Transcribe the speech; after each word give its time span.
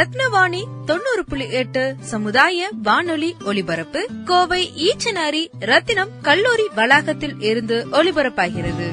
ரத்னவாணி 0.00 0.64
தொண்ணூறு 0.86 1.24
புள்ளி 1.28 1.50
எட்டு 1.50 1.96
சமுதாய 2.00 2.68
வானொலி 2.82 3.36
ஒலிபரப்பு 3.44 4.08
கோவை 4.24 4.70
ஈச்சனாரி 4.76 5.46
ரத்தினம் 5.60 6.08
கல்லூரி 6.22 6.68
வளாகத்தில் 6.74 7.40
இருந்து 7.40 7.86
ஒலிபரப்பாகிறது. 7.92 8.86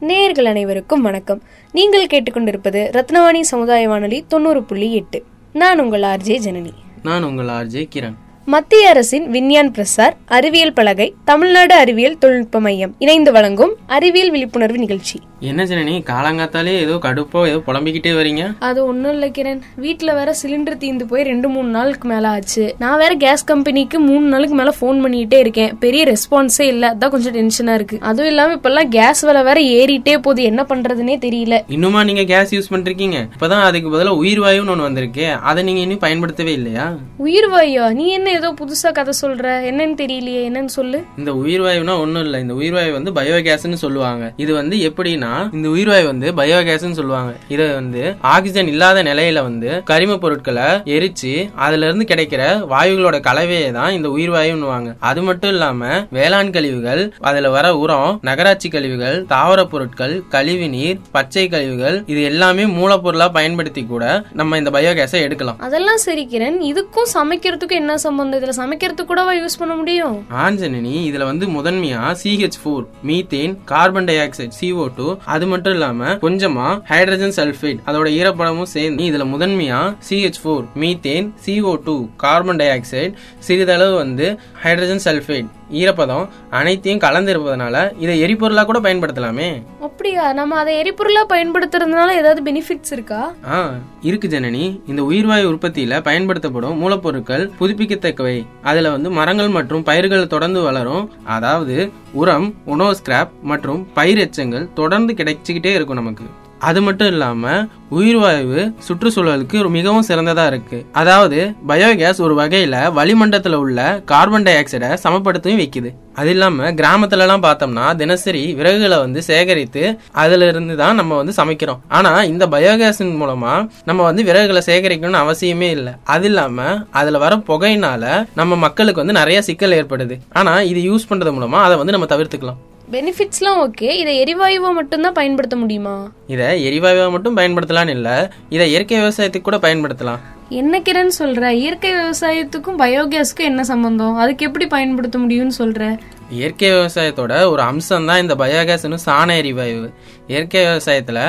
நேயர்கள் 0.00 0.44
அனைவருக்கும் 0.44 1.02
வணக்கம். 1.02 1.42
நீங்கள் 1.72 2.06
கேட்டுக்கொண்டிருப்பது 2.06 2.90
ரத்னவாணி 2.92 3.40
சமுதாய 3.40 3.88
வானொலி 3.88 4.24
தொண்ணூறு 4.28 4.62
புள்ளி 4.62 4.94
எட்டு. 4.94 5.24
நான் 5.52 5.80
உங்கள் 5.80 6.02
ஆர்ஜே 6.02 6.36
ஜனனி. 6.36 6.72
நான் 7.02 7.22
உங்கள் 7.22 7.48
ஆர்ஜே 7.48 7.88
கிரண். 7.94 8.22
மத்திய 8.46 8.88
அரசின் 8.88 9.30
விஞ்ஞான் 9.30 9.70
பிரசார் 9.70 10.14
அறிவியல் 10.26 10.72
பலகை 10.72 11.14
தமிழ்நாடு 11.24 11.74
அறிவியல் 11.74 12.18
தொழில்நுட்ப 12.18 12.60
மையம் 12.60 12.94
இணைந்து 12.98 13.32
வழங்கும் 13.32 13.72
அறிவியல் 13.86 14.30
விழிப்புணர்வு 14.30 14.78
நிகழ்ச்சி. 14.78 15.20
என்ன 15.50 15.62
ஜனனி 15.64 15.94
காலங்காத்தாலே 16.10 16.72
ஏதோ 16.84 16.94
கடுப்போ 17.06 17.40
ஏதோ 17.48 17.58
புலம்பிக்கிட்டே 17.66 18.12
வரீங்க? 18.18 18.42
அது 18.58 18.86
ஒன்றும் 18.86 19.12
இல்லை 19.12 19.28
கிரண். 19.38 19.60
வீட்டில் 19.84 20.12
வேற 20.14 20.34
சிலிண்டர் 20.42 20.76
தீந்து 20.84 21.04
போய் 21.10 21.22
ரெண்டு 21.22 21.48
மூணு 21.48 21.68
நாளுக்கு 21.68 22.08
மேலே 22.08 22.26
ஆச்சு. 22.26 22.74
நான் 22.78 22.98
வேற 22.98 23.14
கேஸ் 23.14 23.44
கம்பெனிக்கு 23.44 24.00
மூணு 24.00 24.26
நாளுக்கு 24.26 24.54
மேலே 24.54 24.72
ஃபோன் 24.80 25.00
பண்ணிக்கிட்டே 25.04 25.38
இருக்கேன். 25.44 25.72
பெரிய 25.78 26.12
ரெஸ்பான்ஸே 26.12 26.66
இல்லை. 26.72 26.88
அதான் 26.88 27.12
கொஞ்சம் 27.14 27.36
டென்ஷனாக 27.38 27.74
இருக்கு. 27.74 27.98
அதுவும் 28.00 28.30
இல்லாமல் 28.32 28.58
இப்பெல்லாம் 28.58 28.88
கேஸ் 28.88 29.20
விலை 29.20 29.42
வேற 29.42 29.60
ஏறிட்டே 29.60 30.16
போகுது. 30.18 30.42
என்ன 30.42 30.66
பண்றதுனே 30.68 31.16
தெரியல. 31.26 31.58
இன்னுமா 31.68 32.02
நீங்க 32.04 32.24
கேஸ் 32.24 32.54
யூஸ் 32.54 32.72
பண்றீங்க? 32.74 33.20
இப்பதான் 33.36 33.66
அதுக்கு 33.68 33.90
பதிலா 33.94 34.14
உயிர் 34.22 34.40
வாயுன்னு 34.40 34.74
ஒண்ணு 34.74 34.88
வந்திருக்கு. 34.88 35.26
அதை 35.50 35.62
நீங்க 35.62 35.80
இன்னும் 35.80 36.02
பயன்படுத்தவே 36.06 36.52
இல்லையா? 36.52 36.86
உயிர் 37.16 37.48
வாயா? 37.48 37.92
நீ 37.92 38.06
என்ன 38.08 38.30
ஏதோ 38.30 38.54
புதுசா 38.60 38.92
கதை 38.92 39.14
சொல்ற? 39.22 39.44
என்னன்னு 39.70 39.96
தெரியலையே. 40.02 40.42
என்னன்னு 40.50 40.72
சொல்லு. 40.78 41.00
இந்த 41.18 41.34
உயிர் 41.34 41.60
வாயுனா 41.60 41.96
ஒண்ணும் 42.00 42.24
இல்ல. 42.24 42.40
இந்த 42.40 42.54
உயிர் 42.54 42.72
வாயு 42.72 42.92
வந்து 42.92 43.12
பயோகேஸ்னு 43.12 43.82
சொல்லுவாங்க. 43.84 44.32
இது 44.36 44.52
வந்து 44.54 44.76
எப்படின்னா 44.90 45.33
இந்த 45.56 45.68
உயிர் 45.74 45.90
வாயு 45.92 46.06
வந்து 46.10 46.28
பயோகேஸ்னு 46.40 46.98
சொல்லுவாங்க. 46.98 47.32
இதை 47.54 47.66
வந்து 47.78 48.02
ஆக்சிஜன் 48.34 48.70
இல்லாத 48.72 49.02
நிலையில 49.10 49.42
வந்து 49.48 49.70
கரிம 49.90 50.18
பொருட்களை 50.24 50.66
எரிச்சு 50.96 51.32
அதுல 51.66 51.86
இருந்து 51.88 52.04
கிடைக்கிற 52.12 52.42
வாயுகளோட 52.72 53.16
கலவையை 53.28 53.70
தான் 53.78 53.94
இந்த 53.98 54.08
உயிர் 54.16 54.32
வாயுன்னுவாங்க 54.36 54.90
அது 55.10 55.22
மட்டும் 55.22 55.52
இல்லாம 55.54 55.80
வேளாண் 56.18 56.52
கழிவுகள் 56.56 57.02
அதுல 57.30 57.50
வர 57.56 57.66
உரம் 57.82 58.18
நகராட்சி 58.28 58.68
கழிவுகள் 58.68 59.18
தாவர 59.34 59.60
பொருட்கள் 59.66 60.14
கழிவு 60.34 60.68
நீர் 60.68 61.00
பச்சை 61.16 61.46
கழிவுகள் 61.48 61.96
இது 62.12 62.22
எல்லாமே 62.30 62.64
மூலப்பொருளா 62.78 63.28
பயன்படுத்தி 63.38 63.84
கூட 63.86 64.04
நம்ம 64.40 64.58
இந்த 64.60 64.70
பயோகேஸை 64.70 65.20
எடுக்கலாம். 65.26 65.58
அதெல்லாம் 65.58 66.00
சரி 66.06 66.24
கிரண் 66.32 66.58
இதுக்கும் 66.70 67.10
சமைக்கிறதுக்கும் 67.14 67.80
என்ன 67.82 67.96
சம்பந்தம்? 68.04 68.38
இதுல 68.40 68.52
சமைக்கிறதுக்கு 68.60 69.10
கூடவா 69.10 69.32
யூஸ் 69.34 69.58
பண்ண 69.58 69.74
முடியும்? 69.74 70.16
ஆஞ்சனி 70.44 70.94
இதுல 71.08 71.24
வந்து 71.30 71.46
முதன்மையா 71.56 72.02
CH 72.22 72.58
four 72.62 72.84
methane 73.08 73.54
carbon 73.72 74.08
dioxide 74.24 74.56
CO 74.60 74.86
two 74.96 75.06
அது 75.26 75.46
மட்டும் 75.46 75.72
இல்லாம 75.72 76.08
கொஞ்சமா 76.22 76.66
ஹைட்ரஜன் 76.88 77.34
சல்பைட் 77.36 77.80
அதோட 77.86 78.08
ஈரப்படமும் 78.16 78.70
சேர்ந்து 78.72 79.04
இதுல 79.04 79.24
முதன்மையா 79.30 79.80
CH 80.08 80.40
four 80.42 80.64
methane 80.74 81.28
CO 81.44 81.74
two 81.84 81.94
carbon 82.16 82.56
dioxide 82.68 83.12
சிறிதளவு 83.38 83.94
வந்து 83.94 84.26
ஹைட்ரஜன் 84.64 85.02
சல்பேட் 85.04 85.48
ஈரப்பதம் 85.72 86.28
அனைத்தையும் 86.50 87.00
கலந்திருப்பதனால 87.00 87.92
இதை 87.98 88.14
எரிபொருளா 88.22 88.64
கூட 88.64 88.78
பயன்படுத்தலாமே. 88.80 89.62
அப்படியா? 89.80 90.32
நம்ம 90.32 90.56
அதை 90.56 90.74
எரிபொருளா 90.82 91.22
பயன்படுத்துறதுனால 91.28 92.08
ஏதாவது 92.20 92.42
பெனிஃபிட்ஸ் 92.42 92.92
இருக்கா? 92.92 93.34
ஆ 93.50 93.74
இருக்கு 94.02 94.28
ஜனனி. 94.28 94.80
இந்த 94.86 95.02
உயிர்வாயு 95.02 95.52
உற்பத்தியில 95.52 96.00
பயன்படுத்தப்படும் 96.02 96.78
மூலப்பொருட்கள் 96.82 97.50
புதுப்பிக்கத்தக்கவை. 97.60 98.46
அதுல 98.62 98.90
வந்து 98.90 99.10
மரங்கள் 99.10 99.48
மற்றும் 99.48 99.82
பயிர்கள் 99.82 100.26
தொடர்ந்து 100.26 100.62
வளரும். 100.62 101.10
அதாவது 101.24 101.90
உரம் 102.12 102.54
உணவு 102.64 102.96
ஸ்கிராப் 103.04 103.34
மற்றும் 103.42 103.92
பயிர் 103.92 104.18
எச்சங்கள் 104.18 104.72
தொடர்ந்து 104.72 105.14
கிடைச்சிக்கிட்டே 105.14 105.74
இருக்கும் 105.74 106.02
நமக்கு. 106.02 106.24
அது 106.68 106.80
மட்டும் 106.86 107.10
இல்லாம 107.12 107.52
உயிர்வாயு 107.98 108.62
சுற்றுச்சூழலுக்கு 108.86 109.56
ஒரு 109.62 109.70
மிகவும் 109.76 110.06
சிறந்ததா 110.08 110.44
இருக்கு. 110.52 110.78
அதாவது 111.00 111.38
பயோகேஸ் 111.70 112.22
ஒரு 112.26 112.34
வகையில 112.40 112.76
வளிமண்டலத்துல 112.98 113.58
உள்ள 113.64 113.78
கார்பன் 114.12 114.46
டை 114.46 114.54
ஆக்சைடை 114.60 114.90
சமப்படுத்தவும் 115.04 115.60
வைக்குது. 115.62 115.90
அது 116.20 116.30
இல்லாம 116.34 116.70
கிராமத்துல 116.80 117.24
எல்லாம் 117.26 117.44
பார்த்தோம்னா 117.46 117.86
தினசரி 118.00 118.42
விறகுகளை 118.58 118.98
வந்து 119.04 119.20
சேகரித்து 119.28 119.82
அதுல 120.22 120.48
இருந்து 120.52 120.74
தான் 120.82 120.98
நம்ம 121.00 121.16
வந்து 121.20 121.34
சமைக்கிறோம். 121.40 121.80
ஆனா 121.98 122.12
இந்த 122.32 122.46
பயோகேஸின் 122.54 123.14
மூலமா 123.22 123.54
நம்ம 123.90 124.00
வந்து 124.08 124.24
விறகுகளை 124.30 124.62
சேகரிக்கணும்னு 124.70 125.24
அவசியமே 125.24 125.70
இல்லை. 125.78 125.94
அது 126.14 126.28
இல்லாம 126.30 126.66
அதுல 127.00 127.22
வர 127.24 127.36
புகையினால 127.50 128.04
நம்ம 128.40 128.56
மக்களுக்கு 128.66 129.02
வந்து 129.04 129.20
நிறைய 129.20 129.40
சிக்கல் 129.48 129.76
ஏற்படுது. 129.80 130.16
ஆனா 130.32 130.54
இது 130.72 130.82
யூஸ் 130.90 131.10
பண்றது 131.10 131.34
மூலமா 131.38 131.60
அதை 131.66 131.76
வந்து 131.82 131.96
நம்ம 131.96 132.08
தவிர்த்துக்கலாம். 132.14 132.60
பெனிஃபிட்ஸ்லாம் 132.92 133.70
ஓகே 133.70 133.90
இதை 133.90 134.22
எரிவாயுவா 134.22 134.72
மட்டும்தான் 134.72 135.12
பயன்படுத்த 135.12 135.56
முடியுமா? 135.56 136.10
இதை 136.26 136.66
எரிவாயுவா 136.68 137.10
மட்டும் 137.10 137.36
பயன்படுத்தலாம்னு 137.36 137.88
இல்ல. 137.88 138.32
இதை 138.48 138.68
இயற்கை 138.68 138.98
விவசாயத்துக்கு 138.98 139.40
கூட 139.40 139.56
பயன்படுத்தலாம். 139.56 140.18
என்ன 140.48 140.78
கிரண் 140.78 141.10
சொல்ற? 141.18 141.48
இயற்கை 141.48 141.94
விவசாயத்துக்கும் 141.94 142.78
பயோகேஸ்க்கும் 142.78 143.44
என்ன 143.44 143.64
சம்பந்தம்? 143.64 144.14
அதுக்கு 144.14 144.46
எப்படி 144.46 144.66
பயன்படுத்த 144.66 145.18
முடியும்னு 145.18 145.50
சொல்ற? 145.58 145.98
இயற்கை 146.30 146.68
விவசாயத்தோட 146.74 147.32
ஒரு 147.52 147.62
அம்சம் 147.62 148.06
தான் 148.10 148.22
இந்த 148.22 148.34
பயோகேஸ்னு 148.34 148.98
சாண 149.06 149.28
எரிவாயு 149.40 149.88
இயற்கை 150.32 150.60
விவசாயத்தில் 150.66 151.20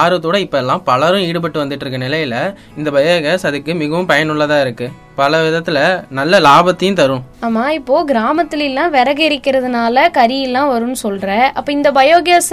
ஆர்வத்தோட 0.00 0.36
இப்போ 0.36 0.58
எல்லாம் 0.58 0.82
பலரும் 0.84 1.26
ஈடுபட்டு 1.28 1.62
வந்துட்டு 1.62 1.84
இருக்க 1.84 2.00
நிலையில் 2.06 2.36
இந்த 2.78 2.90
பயோகேஸ் 2.90 3.46
அதுக்கு 3.50 3.74
மிகவும் 3.74 4.10
பயனுள்ளதாக 4.12 4.64
இருக்குது 4.66 4.96
பல 5.20 5.38
விதத்துல 5.46 5.78
நல்ல 6.18 6.34
லாபத்தையும் 6.40 6.98
தரும். 7.00 7.24
ஆமா 7.46 7.64
இப்போ 7.78 7.96
கிராமத்துல 8.10 8.66
எல்லாம் 8.70 8.92
விறகு 8.96 9.22
எரிக்கிறதுனால 9.28 10.10
கறி 10.10 10.42
எல்லாம் 10.42 10.70
வரும்னு 10.74 10.98
சொல்ற. 11.06 11.28
அப்ப 11.58 11.72
இந்த 11.72 11.90
பயோகேஸ 11.98 12.50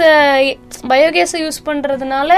பயோகேஸ 0.92 1.32
யூஸ் 1.44 1.66
பண்றதுனால 1.68 2.32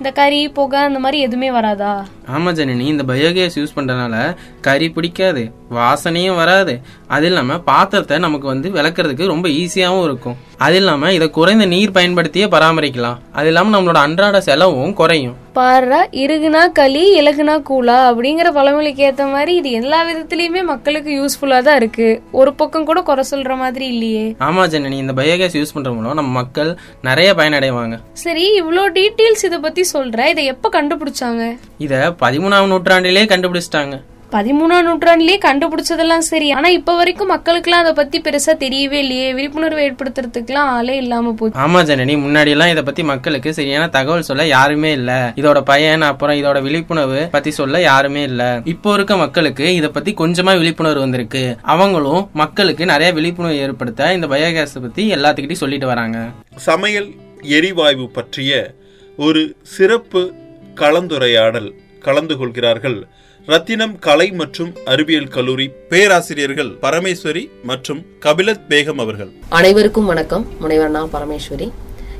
இந்த 0.00 0.10
கறி 0.12 0.48
புகை 0.48 0.80
அந்த 0.80 0.98
மாதிரி 0.98 1.18
எதுவுமே 1.22 1.50
வராதா? 1.50 2.06
ஆமா 2.34 2.50
ஜனனி 2.58 2.84
இந்த 2.92 3.02
பயோகேஸ் 3.02 3.56
யூஸ் 3.56 3.74
பண்றதுனால 3.76 4.36
கறி 4.60 4.90
பிடிக்காது 4.90 5.42
வாசனையும் 5.70 6.34
வராது. 6.34 6.80
அது 7.06 7.26
இல்லாம 7.26 7.58
பாத்திரத்தை 7.58 8.18
நமக்கு 8.18 8.46
வந்து 8.46 8.70
விளக்குறதுக்கு 8.70 9.26
ரொம்ப 9.26 9.48
ஈஸியாவும் 9.48 10.04
இருக்கும். 10.04 10.38
அது 10.64 10.76
இல்லாம 10.80 11.10
இதை 11.16 11.26
குறைந்த 11.36 11.64
நீர் 11.72 11.94
பயன்படுத்தியே 11.96 12.46
பராமரிக்கலாம். 12.54 13.20
அது 13.38 13.48
இல்லாம 13.50 13.72
நம்மளோட 13.74 13.98
அன்றாட 14.06 14.40
செலவும் 14.48 14.92
குறையும். 14.98 15.36
பாருடா 15.58 16.00
இருகுனா 16.22 16.62
களி 16.78 17.04
இலகுனா 17.20 17.54
கூலா 17.68 17.96
அப்படிங்கிற 18.08 18.48
பழமொழிக்கு 18.58 19.02
ஏத்த 19.08 19.24
மாதிரி 19.32 19.52
இது 19.60 19.70
எல்லா 19.80 20.00
விதத்திலயுமே 20.08 20.62
மக்களுக்கு 20.72 21.10
யூஸ்ஃபுல்லா 21.20 21.58
தான் 21.68 21.78
இருக்கு. 21.80 22.08
ஒரு 22.40 22.52
பக்கம் 22.60 22.86
கூட 22.90 23.00
குறை 23.08 23.24
சொல்ற 23.32 23.56
மாதிரி 23.62 23.86
இல்லையே. 23.94 24.26
ஆமா 24.48 24.64
ஜனனி 24.74 24.98
இந்த 25.04 25.14
பயோகேஸ் 25.20 25.58
யூஸ் 25.60 25.74
பண்ற 25.76 25.92
மூலம் 25.96 26.20
நம்ம 26.20 26.32
மக்கள் 26.40 26.70
நிறைய 27.08 27.30
பயனடைவாங்க. 27.40 27.96
சரி 28.26 28.46
இவ்ளோ 28.60 28.84
டீட்டெயில்ஸ் 29.00 29.46
இத 29.50 29.58
பத்தி 29.66 29.84
சொல்ற 29.94 30.28
இதை 30.34 30.44
எப்ப 30.54 30.70
கண்டுபிடிச்சாங்க? 30.78 31.42
இத 31.86 31.94
பதிமூணாம் 32.24 32.72
நூற்றாண்டிலே 32.74 33.24
கண்டுபிடிச்சிட்டாங்க. 33.34 33.96
பதிமூணாம் 34.32 34.86
நூற்றாண்டுலயே 34.88 35.38
கண்டுபிடிச்சதெல்லாம் 35.44 36.18
சரி. 36.18 36.50
ஆனா 36.50 36.68
இப்ப 36.68 36.96
வரைக்கும் 36.96 37.30
மக்களுக்குலாம் 37.30 37.82
அதை 37.82 37.92
பத்தி 37.92 38.20
பெருசா 38.20 38.52
தெரியவே 38.58 38.92
இல்லையே. 38.92 39.34
விழிப்புணர்வு 39.34 39.80
ஏற்படுத்துறதுக்குலாம் 39.80 40.70
ஆளே 40.76 40.96
இல்லாம 40.96 41.32
போச்சு. 41.32 41.60
ஆமா 41.60 41.80
ஜனனி. 41.82 42.14
முன்னாடி 42.26 42.48
எல்லாம் 42.48 42.68
இத 42.68 42.82
பத்தி 42.82 43.02
மக்களுக்கு 43.02 43.54
சரியான 43.54 43.88
தகவல் 43.88 44.22
சொல்ல 44.22 44.46
யாருமே 44.46 44.92
இல்ல. 44.92 45.32
இதோட 45.36 45.60
பயன் 45.60 46.02
அப்புறம் 46.02 46.36
இதோட 46.36 46.62
விழிப்புணர்வு 46.62 47.28
பத்தி 47.30 47.50
சொல்ல 47.50 47.80
யாருமே 47.80 48.22
இல்ல. 48.22 48.62
இப்போ 48.64 48.94
இருக்க 48.94 49.16
மக்களுக்கு 49.16 49.74
இத 49.74 49.88
பத்தி 49.88 50.14
கொஞ்சமா 50.14 50.58
விழிப்புணர்வு 50.58 51.00
வந்திருக்கு. 51.00 51.56
அவங்களும் 51.62 52.28
மக்களுக்கு 52.32 52.86
நிறைய 52.86 53.12
விழிப்புணர்வு 53.12 53.58
ஏற்படுத்த 53.58 54.12
இந்த 54.12 54.26
பயோகேஸ் 54.26 54.82
பத்தி 54.82 55.12
எல்லாத்துக்கிட்டையும் 55.12 55.62
சொல்லிட்டு 55.64 55.86
வராங்க. 55.86 56.28
சமையல் 56.56 57.10
எரிவாயு 57.42 58.08
பற்றிய 58.08 58.74
ஒரு 59.16 59.56
சிறப்பு 59.62 60.32
கலந்துரையாடல் 60.74 61.72
கலந்து 62.00 62.36
கொள்கிறார்கள் 62.36 63.06
ரத்தினம் 63.46 63.98
கலை 63.98 64.30
மற்றும் 64.30 64.74
அறிவியல் 64.84 65.28
கல்லூரி 65.28 65.70
பேராசிரியர்கள் 65.88 66.68
பரமேஸ்வரி 66.82 67.48
மற்றும் 67.62 68.06
கபிலத் 68.24 68.60
பேகம் 68.68 69.00
அவர்கள். 69.00 69.30
அனைவருக்கும் 69.48 70.04
வணக்கம். 70.04 70.46
முனைவர் 70.60 70.90
நான் 70.90 71.10
பரமேஸ்வரி. 71.12 71.70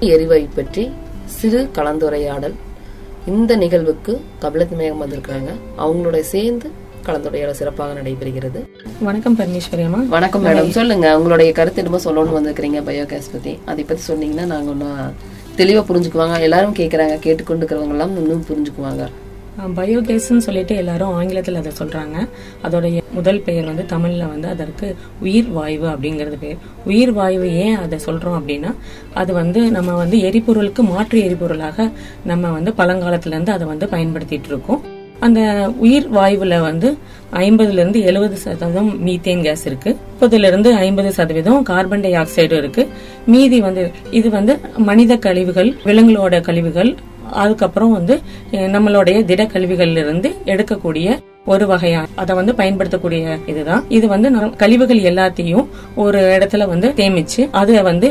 எரிவாயு 0.01 0.49
பற்றி 0.55 0.91
சிறு 1.25 1.71
கலந்துரையாடல். 1.75 2.55
இந்த 3.27 3.57
நிகழ்வுக்கு 3.57 4.21
கபிலத் 4.41 4.71
மேகம் 4.71 5.03
வந்திருக்காங்க 5.03 5.51
அவங்களோட 5.79 6.21
சேர்ந்து 6.21 6.71
கலந்துரையாடல் 7.07 7.59
சிறப்பாக 7.61 8.01
நடைபெறுகிறது. 8.01 8.69
வணக்கம் 9.01 9.39
பரமேஸ்வரி 9.39 9.85
அம்மா. 9.85 9.99
வணக்கம் 10.09 10.47
மேடம். 10.47 10.69
சொல்லுங்க 10.69 11.17
உங்களுடைய 11.17 11.53
கருத்து 11.53 11.85
என்னமோ 11.85 12.03
சொல்லணும்னு 12.05 12.41
வந்திருக்கிறீங்க 12.41 12.83
பயோகேஸ் 12.91 13.33
பத்தி. 13.33 13.59
அதை 13.65 13.85
பத்தி 13.85 14.15
சொன்னீங்கன்னா 14.15 14.45
நாங்க 14.45 14.71
இன்னும் 14.71 15.15
தெளிவா 15.57 15.85
புரிஞ்சுக்குவாங்க. 15.91 16.41
எல்லாரும் 16.41 16.75
கேக்குறாங்க 16.75 17.19
கேட்டுக்கொண்டு 17.19 17.67
இருக்கிறவங்க 17.67 17.89
எல்லாம் 17.89 18.17
இன்னும் 18.17 18.45
புரிஞ்சுக்குவாங்க. 18.49 19.11
பயோகேஸ்ன்னு 19.77 20.47
சொல்லிட்டு 20.47 20.77
எல்லாரும் 20.77 21.13
ஆங்கிலத்தில் 21.13 21.55
அதை 21.55 21.73
சொல்கிறாங்க 21.79 22.29
அதோடைய 22.69 23.03
முதல் 23.13 23.43
பெயர் 23.43 23.65
வந்து 23.65 23.87
தமிழில் 23.87 24.27
வந்து 24.27 24.49
அதற்கு 24.49 24.97
உயிர் 25.21 25.49
வாயு 25.49 25.81
அப்படிங்கிறது 25.81 26.39
பேர். 26.41 26.59
உயிர் 26.85 27.13
வாயு 27.13 27.51
ஏன் 27.65 27.77
அதை 27.77 27.99
சொல்கிறோம் 27.99 28.39
அப்படின்னா 28.41 28.75
அது 29.15 29.33
வந்து 29.33 29.71
நம்ம 29.71 29.95
வந்து 29.95 30.19
எரிபொருளுக்கு 30.19 30.83
மாற்று 30.83 31.19
எரிபொருளாக 31.29 31.91
நம்ம 32.25 32.51
வந்து 32.51 32.73
பழங்காலத்துலேருந்து 32.77 33.49
அதை 33.49 33.67
வந்து 33.67 33.87
பயன்படுத்திட்டு 33.87 34.47
இருக்கோம். 34.47 34.83
அந்த 35.21 35.41
உயிர் 35.79 36.07
வாயுவில் 36.13 36.61
வந்து 36.61 36.97
ஐம்பதுலேருந்து 37.33 38.03
எழுபது 38.03 38.37
சதவீதம் 38.37 38.89
மீத்தேன் 39.07 39.43
கேஸ் 39.43 39.65
இருக்குது 39.69 39.97
முப்பதுலேருந்து 40.13 40.71
ஐம்பது 40.75 41.13
சதவீதம் 41.13 41.63
கார்பன் 41.63 42.01
டை 42.01 42.13
ஆக்சைடு 42.13 42.57
இருக்குது 42.63 42.89
மீதி 43.27 43.61
வந்து 43.61 43.91
இது 44.11 44.31
வந்து 44.31 44.59
மனித 44.77 45.17
கழிவுகள் 45.17 45.77
விலங்குகளோட 45.85 46.41
கழிவுகள் 46.41 46.97
அதுக்கப்புறம் 47.35 47.93
வந்து 47.93 48.17
நம்மளுடைய 48.53 49.25
திடக்கழிவுகள்ல 49.25 49.97
இருந்து 49.97 50.35
எடுக்கக்கூடிய 50.45 51.09
ஒரு 51.45 51.67
வகையா 51.67 52.07
அதை 52.15 52.37
வந்து 52.37 52.55
பயன்படுத்தக்கூடிய 52.55 53.37
இதுதான். 53.47 53.85
இது 53.89 54.09
வந்து 54.09 54.31
நம் 54.31 54.57
கழிவுகள் 54.57 54.99
எல்லாத்தையும் 55.01 55.67
ஒரு 55.95 56.39
இடத்துல 56.39 56.67
வந்து 56.67 56.89
தேமிச்சு 56.97 57.49
அதை 57.51 57.83
வந்து 57.83 58.09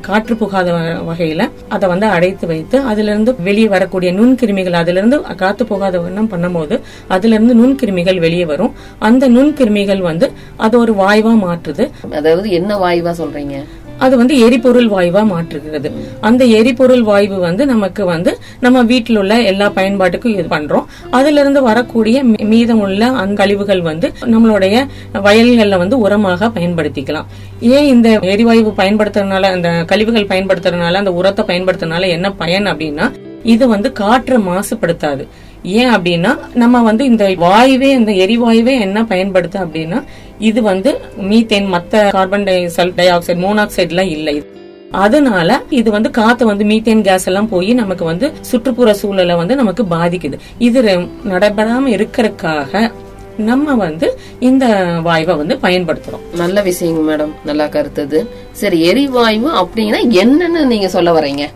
காற்று 0.00 0.36
புகாத 0.36 0.72
வ- 0.72 1.08
வகையில 1.08 1.50
அதை 1.68 1.88
வந்து 1.88 2.06
அடைத்து 2.06 2.46
வைத்து 2.46 2.80
அதுல 2.80 3.10
இருந்து 3.10 3.34
வெளியே 3.38 3.68
வரக்கூடிய 3.68 4.12
நுண்கிருமிகள் 4.12 4.72
அதுல 4.72 4.98
இருந்து 4.98 5.22
காத்து 5.36 5.66
போகாத 5.66 6.00
வண்ணம் 6.00 6.30
பண்ணும்போது 6.30 6.80
அதுல 7.08 7.34
இருந்து 7.34 7.54
நுண்கிருமிகள் 7.54 8.18
வெளியே 8.18 8.44
வரும். 8.44 8.72
அந்த 8.98 9.30
நுண்கிருமிகள் 9.30 9.98
வந்து 10.00 10.28
அது 10.56 10.78
ஒரு 10.78 10.94
வாய்வா 10.94 11.34
மாற்றுது. 11.38 11.86
அதாவது 12.12 12.50
என்ன 12.50 12.76
வாய்வா 12.78 13.10
சொல்றீங்க? 13.12 13.56
அது 13.98 14.16
வந்து 14.16 14.38
எரிபொருள் 14.38 14.88
வாயுவா 14.88 15.22
மாற்றுகிறது. 15.32 15.90
அந்த 16.20 16.44
எரிபொருள் 16.44 17.02
வாயு 17.02 17.38
வந்து 17.38 17.66
நமக்கு 17.66 18.04
வந்து 18.04 18.38
நம்ம 18.60 18.82
வீட்டில் 18.82 19.16
உள்ள 19.16 19.40
எல்லா 19.40 19.68
பயன்பாட்டுக்கும் 19.68 20.32
இது 20.32 20.42
பண்றோம். 20.42 20.84
அதுல 21.10 21.40
இருந்து 21.40 21.62
வரக்கூடிய 21.62 22.24
மீதமுள்ள 22.24 23.10
அங்கழிவுகள் 23.10 23.82
வந்து 23.82 24.12
நம்மளுடைய 24.22 24.86
வயல்கள்ல 25.14 25.76
வந்து 25.76 26.08
உரமாக 26.08 26.50
பயன்படுத்திக்கலாம். 26.54 27.24
ஏன் 27.60 27.84
இந்த 27.84 28.18
எரிவாயு 28.22 28.74
பயன்படுத்துறதுனால 28.76 29.42
அந்த 29.42 29.84
கழிவுகள் 29.86 30.26
பயன்படுத்துறதுனால 30.26 30.92
அந்த 30.92 31.10
உரத்தை 31.10 31.44
பயன்படுத்துறதுனால 31.44 32.08
என்ன 32.08 32.32
பயன் 32.32 32.66
அப்படின்னா 32.66 33.12
இது 33.42 33.68
வந்து 33.68 33.92
காற்று 33.92 34.38
மாசுபடுத்தாது. 34.38 35.26
ஏன் 35.62 35.90
அப்படின்னா 35.90 36.38
நம்ம 36.54 36.82
வந்து 36.82 37.04
இந்த 37.04 37.24
வாயுவே 37.24 37.90
இந்த 37.98 38.12
எரிவாயுவே 38.12 38.80
என்ன 38.80 39.02
பயன்படுத்து 39.02 39.58
அப்படின்னா 39.64 40.04
இது 40.38 40.62
வந்து 40.62 41.00
மீத்தேன் 41.20 41.66
மற்ற 41.66 42.10
carbon 42.10 42.42
di 42.42 42.70
di 42.76 43.06
oxide 43.08 43.42
monoxide 43.44 43.88
எல்லாம் 43.88 44.08
இல்லை. 44.08 44.46
அதனால 44.90 45.62
இது 45.68 45.90
வந்து 45.90 46.10
காத்து 46.10 46.46
வந்து 46.46 46.64
மீத்தேன் 46.64 47.00
கேஸ் 47.00 47.26
எல்லாம் 47.26 47.48
போய் 47.48 47.72
நமக்கு 47.72 48.04
வந்து 48.04 48.32
சுற்றுப்புற 48.40 48.92
சூழலை 48.92 49.34
வந்து 49.34 49.56
நமக்கு 49.56 49.82
பாதிக்குது. 49.82 50.38
இது 50.58 50.82
நடைபெறாம 51.24 51.86
இருக்கிறதுக்காக 51.96 52.92
நம்ம 53.36 53.74
வந்து 53.74 54.18
இந்த 54.38 54.66
வாயுவை 55.04 55.36
வந்து 55.36 55.58
பயன்படுத்துறோம். 55.62 56.36
நல்ல 56.36 56.62
விஷயங்க 56.62 57.02
மேடம். 57.10 57.32
நல்லா 57.44 57.64
கருத்துது. 57.64 58.26
சரி 58.52 58.80
எரிவாயு 58.92 59.48
அப்படின்னா 59.62 60.00
என்னன்னு 60.10 60.64
நீங்க 60.64 60.88
சொல்ல 60.88 61.12
வர்றீங்க 61.12 61.50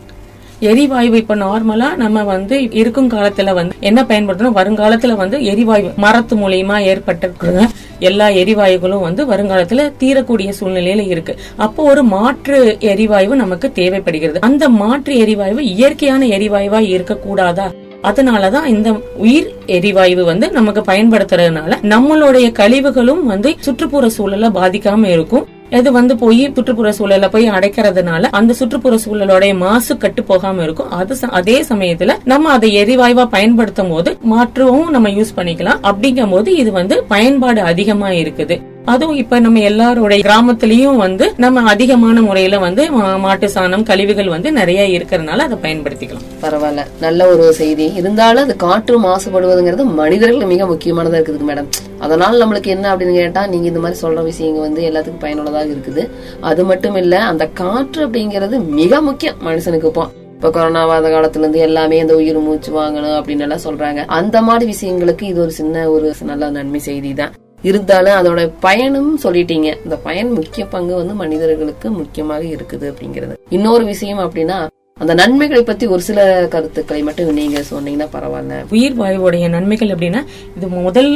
எரிவாயு 0.60 1.16
இப்ப 1.16 1.36
நார்மலா 1.36 1.96
நம்ம 1.96 2.24
வந்து 2.24 2.70
இருக்கும் 2.70 3.10
காலத்துல 3.10 3.54
வந்து 3.54 3.76
என்ன 3.80 4.02
பயன்படுத்தணும்? 4.02 4.56
வருங்காலத்துல 4.56 5.16
வந்து 5.16 5.44
எரிவாயு 5.44 5.92
மரத்து 5.96 6.36
மூலியமா 6.36 6.80
ஏற்பட்டிருக்கிற 6.82 7.66
எல்லா 7.98 8.28
எரிவாயுகளும் 8.28 9.00
வந்து 9.00 9.26
வருங்காலத்துல 9.26 9.92
தீரக்கூடிய 9.98 10.52
சூழ்நிலையில 10.60 11.06
இருக்கு. 11.06 11.38
அப்போ 11.56 11.82
ஒரு 11.82 12.02
மாற்று 12.02 12.76
எரிவாயு 12.80 13.36
நமக்கு 13.36 13.72
தேவைப்படுகிறது. 13.72 14.40
அந்த 14.40 14.68
மாற்று 14.68 15.18
எரிவாயு 15.18 15.64
இயற்கையான 15.64 16.26
எரிவாயுவா 16.26 16.80
இருக்கக்கூடாதா? 16.94 17.74
அதனாலதான் 18.02 18.64
இந்த 18.64 19.00
உயிர் 19.16 19.54
எரிவாயு 19.66 20.24
வந்து 20.24 20.50
நமக்கு 20.50 20.80
பயன்படுத்துறதுனால 20.80 21.74
நம்மளுடைய 21.82 22.52
கழிவுகளும் 22.52 23.26
வந்து 23.26 23.54
சுற்றுப்புற 23.60 24.08
சூழலை 24.08 24.48
பாதிக்காம 24.48 25.04
இருக்கும். 25.04 25.46
இது 25.70 25.92
வந்து 25.92 26.16
போய் 26.16 26.52
சுற்றுப்புற 26.54 26.90
சூழல 26.98 27.28
போய் 27.28 27.50
அடைக்கிறதுனால 27.50 28.22
அந்த 28.22 28.52
சுற்றுப்புற 28.52 28.98
சூழலோடைய 29.04 29.56
மாசு 29.56 29.96
கட்டு 29.96 30.22
போகாம 30.22 30.62
இருக்கும். 30.62 30.90
அது 30.90 31.14
ச- 31.14 31.24
அதே 31.24 31.62
சமயத்துல 31.68 32.16
நம்ம 32.24 32.50
அதை 32.50 32.76
எரிவாயுவா 32.84 33.26
பயன்படுத்தும் 33.26 33.88
போது 33.88 34.18
மாற்றவும் 34.20 34.90
நம்ம 34.90 35.08
யூஸ் 35.08 35.34
பண்ணிக்கலாம். 35.36 35.78
அப்படிங்கும் 35.82 36.30
போது 36.30 36.56
இது 36.56 36.72
வந்து 36.72 37.04
பயன்பாடு 37.04 37.60
அதிகமா 37.60 38.08
இருக்குது. 38.08 38.60
அதுவும் 38.86 39.16
இப்ப 39.16 39.38
நம்ம 39.38 39.58
எல்லாருடைய 39.58 40.24
கிராமத்திலயும் 40.24 40.96
வந்து 40.96 41.34
நம்ம 41.36 41.62
அதிகமான 41.62 42.22
முறையில 42.22 42.58
வந்து 42.58 42.92
மா- 42.92 43.18
மாட்டு 43.18 43.46
சாணம் 43.46 43.82
கழிவுகள் 43.82 44.28
வந்து 44.28 44.52
நிறைய 44.52 44.98
இருக்கிறதுனால 44.98 45.38
அதை 45.38 45.58
பயன்படுத்திக்கலாம். 45.62 46.24
பரவாயில்ல. 46.42 46.86
நல்ல 47.00 47.26
ஒரு 47.26 47.52
செய்தி. 47.52 47.92
இருந்தாலும் 47.94 48.42
அது 48.42 48.56
காற்று 48.56 49.00
மாசுபடுவதுங்கிறது 49.00 49.84
மனிதர்களுக்கு 49.84 50.46
மிக 50.46 50.64
முக்கியமானதா 50.66 51.20
இருக்குது 51.20 51.46
மேடம் 51.48 51.66
அதனால 51.98 52.44
நம்மளுக்கு 52.44 52.66
என்ன 52.66 52.96
அப்படின்னு 52.96 53.12
கேட்டா 53.12 53.46
நீங்க 53.46 53.66
இந்த 53.66 53.80
மாதிரி 53.80 54.08
சொல்ற 54.08 54.22
விஷயங்கள் 54.22 54.62
வந்து 54.62 54.82
எல்லாத்துக்கும் 54.82 55.20
பயனுள்ளதாக 55.20 55.64
இருக்குது. 55.64 56.08
அது 56.40 56.64
மட்டும் 56.64 56.94
இல்ல 56.94 57.24
அந்த 57.24 57.46
காற்று 57.46 58.08
அப்படிங்கிறது 58.08 58.64
மிக 58.64 59.00
முக்கியம் 59.00 59.36
மனுஷனுக்கு 59.46 59.84
இப்போ. 59.84 60.08
இப்ப 60.34 60.48
கொரோனாவாத 60.48 61.04
காலத்துல 61.08 61.38
இருந்து 61.38 61.58
எல்லாமே 61.58 62.00
அந்த 62.00 62.14
உயிர் 62.14 62.38
மூச்சு 62.38 62.72
வாங்கணும் 62.72 63.22
அப்படின்னு 63.22 63.38
எல்லாம் 63.38 63.64
சொல்றாங்க. 63.64 64.04
அந்த 64.06 64.42
மாதிரி 64.42 64.74
விஷயங்களுக்கு 64.80 65.22
இது 65.22 65.40
ஒரு 65.40 65.50
சின்ன 65.50 65.90
ஒரு 65.90 66.14
நல்ல 66.24 66.50
நன்மை 66.50 66.80
செய்தி 66.80 67.14
தான் 67.14 67.32
இருந்தாலும் 67.62 68.16
அதோட 68.20 68.40
பயனும் 68.60 69.12
சொல்லிட்டீங்க. 69.24 69.68
இந்த 69.84 69.96
பயன் 70.06 70.32
முக்கிய 70.38 70.66
பங்கு 70.66 70.94
வந்து 70.94 71.14
மனிதர்களுக்கு 71.14 71.90
முக்கியமாக 71.90 72.44
இருக்குது 72.54 72.88
அப்படிங்கிறது. 72.92 73.36
இன்னொரு 73.58 73.84
விஷயம் 73.84 74.24
அப்படின்னா 74.24 74.58
அந்த 75.02 75.14
நன்மைகளை 75.20 75.62
பத்தி 75.62 75.86
ஒரு 75.94 76.02
சில 76.06 76.20
கருத்துக்களை 76.52 77.00
மட்டும் 77.06 77.38
நீங்க 77.38 77.62
சொன்னீங்கன்னா 77.70 78.06
பரவாயில்ல. 78.14 78.60
உயிர் 78.74 78.96
வாயுவோடைய 79.00 79.48
நன்மைகள் 79.54 79.92
அப்படின்னா 79.94 80.20
இது 80.56 80.68
முதல் 80.86 81.10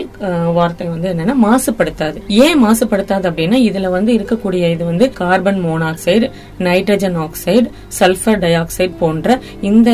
வார்த்தை 0.58 0.86
வந்து 0.88 1.08
என்னன்னா 1.12 1.36
மாசுபடுத்தாது. 1.46 2.18
ஏன் 2.28 2.60
மாசுபடுத்தாது 2.64 3.24
அப்படின்னா 3.30 3.60
இதுல 3.68 3.90
வந்து 3.96 4.12
இருக்கக்கூடிய 4.18 4.70
இது 4.74 4.84
வந்து 4.84 5.08
carbon 5.20 5.62
monoxide 5.66 6.28
nitrogen 6.58 7.18
oxide 7.24 7.66
sulphur 8.00 8.42
dioxide 8.62 8.92
போன்ற 8.98 9.38
இந்த 9.60 9.90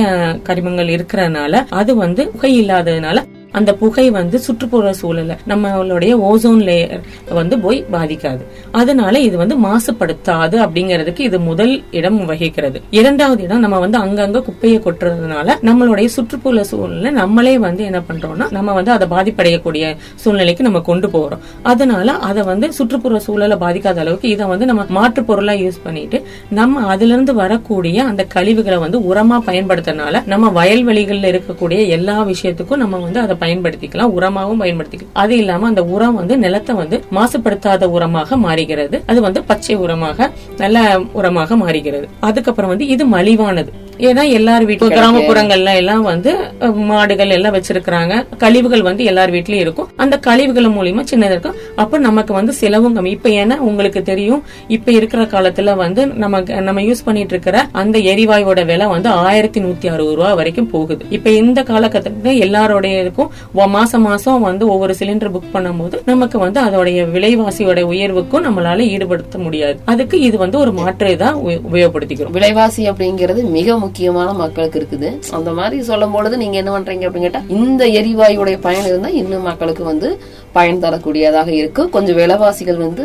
கரிமங்கள் 0.49 0.95
இருக்கிறதுனால 0.97 1.65
அது 1.69 1.95
வந்து 2.05 2.25
புகை 2.35 2.53
இல்லாததுனால 2.63 3.25
அந்த 3.59 3.71
புகை 3.83 4.07
வந்து 4.19 4.37
சுற்றுப்புற 4.47 4.93
சூழல 5.01 5.37
நம்மளுடைய 5.53 6.13
ஓசோன் 6.31 6.63
லேயர் 6.69 7.03
வந்து 7.39 7.57
போய் 7.65 7.79
பாதிக்காது. 7.95 8.43
அதனால 8.81 9.15
இது 9.29 9.37
வந்து 9.43 9.57
மாசுபடுத்தாது 9.67 10.57
அப்படிங்கிறதுக்கு 10.65 11.23
இது 11.29 11.39
முதல் 11.51 11.75
இடம் 11.99 12.19
வகிக்கிறது. 12.31 12.79
இரண்டாவது 12.99 13.43
இடம் 13.47 13.63
நம்ம 13.65 13.79
வந்து 13.85 13.99
அங்கங்க 14.05 14.43
குப்பையை 14.49 14.79
கொட்டுறதுனால 14.87 15.57
நம்மளுடைய 15.69 16.09
சுற்றுப்புற 16.17 16.65
சூழ்நிலை 16.71 17.13
நம்மளே 17.21 17.55
வந்து 17.67 17.85
என்ன 17.91 18.01
பண்றோம்னா 18.09 18.49
நம்ம 18.57 18.75
வந்து 18.79 18.93
அதை 18.97 19.09
பாதிப்படையக்கூடிய 19.15 19.85
சூழ்நிலைக்கு 20.25 20.67
நம்ம 20.69 20.83
கொண்டு 20.91 21.11
போறோம். 21.15 21.43
அதனால 21.73 22.17
அதை 22.29 22.45
வந்து 22.51 22.69
சுற்றுப்புற 22.79 23.19
சூழலை 23.27 23.59
பாதிக்காத 23.65 24.01
அளவுக்கு 24.05 24.29
இதை 24.35 24.47
வந்து 24.53 24.69
நம்ம 24.73 24.85
மாற்று 24.99 25.25
பொருளா 25.31 25.57
யூஸ் 25.65 25.81
பண்ணிட்டு 25.87 26.21
நம்ம 26.61 26.85
அதுல 26.93 27.13
இருந்து 27.15 27.35
வரக்கூடிய 27.43 27.99
அந்த 28.11 28.23
கழிவுகளை 28.37 28.79
வந்து 28.85 29.01
உரமா 29.11 29.39
பயன்படுத்துறதுனால 29.51 30.23
நம்ம 30.35 30.53
வயல்வெளிகள்ல 30.61 31.33
இருக்கக்கூடிய 31.35 31.81
எல்லா 31.99 32.19
விஷயத்துக்கும் 32.33 32.83
நம்ம 32.85 33.01
வந்து 33.07 33.21
அதை 33.25 33.35
பயன்படுத்திக்கலாம் 33.47 34.15
உரமாகவும் 34.19 34.63
பயன்படுத்திக்கலாம். 34.65 35.17
அது 35.25 35.37
இல்லாம 35.37 35.67
அந்த 35.67 35.85
உரம் 35.97 36.19
வந்து 36.21 36.37
நிலத்தை 36.45 36.75
வந்து 36.83 36.99
மாசுபடுத்தாத 37.19 37.91
உரமாக 37.97 38.37
மாறுகிறது. 38.47 38.97
அது 39.07 39.21
வந்து 39.21 39.43
பச்சை 39.51 39.77
உரமாக 39.87 40.31
நல்ல 40.59 40.87
உரமாக 41.15 41.57
மாறுகிறது. 41.65 42.09
அதுக்கப்புறம் 42.21 42.73
வந்து 42.75 42.87
இது 42.95 43.07
மலிவானது. 43.17 43.73
ஏன்னா 43.99 44.29
எல்லார் 44.29 44.65
வீட்டு 44.65 44.89
கிராமப்புறங்கள்ல 44.89 45.75
எல்லாம் 45.75 46.03
வந்து 46.03 46.37
மாடுகள் 46.75 47.31
எல்லாம் 47.31 47.55
வச்சிருக்கிறாங்க. 47.55 48.27
கழிவுகள் 48.37 48.83
வந்து 48.83 49.05
எல்லார் 49.05 49.31
வீட்லயும் 49.31 49.65
இருக்கும். 49.65 49.89
அந்த 49.97 50.19
கழிவுகள் 50.19 50.65
மூலியமா 50.65 51.05
சின்னது 51.11 51.25
இருக்கும். 51.25 51.55
அப்ப 51.77 51.99
நமக்கு 51.99 52.35
வந்து 52.35 52.53
செலவும் 52.53 52.97
கம்மி. 52.97 53.07
இப்ப 53.07 53.29
ஏன்னா 53.29 53.57
உங்களுக்கு 53.57 54.03
தெரியும் 54.03 54.43
இப்ப 54.69 54.93
இருக்கிற 54.93 55.23
காலத்துல 55.23 55.77
வந்து 55.77 56.07
நமக்கு 56.07 56.61
நம்ம 56.61 56.81
யூஸ் 56.81 57.05
பண்ணிட்டு 57.05 57.31
இருக்கிற 57.31 57.69
அந்த 57.73 57.99
எரிவாயுவோட 57.99 58.65
விலை 58.65 58.87
வந்து 58.87 59.09
ஆயிரத்தி 59.09 59.61
நூத்தி 59.61 59.87
அறுபது 59.87 60.15
ரூபா 60.15 60.35
வரைக்கும் 60.35 60.71
போகுது. 60.71 61.05
இப்ப 61.11 61.31
இந்த 61.31 61.63
காலகட்டத்துல 61.63 62.25
எல்லாரோடைய 62.25 63.01
இருக்கும் 63.01 63.31
மாசம் 63.53 64.03
மாசம் 64.03 64.41
வந்து 64.41 64.69
ஒவ்வொரு 64.69 64.95
சிலிண்டர் 64.99 65.31
புக் 65.33 65.55
பண்ணும்போது 65.55 66.01
நமக்கு 66.05 66.39
வந்து 66.39 66.63
அதோடைய 66.65 67.11
விலைவாசியோட 67.11 67.83
உயர்வுக்கும் 67.83 68.45
நம்மளால 68.45 68.81
ஈடுபடுத்த 68.87 69.39
முடியாது. 69.39 69.79
அதுக்கு 69.85 70.21
இது 70.21 70.39
வந்து 70.39 70.59
ஒரு 70.59 70.73
மாற்று 70.73 71.17
தான் 71.17 71.35
உப- 71.35 71.61
உபயோகப்படுத்திக்கிறோம். 71.73 72.31
விலைவாசி 72.31 72.91
அப்படிங்கிறது 72.91 73.43
மிக 73.43 73.86
முக்கியமான 73.87 74.29
மக்களுக்கு 74.43 74.81
இருக்குது. 74.81 75.11
அந்த 75.39 75.51
மாதிரி 75.59 75.77
சொல்லும் 75.91 76.15
பொழுது 76.17 76.37
நீங்க 76.43 76.57
என்ன 76.63 76.73
பண்றீங்க 76.77 77.07
அப்படின்னு 77.09 77.29
கேட்டா 77.29 77.43
இந்த 77.61 77.83
எரிவாயுடைய 78.01 78.59
பயன் 78.67 78.89
இருந்தா 78.91 79.13
இன்னும் 79.23 79.49
மக்களுக்கு 79.51 79.85
வந்து 79.93 80.11
பயன் 80.57 80.85
தரக்கூடியதாக 80.85 81.51
இருக்கு. 81.61 81.83
கொஞ்சம் 81.97 82.19
விலைவாசிகள் 82.21 82.85
வந்து 82.85 83.05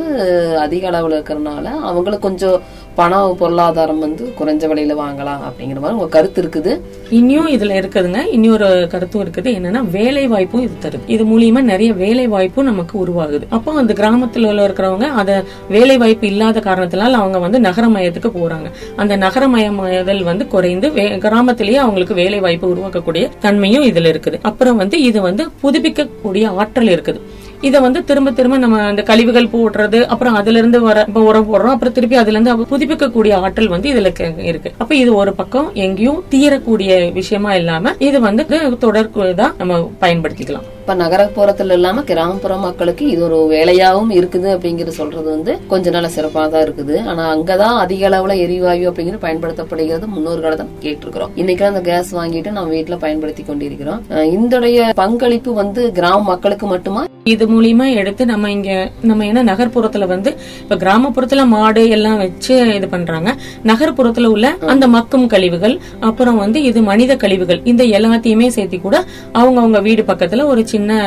அதிக 0.66 0.84
அளவுல 0.92 1.18
இருக்கிறதுனால 1.18 1.66
அவங்களுக்கு 1.90 2.28
கொஞ்சம் 2.28 2.60
பண 3.02 3.36
பொருளாதாரம் 3.40 4.00
வந்து 4.00 4.34
குறைஞ்ச 4.40 4.70
விலையில 4.70 4.92
வாங்கலாம் 4.92 5.40
அப்படிங்கிற 5.42 5.80
மாதிரி 5.80 5.94
உங்க 5.94 6.08
கருத்து 6.08 6.42
இருக்குது. 6.44 6.80
இனியும் 7.10 7.50
இதுல 7.50 7.74
இருக்குதுங்க. 7.74 8.18
இன்னொரு 8.32 8.88
கருத்தும் 8.90 9.24
இருக்குது. 9.24 9.50
என்னன்னா 9.56 9.90
வேலை 9.90 10.28
வாய்ப்பும் 10.28 10.62
இது 10.62 10.72
தருது. 10.82 11.00
இது 11.08 11.26
மூலியமா 11.26 11.62
நிறைய 11.62 11.94
வேலை 11.94 12.28
வாய்ப்பும் 12.28 12.66
நமக்கு 12.66 13.06
உருவாகுது. 13.06 13.42
அப்போ 13.50 13.74
அந்த 13.74 13.94
கிராமத்துல 13.94 14.48
உள்ள 14.48 14.68
இருக்கிறவங்க 14.68 15.04
அத 15.04 15.44
வேலை 15.70 15.98
வாய்ப்பு 15.98 16.28
இல்லாத 16.28 16.60
காரணத்தினால 16.60 17.12
அவங்க 17.12 17.40
வந்து 17.40 17.60
நகரமயத்துக்கு 17.60 18.32
போறாங்க. 18.36 18.72
அந்த 18.96 19.18
நகரமயமாதல் 19.18 20.24
வந்து 20.24 20.48
குறைந்து 20.48 20.90
வே- 20.90 21.18
கிராமத்திலேயே 21.18 21.78
அவங்களுக்கு 21.78 22.14
வேலை 22.14 22.40
வாய்ப்பு 22.40 22.76
உருவாக்கக்கூடிய 22.76 23.30
தன்மையும் 23.40 23.84
இதுல 23.84 24.16
இருக்குது. 24.16 24.40
அப்புறம் 24.42 24.78
வந்து 24.78 25.02
இது 25.02 25.22
வந்து 25.22 25.48
புதுப்பிக்கக்கூடிய 25.64 26.56
ஆற்றல் 26.56 26.88
இருக்குது. 26.88 27.22
இத 27.62 27.80
வந்து 27.80 28.04
திரும்ப 28.04 28.32
திரும்ப 28.32 28.58
நம்ம 28.58 28.82
அந்த 28.82 29.02
கழிவுகள் 29.02 29.52
போடுறது 29.54 30.00
அப்புறம் 30.04 30.34
அதுல 30.34 30.58
இருந்து 30.58 30.82
வர 30.82 31.06
உரம் 31.14 31.48
போடுறோம் 31.50 31.74
அப்புறம் 31.76 31.94
திருப்பி 31.94 32.16
அதுல 32.16 32.38
இருந்து 32.38 32.54
புதுப்பிக்க 32.54 32.90
புதுப்பிக்கக்கூடிய 32.92 33.34
ஆற்றல் 33.46 33.68
வந்து 33.68 33.90
இதுல 33.94 34.10
இருக்கு. 34.50 34.72
அப்ப 34.78 34.96
இது 34.96 35.14
ஒரு 35.14 35.34
பக்கம் 35.34 35.68
எங்கேயும் 35.74 36.24
தீரக்கூடிய 36.30 37.12
விஷயமா 37.14 37.54
இல்லாம 37.56 37.94
இது 38.00 38.20
வந்து 38.20 38.46
தொடர்தான் 38.86 39.54
நம்ம 39.58 39.90
பயன்படுத்திக்கலாம். 40.02 40.68
இப்ப 40.82 40.94
நகரப்புறத்துல 41.02 41.76
இல்லாம 41.78 42.02
கிராமப்புற 42.10 42.54
மக்களுக்கு 42.64 43.04
இது 43.14 43.22
ஒரு 43.28 43.38
வேலையாவும் 43.52 44.12
இருக்குது 44.20 44.48
அப்படிங்கறது 44.54 44.94
சொல்றது 45.00 45.28
வந்து 45.34 45.52
கொஞ்ச 45.72 45.92
நல்ல 45.96 46.08
சிறப்பாக 46.16 46.48
தான் 46.54 46.64
இருக்குது. 46.66 46.96
ஆனா 47.12 47.24
அங்கதான் 47.34 47.76
அதிக 47.84 48.08
அளவுல 48.10 48.36
எரிவாயு 48.46 48.88
அப்படிங்கிறது 48.90 49.24
பயன்படுத்தப்படுகிறது 49.26 50.08
முன்னோர்களை 50.16 50.56
தான் 50.62 50.72
கேட்டிருக்கிறோம். 50.86 51.34
இன்னைக்கு 51.42 51.66
அந்த 51.70 51.82
கேஸ் 51.90 52.10
வாங்கிட்டு 52.20 52.56
நம்ம 52.58 52.74
வீட்டுல 52.78 52.98
பயன்படுத்தி 53.06 53.46
கொண்டிருக்கிறோம். 53.50 54.02
இதோடைய 54.38 54.90
பங்களிப்பு 55.02 55.54
வந்து 55.62 55.84
கிராம 56.00 56.26
மக்களுக்கு 56.32 56.68
மட்டுமா? 56.74 57.04
இது 57.34 57.46
மூலியமா 57.54 57.86
எடுத்து 58.02 58.24
நம்ம 58.32 58.52
இங்க 58.56 58.72
நம்ம 59.10 59.26
என்ன 59.30 59.42
நகர்ப்புறத்துல 59.50 60.06
வந்து 60.14 60.30
இப்ப 60.64 60.76
கிராமப்புறத்துல 60.84 61.42
மாடு 61.54 61.84
எல்லாம் 61.96 62.20
வச்சு 62.24 62.54
இது 62.78 62.88
பண்றாங்க. 62.96 63.30
நகர்ப்புறத்துல 63.72 64.32
உள்ள 64.36 64.48
அந்த 64.74 64.86
மக்கும் 64.96 65.28
கழிவுகள் 65.34 65.76
அப்புறம் 66.10 66.42
வந்து 66.44 66.60
இது 66.70 66.82
மனித 66.90 67.16
கழிவுகள் 67.24 67.62
இந்த 67.74 67.84
எல்லாத்தையுமே 67.98 68.48
சேர்த்து 68.58 68.80
கூட 68.88 68.98
அவங்க 69.40 69.58
அவங்க 69.64 69.82
வீடு 69.90 70.04
பக்கத்துல 70.12 70.46
ஒரு 70.52 70.64
சின்ன 70.74 71.00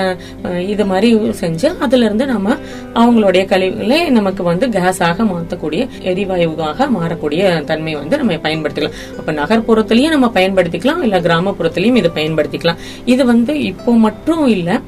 இது 0.73 0.85
மாதிரி 0.91 1.09
செஞ்சு 1.41 1.69
அதுல 1.85 2.05
இருந்து 2.09 2.27
நம்ம 2.33 2.57
அவங்களுடைய 3.03 3.43
கழிவுகளை 3.53 3.99
நமக்கு 4.19 4.43
வந்து 4.51 4.69
கேஸாக 4.77 5.27
மாற்றக்கூடிய 5.33 5.83
எரிவாயுவாக 6.13 6.89
மாறக்கூடிய 6.97 7.43
தன்மை 7.71 7.95
வந்து 8.03 8.21
நம்ம 8.21 8.39
பயன்படுத்திக்கலாம். 8.47 8.97
அப்ப 9.19 9.33
நகர்ப்புறத்திலயும் 9.41 10.15
நம்ம 10.17 10.31
பயன்படுத்திக்கலாம் 10.39 11.03
இல்ல 11.09 11.19
கிராமப்புறத்திலயும் 11.27 12.01
இது 12.03 12.11
பயன்படுத்திக்கலாம். 12.21 12.81
இது 13.15 13.25
வந்து 13.33 13.55
இப்போ 13.73 13.93
மட்டும் 14.07 14.47
இல்ல 14.57 14.81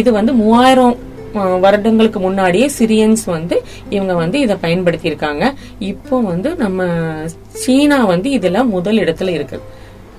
இது 0.00 0.12
வந்து 0.18 0.34
மூவாயிரம் 0.42 0.98
வருடங்களுக்கு 1.64 2.18
முன்னாடியே 2.24 2.66
சிரியன்ஸ் 2.78 3.22
வந்து 3.34 3.56
இவங்க 3.94 4.14
வந்து 4.22 4.38
இதை 4.46 4.54
பயன்படுத்தி 4.64 5.06
இருக்காங்க 5.10 5.44
இப்போ 5.90 6.16
வந்து 6.30 6.48
நம்ம 6.64 6.88
சீனா 7.62 7.98
வந்து 8.10 8.28
இதுல 8.38 8.64
முதல் 8.74 9.00
இடத்துல 9.04 9.32
இருக்கு. 9.38 9.58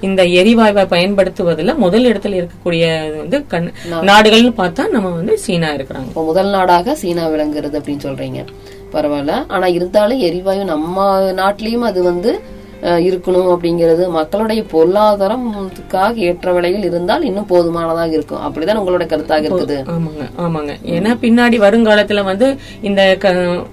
இந்த 0.08 0.22
எரிவாயுவை 0.40 0.84
பயன்படுத்துவதுல 0.94 1.76
முதல் 1.84 2.06
இடத்துல 2.12 2.38
இருக்கக்கூடிய 2.40 2.86
வந்து 3.18 3.40
கண் 3.54 3.70
நாடுகள்னு 4.10 4.52
பார்த்தா 4.62 4.84
நம்ம 4.96 5.12
வந்து 5.20 5.36
சீனா 5.46 5.70
இருக்கிறாங்க. 5.76 6.10
இப்போ 6.12 6.24
முதல் 6.24 6.50
நாடாக 6.50 6.96
சீனா 7.02 7.26
விளங்குறது 7.34 7.78
அப்படின்னு 7.80 8.06
சொல்றீங்க. 8.08 8.42
பரவாயில்ல. 8.94 9.36
ஆனா 9.48 9.68
இருந்தாலும் 9.78 10.20
எரிவாயு 10.30 10.64
நம்ம 10.74 11.06
நாட்டிலயும் 11.42 11.88
அது 11.92 12.02
வந்து 12.04 12.32
இருக்கணும் 12.84 13.50
அப்படிங்கிறது 13.54 14.04
மக்களுடைய 14.10 14.62
பொருளாதாரத்துக்காக 14.72 16.14
ஏற்ற 16.28 16.54
விலையில் 16.54 16.84
இருந்தால் 16.84 17.24
இன்னும் 17.24 17.46
போதுமானதாக 17.46 18.12
இருக்கும். 18.18 18.42
அப்படிதான் 18.48 18.80
உங்களோட 18.82 19.06
கருத்தாக 19.12 19.48
இருக்குது. 19.50 19.78
ஆமாங்க 19.96 20.26
ஆமாங்க. 20.46 20.74
ஏன்னா 20.96 21.12
பின்னாடி 21.24 21.58
வருங்காலத்துல 21.66 22.24
வந்து 22.24 22.48
இந்த 22.82 23.02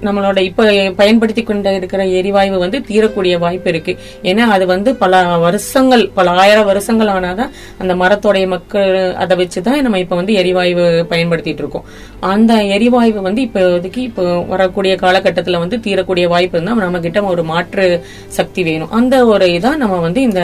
நம்மளோட 0.06 0.38
இப்ப 0.50 0.66
பயன்படுத்தி 0.96 1.42
கொண்டு 1.42 1.74
இருக்கிற 1.74 2.06
எரிவாயு 2.20 2.58
வந்து 2.58 2.80
தீரக்கூடிய 2.88 3.38
வாய்ப்பு 3.38 3.70
இருக்கு. 3.70 3.94
ஏன்னா 4.22 4.44
அது 4.56 4.66
வந்து 4.66 4.94
பல 4.94 5.22
வருஷங்கள் 5.46 6.04
பல 6.14 6.30
ஆயிரம் 6.30 6.68
வருஷங்கள் 6.70 7.12
ஆனாதான் 7.16 7.50
அந்த 7.78 7.94
மரத்தோடைய 7.94 8.46
மக்கள் 8.54 9.14
அதை 9.14 9.36
வச்சுதான் 9.42 9.80
நம்ம 9.80 9.98
இப்ப 10.04 10.16
வந்து 10.16 10.34
எரிவாயு 10.34 10.76
பயன்படுத்திட்டு 11.10 11.62
இருக்கோம். 11.64 11.84
அந்த 12.20 12.52
எரிவாயு 12.76 13.20
வந்து 13.28 13.42
இப்போதைக்கு 13.42 14.00
இப்போ 14.08 14.24
வரக்கூடிய 14.54 14.94
காலகட்டத்துல 15.02 15.58
வந்து 15.58 15.76
தீரக்கூடிய 15.76 16.28
வாய்ப்பு 16.28 16.56
இருந்தா 16.58 16.78
நம்ம 16.84 17.00
கிட்ட 17.00 17.22
ஒரு 17.22 17.44
மாற்று 17.44 17.86
சக்தி 18.38 18.62
வேணும். 18.62 18.92
அந்த 19.00 19.16
ஒரு 19.34 19.48
இதா 19.58 19.72
நம்ம 19.84 20.00
வந்து 20.06 20.22
இந்த 20.30 20.42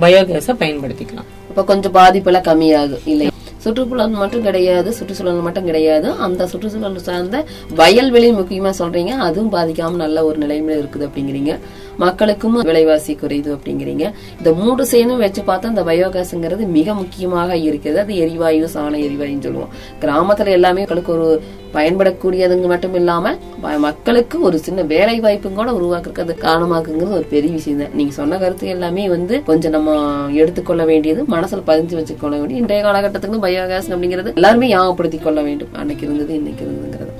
பயோகேஸை 0.00 0.56
பயன்படுத்திக்கலாம். 0.64 1.30
இப்ப 1.50 1.64
கொஞ்சம் 1.70 1.96
பாதிப்பெல்லாம் 2.00 2.48
கம்மியாகும் 2.50 3.06
இல்லை 3.12 3.28
சுற்றுப்புறம் 3.64 4.16
மட்டும் 4.22 4.42
கிடையாது 4.46 4.88
சுற்றுச்சூழல் 4.96 5.44
மட்டும் 5.44 5.68
கிடையாது. 5.68 6.08
அந்த 6.24 6.46
சுற்றுச்சூழல் 6.50 6.98
சார்ந்த 7.06 7.36
வயல்வெளி 7.78 8.28
முக்கியமா 8.40 8.70
சொல்றீங்க. 8.80 9.12
அதுவும் 9.26 9.52
பாதிக்காம 9.54 10.00
நல்ல 10.02 10.24
ஒரு 10.28 10.38
நிலைமையில 10.42 10.80
இருக்குது 10.80 11.06
அப்படிங்கிறீங்க. 11.06 11.52
மக்களுக்கும் 11.98 12.56
விலைவாசி 12.70 13.12
குறையுது 13.14 13.50
அப்படிங்கிறீங்க. 13.56 14.04
இந்த 14.38 14.52
மூன்று 14.52 14.84
சேனும் 14.92 15.22
வச்சு 15.24 15.42
பார்த்தா 15.42 15.72
இந்த 15.72 15.82
பயோகேஸ்ங்கிறது 15.82 16.66
மிக 16.78 16.94
முக்கியமாக 16.94 17.56
இருக்கிறது. 17.56 18.00
அது 18.00 18.16
எரிவாயு 18.16 18.68
சாண 18.74 18.94
எரிவாயுன்னு 19.08 19.46
சொல்லுவோம். 19.48 19.72
கிராமத்துல 20.00 20.54
எல்லாமே 20.58 20.80
மக்களுக்கு 20.80 21.12
ஒரு 21.12 21.28
பயன்படக்கூடியதுங்க 21.76 22.66
மட்டும் 22.72 22.94
இல்லாம 22.94 23.32
மக்களுக்கு 23.78 24.36
ஒரு 24.40 24.58
சின்ன 24.58 24.82
வேலை 24.82 25.20
வாய்ப்பும் 25.20 25.54
கூட 25.54 25.70
உருவாக்குறது 25.72 26.34
காரணமாக்குங்கிறது 26.44 27.18
ஒரு 27.20 27.26
பெரிய 27.30 27.52
விஷயம் 27.52 27.80
தான் 27.80 27.94
நீங்க 27.94 28.12
சொன்ன 28.12 28.38
கருத்து 28.38 28.68
எல்லாமே 28.68 29.08
வந்து 29.08 29.42
கொஞ்சம் 29.50 29.74
நம்ம 29.76 29.96
எடுத்துக்கொள்ள 30.32 30.84
வேண்டியது 30.84 31.22
மனசுல 31.22 31.64
பதிஞ்சு 31.70 31.96
வச்சுக்கொள்ள 32.00 32.34
வேண்டியது. 32.40 32.62
இன்றைய 32.62 32.82
காலகட்டத்துக்கு 32.86 33.44
பயோகேஸ் 33.46 33.90
அப்படிங்கிறது 33.94 34.34
எல்லாருமே 34.34 34.68
ஞாபகப்படுத்திக் 34.74 35.22
கொள்ள 35.22 35.42
வேண்டும். 35.42 35.72
அன்னைக்கு 35.72 36.06
இருந்தது 36.06 36.34
இன்னைக்கு 36.34 36.64
இருந்ததுங்கிறது. 36.66 37.14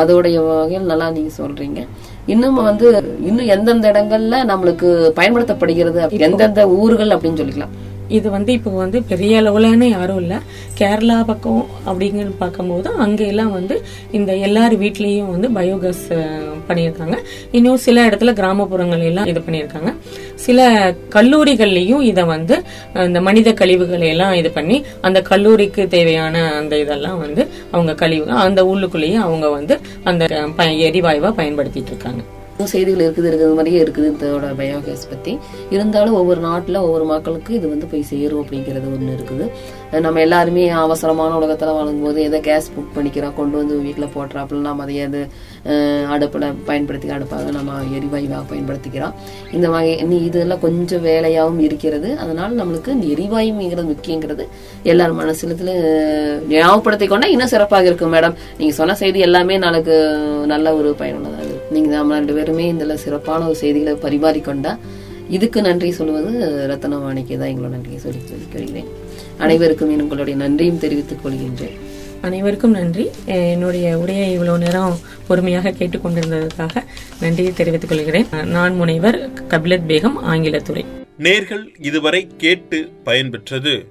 அதோடைய 0.00 0.36
வகையில் 0.46 0.90
நல்லா 0.92 1.10
நீங்க 1.10 1.30
சொல்றீங்க. 1.40 1.80
இன்னும் 2.26 2.54
வந்து 2.54 2.86
இன்னும் 3.20 3.46
எந்தெந்த 3.46 3.90
இடங்கள்ல 3.92 4.36
நம்மளுக்கு 4.50 4.88
பயன்படுத்தப்படுகிறது 5.18 5.98
எந்தெந்த 6.26 6.68
ஊர்கள் 6.68 7.08
அப்படின்னு 7.08 7.40
சொல்லிக்கலாம். 7.42 7.74
இது 8.08 8.30
வந்து 8.30 8.52
இப்போ 8.52 8.70
வந்து 8.70 9.02
பெரிய 9.02 9.42
அளவுலன்னு 9.42 9.84
யாரும் 9.84 10.20
இல்லை. 10.20 10.36
கேரளா 10.78 11.24
பக்கம் 11.24 11.66
அப்படிங்கன்னு 11.86 12.32
பார்க்கும்போது 12.38 12.90
அங்கெல்லாம் 12.90 13.52
வந்து 13.52 13.82
இந்த 14.12 14.36
எல்லார் 14.36 14.78
வீட்லேயும் 14.78 15.30
வந்து 15.30 15.48
பயோகேஸ் 15.48 16.26
பண்ணியிருக்காங்க. 16.68 17.16
இன்னும் 17.52 17.76
சில 17.76 18.08
இடத்துல 18.08 18.32
கிராமப்புறங்கள் 18.32 19.02
எல்லாம் 19.02 19.24
இது 19.24 19.40
பண்ணியிருக்காங்க. 19.40 19.94
சில 20.34 20.90
கல்லூரிகள்லேயும் 21.10 22.02
இதை 22.02 22.24
வந்து 22.24 22.62
இந்த 22.94 23.20
மனித 23.20 23.52
கழிவுகளை 23.52 24.08
எல்லாம் 24.08 24.32
இது 24.32 24.50
பண்ணி 24.50 24.84
அந்த 25.00 25.22
கல்லூரிக்கு 25.22 25.88
தேவையான 25.88 26.52
அந்த 26.52 26.78
இதெல்லாம் 26.78 27.18
வந்து 27.18 27.48
அவங்க 27.70 27.94
கழிவு 27.94 28.30
அந்த 28.30 28.64
உள்ளுக்குள்ளேயே 28.64 29.14
அவங்க 29.14 29.50
வந்து 29.50 29.80
அந்த 30.04 30.26
எரிவாயுவை 30.58 31.32
ப- 31.32 31.42
பயன்படுத்திட்டு 31.42 31.86
இருக்காங்க. 31.86 32.22
செய்திகள் 32.72 33.04
இருக்குது 33.04 33.28
இருக்கிறது 33.28 33.54
மாதிரியே 33.58 33.78
இருக்குது. 33.84 34.08
இதோட 34.16 34.48
பயோகேஸ் 34.58 35.08
பற்றி 35.12 35.32
இருந்தாலும் 35.74 36.18
ஒவ்வொரு 36.18 36.40
நாட்டில் 36.40 36.78
ஒவ்வொரு 36.86 37.04
மக்களுக்கு 37.04 37.50
இது 37.58 37.66
வந்து 37.72 37.86
போய் 37.92 38.04
சேரும் 38.10 38.42
அப்படிங்கிறது 38.42 38.86
ஒன்று 38.96 39.16
இருக்குது. 39.16 39.46
நம்ம 40.04 40.20
எல்லாருமே 40.26 40.62
அவசரமான 40.84 41.36
உலகத்தில் 41.40 41.74
வாழும்போது 41.78 42.20
எதை 42.28 42.38
கேஸ் 42.46 42.70
புக் 42.76 42.94
பண்ணிக்கிறோம் 42.96 43.34
கொண்டு 43.34 43.56
வந்து 43.60 43.74
வீட்டில் 43.86 44.12
போட்டுறாப்புல 44.14 44.62
நம்ம 44.68 44.84
அதை 44.86 44.96
அது 46.14 46.26
பயன்படுத்தி 46.68 47.08
அடுப்பாக 47.16 47.50
நம்ம 47.58 47.76
எரிவாயுவாக 47.98 48.42
பயன்படுத்திக்கிறோம் 48.52 49.14
இந்த 49.56 49.68
வகை 49.74 49.92
நீ 50.10 50.16
இதெல்லாம் 50.28 50.62
கொஞ்சம் 50.66 51.04
வேலையாகவும் 51.10 51.62
இருக்கிறது. 51.68 52.10
அதனால் 52.24 52.58
நம்மளுக்கு 52.60 52.96
இந்த 52.96 53.06
எரிவாயுங்கிறது 53.14 53.86
முக்கியங்கிறது 53.92 54.46
எல்லார் 54.92 55.18
மனசுலத்துல 55.22 55.70
ஞாபகப்படுத்திக் 56.52 57.14
கொண்டா 57.14 57.28
இன்னும் 57.34 57.52
சிறப்பாக 57.54 57.90
இருக்கும் 57.90 58.14
மேடம். 58.16 58.36
நீங்கள் 58.58 58.78
சொன்ன 58.80 58.94
செய்தி 59.02 59.20
எல்லாமே 59.28 59.58
நாளுக்கு 59.66 59.96
நல்ல 60.54 60.74
ஒரு 60.80 60.94
பயனுள்ளதாக 61.02 61.53
இருக்கு 61.70 61.80
நீங்க 61.80 61.96
நம்ம 61.96 62.14
ரெண்டு 62.14 62.34
பேருமே 62.34 62.72
இதுல 62.72 62.94
சிறப்பான 62.94 63.46
ஒரு 63.46 63.56
செய்திகளை 63.56 64.18
பரிமாறிக்கொண்டா 64.18 64.78
இதுக்கு 65.28 65.62
நன்றி 65.62 65.90
சொல்வது 65.90 66.66
ரத்தனவாணிக்கு 66.70 67.38
தான் 67.38 67.48
எங்களோட 67.48 67.74
நன்றியை 67.74 67.98
சொல்லி 67.98 68.18
சொல்லிக் 68.24 68.52
கொள்கிறேன். 68.52 68.86
அனைவருக்கும் 69.38 70.00
உங்களுடைய 70.00 70.38
நன்றியும் 70.38 70.78
தெரிவித்துக் 70.78 71.26
கொள்கின்றேன். 71.26 71.76
அனைவருக்கும் 72.20 72.70
நன்றி. 72.70 73.10
என்னுடைய 73.24 73.98
உரையை 73.98 74.32
இவ்வளவு 74.32 74.58
நேரம் 74.58 74.98
பொறுமையாக 75.28 75.70
கேட்டுக்கொண்டிருந்ததற்காக 75.70 76.84
நன்றியை 77.20 77.52
தெரிவித்துக் 77.52 77.88
கொள்கிறேன். 77.88 78.26
நான் 78.46 78.76
முனைவர் 78.76 79.30
கபிலத் 79.48 79.88
பேகம் 79.88 80.16
ஆங்கிலத்துறை. 80.26 80.84
நேர்கள் 81.18 81.64
இதுவரை 81.80 82.28
கேட்டு 82.36 82.88
பயன்பெற்றது. 83.04 83.84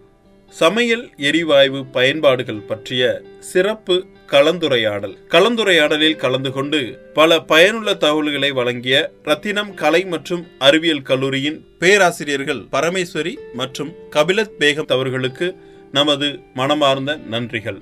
சமையல் 0.53 1.09
எரிவாயு 1.17 1.85
பயன்பாடுகள் 1.85 2.59
பற்றிய 2.59 3.21
சிறப்பு 3.39 4.05
கலந்துரையாடல். 4.27 5.15
கலந்துரையாடலில் 5.29 6.15
கலந்து 6.15 6.51
கொண்டு 6.51 6.99
பல 7.13 7.39
பயனுள்ள 7.39 7.93
தகவல்களை 7.93 8.51
வழங்கிய 8.51 9.11
ரத்தினம் 9.23 9.73
கலை 9.73 10.05
மற்றும் 10.05 10.47
அறிவியல் 10.59 11.01
கல்லூரியின் 11.01 11.65
பேராசிரியர்கள் 11.79 12.61
பரமேஸ்வரி 12.71 13.37
மற்றும் 13.53 13.93
கபிலத் 14.15 14.55
பேகம் 14.59 14.91
அவர்களுக்கு 14.91 15.55
நமது 15.91 16.39
மனமார்ந்த 16.53 17.19
நன்றிகள். 17.31 17.81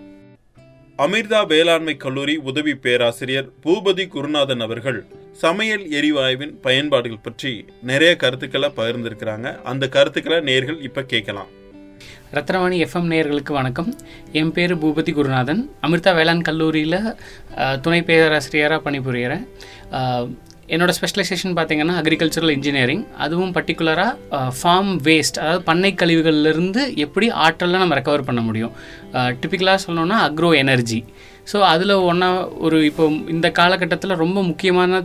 அமிர்தா 0.98 1.48
வேளாண்மை 1.48 1.98
கல்லூரி 1.98 2.36
உதவி 2.36 2.76
பேராசிரியர் 2.76 3.50
பூபதி 3.64 4.08
குருநாதன் 4.08 4.60
அவர்கள் 4.60 5.06
சமையல் 5.34 5.88
எரிவாயுவின் 5.88 6.54
பயன்பாடுகள் 6.62 7.24
பற்றி 7.24 7.66
நிறைய 7.84 8.16
கருத்துக்களை 8.16 8.70
பகிர்ந்திருக்கிறாங்க. 8.76 9.62
அந்த 9.62 9.88
கருத்துக்களை 9.88 10.38
நேர்கள் 10.38 10.82
இப்ப 10.82 11.04
கேட்கலாம். 11.04 11.60
ரத்னவாணி 12.36 12.78
எஃப்எம் 12.84 13.10
நேயர்களுக்கு 13.12 13.54
வணக்கம். 13.58 13.88
என் 14.40 14.52
பேர் 14.56 14.74
பூபதி 14.82 15.12
குருநாதன். 15.16 15.62
அமிர்தா 15.86 16.12
வேளாண் 16.18 16.44
கல்லூரியில் 16.50 16.96
துணை 17.86 18.00
பேராசிரியராக 18.10 18.80
பணிபுரிகிறேன் 18.86 19.44
என்னோடய 19.94 20.30
என்னோட 20.74 20.92
ஸ்பெஷலைசேஷன் 20.98 21.56
பார்த்தீங்கன்னா 21.58 21.96
அக்ரிகல்ச்சரல் 22.02 22.54
இன்ஜினியரிங் 22.58 23.04
அதுவும் 23.26 23.52
பர்டிகுலராக 23.58 24.44
ஃபார்ம் 24.60 24.92
வேஸ்ட் 25.08 25.40
அதாவது 25.44 25.64
பண்ணை 25.70 25.92
கழிவுகள்லேருந்து 26.02 26.84
எப்படி 27.06 27.28
ஆற்றலாம் 27.46 27.84
நம்ம 27.84 27.98
ரெக்கவர் 28.00 28.28
பண்ண 28.30 28.44
முடியும். 28.50 28.74
டிப்பிக்கலாக 29.42 29.82
சொல்லணும்னா 29.86 30.20
அக்ரோ 30.28 30.52
எனர்ஜி 30.64 31.00
ஸோ 31.54 31.60
அதில் 31.74 31.94
ஒன்றா 32.12 32.30
ஒரு 32.68 32.80
இப்போ 32.92 33.08
இந்த 33.36 33.50
காலகட்டத்தில் 33.60 34.22
ரொம்ப 34.24 34.38
முக்கியமான 34.52 35.02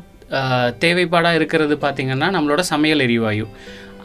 தேவைப்பாடாக 0.84 1.40
இருக்கிறது 1.40 1.74
பார்த்திங்கன்னா 1.86 2.28
நம்மளோட 2.36 2.62
சமையல் 2.70 3.04
எரிவாயு. 3.08 3.46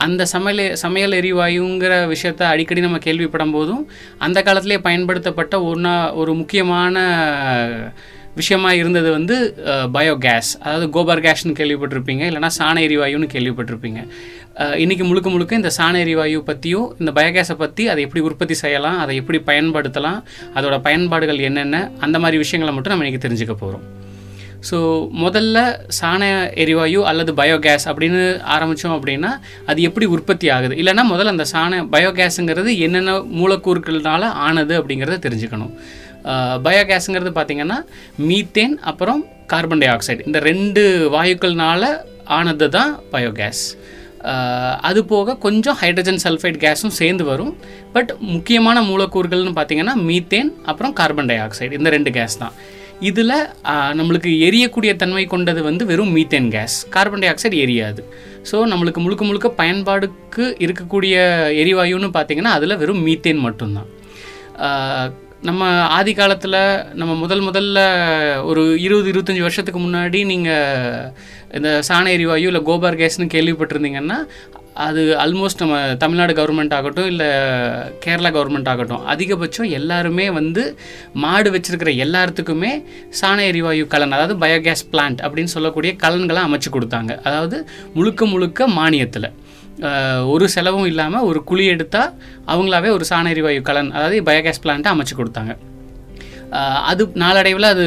அந்த 0.04 0.26
சமையல் 0.26 0.76
சமையல் 0.76 1.12
எரிவாயுங்கிற 1.12 1.94
விஷயத்த 2.14 2.44
அடிக்கடி 2.44 2.82
நம்ம 2.82 2.98
கேள்விப்படும் 2.98 3.52
போதும் 3.52 3.84
அந்த 4.18 4.44
காலத்திலே 4.44 4.80
பயன்படுத்தப்பட்ட 4.80 5.64
ஒன்றா 5.64 6.14
ஒரு 6.14 6.34
முக்கியமான 6.34 6.96
விஷயமா 8.36 8.70
இருந்தது 8.74 9.12
வந்து 9.12 9.36
பயோகேஸ் 9.94 10.52
அதாவது 10.60 10.86
கோபர் 10.90 11.20
கேஸ்னு 11.20 11.58
கேள்விப்பட்டிருப்பீங்க 11.58 12.24
இல்லைனா 12.30 12.50
சாண 12.60 12.76
எரிவாயுன்னு 12.88 13.28
கேள்விப்பட்டிருப்பீங்க. 13.34 14.00
இன்றைக்கி 14.56 14.82
இன்னைக்கு 14.82 15.06
முழுக்க 15.06 15.30
முழுக்க 15.30 15.56
இந்த 15.56 15.72
சாண 15.78 15.94
எரிவாயு 16.00 16.40
பற்றியும் 16.44 16.96
இந்த 17.00 17.12
பயோகேஸை 17.12 17.56
பற்றி 17.56 17.88
அதை 17.88 18.04
எப்படி 18.04 18.24
உற்பத்தி 18.24 18.54
செய்யலாம் 18.54 18.98
அதை 18.98 19.16
எப்படி 19.16 19.40
பயன்படுத்தலாம் 19.46 20.20
அதோட 20.56 20.78
பயன்பாடுகள் 20.82 21.40
என்னென்ன 21.40 21.92
அந்த 22.00 22.20
மாதிரி 22.20 22.38
விஷயங்களை 22.38 22.76
மட்டும் 22.76 22.94
நம்ம 22.94 23.08
இன்றைக்கி 23.08 23.24
தெரிஞ்சுக்க 23.28 23.56
போகிறோம் 23.56 23.86
ஸோ 24.70 24.78
முதல்ல 25.24 25.58
சாண 26.00 26.24
எரிவாயு 26.64 27.00
அல்லது 27.10 27.32
பயோகேஸ் 27.40 27.86
அப்படின்னு 27.92 28.22
ஆரம்பித்தோம் 28.56 28.96
அப்படின்னா 28.98 29.32
அது 29.72 29.80
எப்படி 29.90 30.06
உற்பத்தி 30.16 30.50
ஆகுது? 30.56 30.74
இல்லைன்னா 30.82 31.06
முதல்ல 31.14 31.34
அந்த 31.36 31.46
சாண 31.54 31.82
பயோகேஸுங்கிறது 31.96 32.74
என்னென்ன 32.86 33.14
மூலக்கூறுகள்னால 33.40 34.24
ஆனது 34.48 34.74
அப்படிங்கிறத 34.80 35.20
தெரிஞ்சுக்கணும். 35.28 35.74
பயோகேஸுங்கிறது 36.66 37.32
பார்த்திங்கன்னா 37.38 37.78
மீத்தேன் 38.30 38.76
அப்புறம் 38.92 39.22
கார்பன் 39.54 39.82
டை 39.84 39.90
ஆக்சைடு 39.94 40.26
இந்த 40.30 40.40
ரெண்டு 40.50 40.84
வாயுக்கள்னால 41.16 41.86
ஆனது 42.40 42.68
தான் 42.78 42.92
பயோகேஸ் 43.14 43.64
அது 44.88 45.00
போக 45.12 45.36
கொஞ்சம் 45.46 45.78
ஹைட்ரஜன் 45.80 46.22
சல்ஃபைட் 46.24 46.60
கேஸும் 46.64 46.94
சேர்ந்து 47.00 47.24
வரும். 47.30 47.54
பட் 47.96 48.12
முக்கியமான 48.34 48.84
மூலக்கூறுகள்னு 48.90 49.54
பார்த்தீங்கன்னா 49.58 49.96
மீத்தேன் 50.10 50.52
அப்புறம் 50.72 50.94
கார்பன் 51.00 51.30
டை 51.32 51.38
ஆக்சைடு 51.46 51.80
இந்த 51.80 51.92
ரெண்டு 51.96 52.12
கேஸ் 52.18 52.38
தான். 52.44 52.54
இதில் 53.10 53.36
நம்மளுக்கு 54.00 54.32
எரியக்கூடிய 54.48 54.92
தன்மை 55.02 55.24
கொண்டது 55.32 55.62
வந்து 55.70 55.84
வெறும் 55.92 56.14
methane 56.18 56.50
gas. 56.56 56.76
Carbon 56.96 57.24
di 57.24 57.30
oxide 57.32 57.58
எரியாது. 57.66 58.02
ஸோ 58.50 58.58
நம்மளுக்கு 58.72 59.00
முழுக்க 59.06 59.24
முழுக்க 59.30 59.50
பயன்பாடுக்கு 59.62 60.46
இருக்கக்கூடிய 60.66 61.16
எரிவாயுன்னு 61.64 62.10
பார்த்தீங்கன்னா 62.18 62.54
அதில் 62.58 62.80
வெறும் 62.84 63.04
மீத்தேன் 63.08 63.44
மட்டும்தான். 63.48 63.90
நம்ம 65.50 65.68
ஆதி 65.98 66.12
காலத்தில் 66.18 66.60
நம்ம 67.02 67.14
முதல் 67.22 67.44
முதல்ல 67.48 67.80
ஒரு 68.50 68.64
இருபது 68.86 69.08
இருபத்தஞ்சி 69.12 69.44
வருஷத்துக்கு 69.46 69.80
முன்னாடி 69.86 70.20
நீங்கள் 70.32 71.08
இந்த 71.58 71.70
சாண 71.88 72.04
எரிவாயு 72.18 72.50
இல்லை 72.50 72.62
கோபார் 72.68 73.00
கேஸ்னு 73.00 73.28
கேள்விப்பட்டிருந்தீங்கன்னா 73.36 74.20
அது 74.86 75.02
ஆல்மோஸ்ட் 75.24 75.62
நம்ம 75.62 75.78
தமிழ்நாடு 76.02 76.34
கவர்மெண்ட் 76.38 76.74
ஆகட்டும் 76.78 77.10
இல்லை 77.12 77.28
கேரளா 78.04 78.30
கவர்மெண்ட் 78.36 78.70
ஆகட்டும் 78.72 79.02
அதிகபட்சம் 79.14 79.70
எல்லாருமே 79.80 80.26
வந்து 80.38 80.64
மாடு 81.24 81.50
வச்சிருக்கிற 81.56 81.94
எல்லாத்துக்குமே 82.06 82.72
சாண 83.20 83.38
எரிவாயு 83.52 83.86
கலன் 83.94 84.16
அதாவது 84.18 84.38
பயோகேஸ் 84.44 84.84
பிளான்ட் 84.94 85.22
அப்படின்னு 85.26 85.54
சொல்லக்கூடிய 85.56 85.94
கலன்களை 86.04 86.44
அமைச்சு 86.50 86.72
கொடுத்தாங்க. 86.78 87.12
அதாவது 87.28 87.60
முழுக்க 87.98 88.26
முழுக்க 88.34 88.68
மானியத்தில். 88.80 89.30
ஒரு 90.34 90.48
செலவும் 90.56 90.90
இல்லாமல் 90.92 91.28
ஒரு 91.32 91.42
குழி 91.52 91.66
எடுத்தால் 91.66 92.16
அவங்களாவே 92.54 92.90
ஒரு 92.98 93.06
சாண 93.12 93.28
எரிவாயு 93.36 93.62
கலன் 93.70 93.92
அதாவது 93.98 94.24
பயோகேஸ் 94.32 94.64
பிளான்ட்டை 94.66 94.94
அமைச்சு 94.96 95.16
கொடுத்தாங்க. 95.20 95.54
அது 96.92 97.04
நாளடைவில் 97.22 97.68
அது 97.74 97.86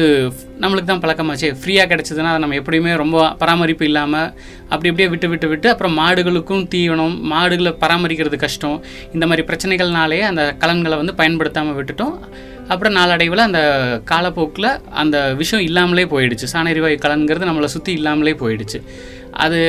நம்மளுக்கு 0.61 0.89
தான் 0.89 1.01
பழக்கமாச்சு. 1.03 1.49
ஃப்ரீயாக 1.61 1.87
கிடச்சதுன்னா 1.91 2.31
அதை 2.33 2.39
நம்ம 2.43 2.57
எப்படியுமே 2.61 2.91
ரொம்ப 3.01 3.17
பராமரிப்பு 3.41 3.85
இல்லாமல் 3.89 4.29
அப்படி 4.71 4.89
அப்படியே 4.91 5.09
விட்டு 5.13 5.27
விட்டு 5.33 5.47
விட்டு 5.51 5.67
அப்புறம் 5.73 5.95
மாடுகளுக்கும் 6.01 6.63
தீவனம் 6.73 7.15
மாடுகளை 7.33 7.73
பராமரிக்கிறது 7.83 8.37
கஷ்டம். 8.45 8.77
இந்த 9.15 9.25
மாதிரி 9.29 9.45
பிரச்சனைகள்னாலே 9.49 10.19
அந்த 10.31 10.43
கலன்களை 10.63 10.97
வந்து 11.01 11.15
பயன்படுத்தாமல் 11.21 11.77
விட்டுட்டோம். 11.79 12.15
அப்புறம் 12.73 12.95
நாளடைவில் 12.99 13.47
அந்த 13.47 13.61
காலப்போக்கில் 14.11 14.69
அந்த 15.01 15.17
விஷயம் 15.41 15.65
இல்லாமலே 15.69 16.05
போயிடுச்சு. 16.13 16.47
சாணரிவாயு 16.53 16.97
கலன்கிறது 17.05 17.49
நம்மளை 17.51 17.69
சுற்றி 17.75 17.93
இல்லாமலே 17.99 18.35
போயிடுச்சு. 18.43 18.79
அது 19.45 19.59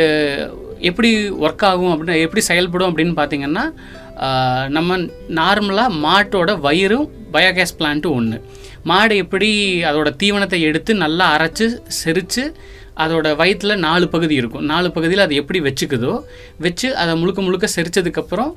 எப்படி 0.89 1.11
ஒர்க் 1.47 1.67
ஆகும் 1.71 1.93
அப்படின்னு 1.93 2.25
எப்படி 2.27 2.43
செயல்படும் 2.51 2.91
அப்படின்னு 2.91 3.15
பார்த்தீங்கன்னா 3.21 3.65
நம்ம 4.77 4.97
நார்மலாக 5.41 5.99
மாட்டோட 6.07 6.51
வயிறும் 6.67 7.09
பயோகேஸ் 7.35 7.79
பிளான்ட்டும் 7.79 8.17
ஒன்று 8.19 8.39
மாடு 8.91 9.15
எப்படி 9.25 9.51
அதோட 9.91 10.09
தீவனத்தை 10.23 10.59
எடுத்து 10.71 10.95
நல்லா 11.05 11.27
அரைச்சு 11.37 11.67
செரித்து 12.01 12.45
அதோட 13.05 13.29
வயிற்றில் 13.41 13.83
நாலு 13.87 14.05
பகுதி 14.13 14.35
இருக்கும். 14.41 14.63
நாலு 14.73 14.89
பகுதியில் 14.97 15.25
அது 15.25 15.35
எப்படி 15.41 15.59
வச்சுக்குதோ 15.67 16.13
வச்சு 16.65 16.89
அதை 17.01 17.15
முழுக்க 17.23 17.41
முழுக்க 17.47 17.67
செரித்ததுக்கப்புறம் 17.75 18.53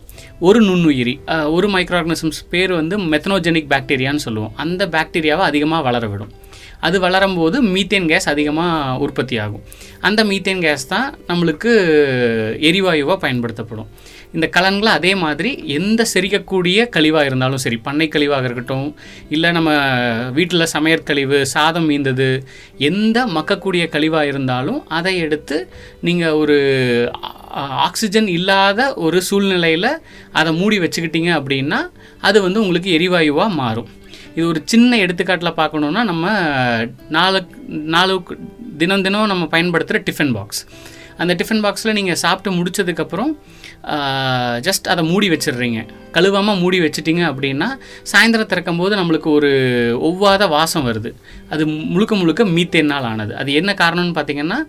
ஒரு 0.48 0.60
நுண்ணுயிரி 0.68 1.16
ஒரு 1.56 1.70
மைக்ரோ 1.74 1.98
ஆர்கனிசம்ஸ் 2.00 2.40
பேர் 2.54 2.74
வந்து 2.80 2.98
மெத்தனோஜெனிக் 3.14 3.72
பாக்டீரியான்னு 3.74 4.26
சொல்லுவோம். 4.28 4.54
அந்த 4.66 4.86
பாக்டீரியாவை 4.96 5.46
அதிகமாக 5.52 5.86
வளர 5.88 6.08
விடும் 6.14 6.32
அது 6.88 6.98
வளரும்போது 7.06 7.58
மீத்தேன் 7.74 8.10
கேஸ் 8.12 8.28
அதிகமாக 8.34 9.00
உற்பத்தி 9.06 9.36
ஆகும் 9.46 9.64
அந்த 10.08 10.22
மீத்தேன் 10.30 10.64
கேஸ் 10.66 10.86
தான் 10.94 11.08
நம்மளுக்கு 11.30 11.72
எரிவாயுவாக 12.70 13.18
பயன்படுத்தப்படும். 13.26 13.90
இந்த 14.34 14.48
கலன்களை 14.48 14.92
அதே 14.94 15.12
மாதிரி 15.16 15.52
எந்த 15.66 16.06
செரிக்கக்கூடிய 16.14 16.80
கழிவாக 16.90 17.26
இருந்தாலும் 17.26 17.62
சரி 17.64 17.78
பண்ணை 17.78 18.08
கழிவாக 18.08 18.44
இருக்கட்டும் 18.44 18.96
இல்லை 19.30 19.52
நம்ம 19.52 19.70
வீட்டில் 20.32 20.72
சமையற் 20.74 21.08
கழிவு 21.10 21.40
சாதம் 21.46 21.88
மீந்தது 21.90 22.28
எந்த 22.90 23.26
மக்கக்கூடிய 23.38 23.86
கழிவாக 23.90 24.26
இருந்தாலும் 24.26 24.80
அதை 24.88 25.14
எடுத்து 25.18 25.58
நீங்கள் 26.02 26.38
ஒரு 26.42 26.58
ஆக்சிஜன் 27.88 28.28
இல்லாத 28.28 28.80
ஒரு 29.06 29.22
சூழ்நிலையில் 29.22 29.92
அதை 30.32 30.54
மூடி 30.54 30.80
வச்சுக்கிட்டீங்க 30.80 31.32
அப்படின்னா 31.40 31.80
அது 32.22 32.38
வந்து 32.42 32.62
உங்களுக்கு 32.62 32.92
எரிவாயுவாக 32.98 33.58
மாறும். 33.62 33.90
இது 34.36 34.48
ஒரு 34.48 34.62
சின்ன 34.66 34.98
எடுத்துக்காட்டில் 34.98 35.58
பார்க்கணுன்னா 35.62 36.04
நம்ம 36.12 36.34
நாலு 37.10 37.40
நாலு 37.96 38.24
தினம் 38.78 39.02
தினம் 39.02 39.32
நம்ம 39.32 39.46
பயன்படுத்துகிற 39.46 40.04
டிஃபன் 40.10 40.34
பாக்ஸ். 40.34 40.62
அந்த 41.18 41.34
டிஃபன் 41.40 41.64
பாக்ஸில் 41.64 41.98
நீங்கள் 42.00 42.20
சாப்பிட்டு 42.26 42.52
முடிச்சதுக்கப்புறம் 42.58 43.32
ஜஸ்ட் 44.68 44.90
அதை 44.94 45.04
மூடி 45.12 45.28
வச்சிடுறீங்க. 45.34 45.80
கழுவாமல் 46.16 46.60
மூடி 46.62 46.78
வச்சிட்டிங்க 46.84 47.24
அப்படின்னா 47.32 47.68
சாயந்தரம் 48.12 48.50
திறக்கும் 48.52 48.80
போது 48.82 48.94
நம்மளுக்கு 49.00 49.30
ஒரு 49.38 49.52
ஒவ்வாத 50.10 50.44
வாசம் 50.56 50.86
வருது. 50.90 51.12
அது 51.54 51.64
முழுக்க 51.94 52.14
முழுக்க 52.22 52.46
மீத்தேனால் 52.58 53.08
ஆனது. 53.12 53.34
அது 53.42 53.50
என்ன 53.62 53.74
காரணம்னு 53.84 54.18
பார்த்திங்கன்னா 54.20 54.60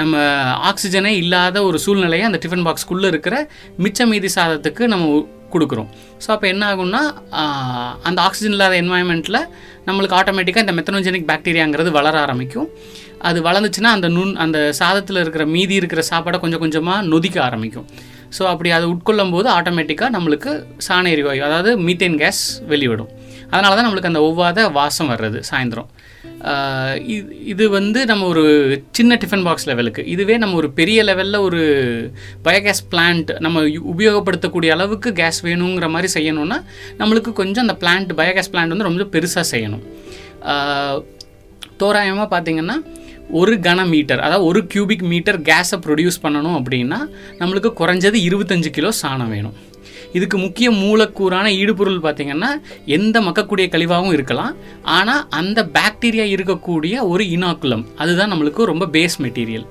நம்ம 0.00 0.22
ஆக்சிஜனே 0.70 1.12
இல்லாத 1.22 1.64
ஒரு 1.68 1.80
சூழ்நிலையை 1.86 2.26
அந்த 2.30 2.40
டிஃபன் 2.44 2.66
பாக்ஸ்க்குள்ளே 2.68 3.10
இருக்கிற 3.14 3.36
மிச்ச 3.86 4.06
மீதி 4.12 4.30
சாதத்துக்கு 4.38 4.86
நம்ம 4.94 5.26
கொடுக்குறோம். 5.54 5.90
ஸோ 6.24 6.28
அப்போ 6.34 6.46
என்ன 6.54 6.64
ஆகும்னா 6.72 7.02
அந்த 8.08 8.18
ஆக்சிஜன் 8.26 8.54
இல்லாத 8.56 8.74
என்வாயன்மெண்ட்டில் 8.82 9.40
நம்மளுக்கு 9.88 10.16
ஆட்டோமேட்டிக்காக 10.18 10.64
இந்த 10.66 10.74
மெத்தனோஜெனிக் 10.78 11.28
பாக்டீரியாங்கிறது 11.30 11.90
வளர 11.96 12.14
ஆரம்பிக்கும். 12.24 12.68
அது 13.28 13.38
வளர்ந்துச்சுன்னா 13.46 13.90
அந்த 13.96 14.08
நுண் 14.16 14.30
அந்த 14.44 14.58
சாதத்தில் 14.80 15.20
இருக்கிற 15.22 15.44
மீதி 15.54 15.74
இருக்கிற 15.80 16.02
சாப்பாடை 16.10 16.38
கொஞ்சம் 16.44 16.62
கொஞ்சமாக 16.62 17.06
நொதிக்க 17.12 17.38
ஆரம்பிக்கும். 17.48 17.88
ஸோ 18.36 18.42
அப்படி 18.52 18.70
அதை 18.76 18.86
உட்கொள்ளும் 18.92 19.34
போது 19.34 19.48
ஆட்டோமேட்டிக்காக 19.56 20.14
நம்மளுக்கு 20.16 20.50
சாண 20.86 21.04
எரிவாயு 21.14 21.42
அதாவது 21.48 21.70
மீத்தேன் 21.86 22.20
கேஸ் 22.22 22.42
வெளிவிடும். 22.72 23.10
அதனால 23.52 23.74
தான் 23.76 23.86
நம்மளுக்கு 23.86 24.12
அந்த 24.12 24.22
ஒவ்வாத 24.28 24.66
வாசம் 24.78 25.10
வர்றது 25.12 25.38
சாயந்தரம். 25.50 25.90
இது 27.14 27.24
இது 27.52 27.64
வந்து 27.76 28.00
நம்ம 28.10 28.26
ஒரு 28.32 28.44
சின்ன 28.98 29.16
டிஃபன் 29.22 29.44
பாக்ஸ் 29.46 29.66
லெவலுக்கு 29.70 30.02
இதுவே 30.12 30.34
நம்ம 30.42 30.56
ஒரு 30.60 30.68
பெரிய 30.78 30.98
லெவலில் 31.08 31.44
ஒரு 31.46 31.60
பயோகேஸ் 32.46 32.82
பிளான்ட் 32.92 33.30
நம்ம 33.46 33.64
உபயோகப்படுத்தக்கூடிய 33.92 34.70
அளவுக்கு 34.76 35.10
கேஸ் 35.20 35.40
வேணுங்கிற 35.46 35.88
மாதிரி 35.94 36.10
செய்யணும்னா 36.16 36.58
நம்மளுக்கு 37.00 37.32
கொஞ்சம் 37.40 37.64
அந்த 37.66 37.76
பிளான்ட் 37.82 38.12
பயோகேஸ் 38.20 38.50
பிளான்ட் 38.54 38.74
வந்து 38.74 38.88
ரொம்ப 38.88 39.08
பெருசாக 39.16 39.46
செய்யணும். 39.52 39.84
தோராயமாக 41.82 42.28
பார்த்திங்கன்னா 42.34 42.78
ஒரு 43.38 43.54
கன 43.66 43.80
மீட்டர் 43.92 44.20
அதாவது 44.26 44.46
ஒரு 44.50 44.60
கியூபிக் 44.72 45.04
மீட்டர் 45.12 45.38
கேஸை 45.48 45.76
ப்ரொடியூஸ் 45.86 46.22
பண்ணணும் 46.24 46.56
அப்படின்னா 46.58 47.00
நம்மளுக்கு 47.40 47.70
குறைஞ்சது 47.80 48.18
இருபத்தஞ்சு 48.28 48.70
கிலோ 48.76 48.92
சாணம் 49.02 49.32
வேணும். 49.34 49.56
இதுக்கு 50.18 50.36
முக்கிய 50.44 50.68
மூலக்கூறான 50.82 51.46
ஈடுபொருள் 51.60 51.98
பார்த்திங்கன்னா 52.06 52.48
எந்த 52.96 53.16
மக்கக்கூடிய 53.26 53.66
கழிவாகவும் 53.74 54.14
இருக்கலாம். 54.16 54.54
ஆனால் 54.96 55.22
அந்த 55.40 55.68
பாக்டீரியா 55.76 56.26
இருக்கக்கூடிய 56.34 56.94
ஒரு 57.12 57.24
இனாக்குலம் 57.36 57.84
அதுதான் 58.02 58.32
நம்மளுக்கு 58.32 58.70
ரொம்ப 58.72 58.86
பேஸ் 58.96 59.18
மெட்டீரியல் 59.24 59.66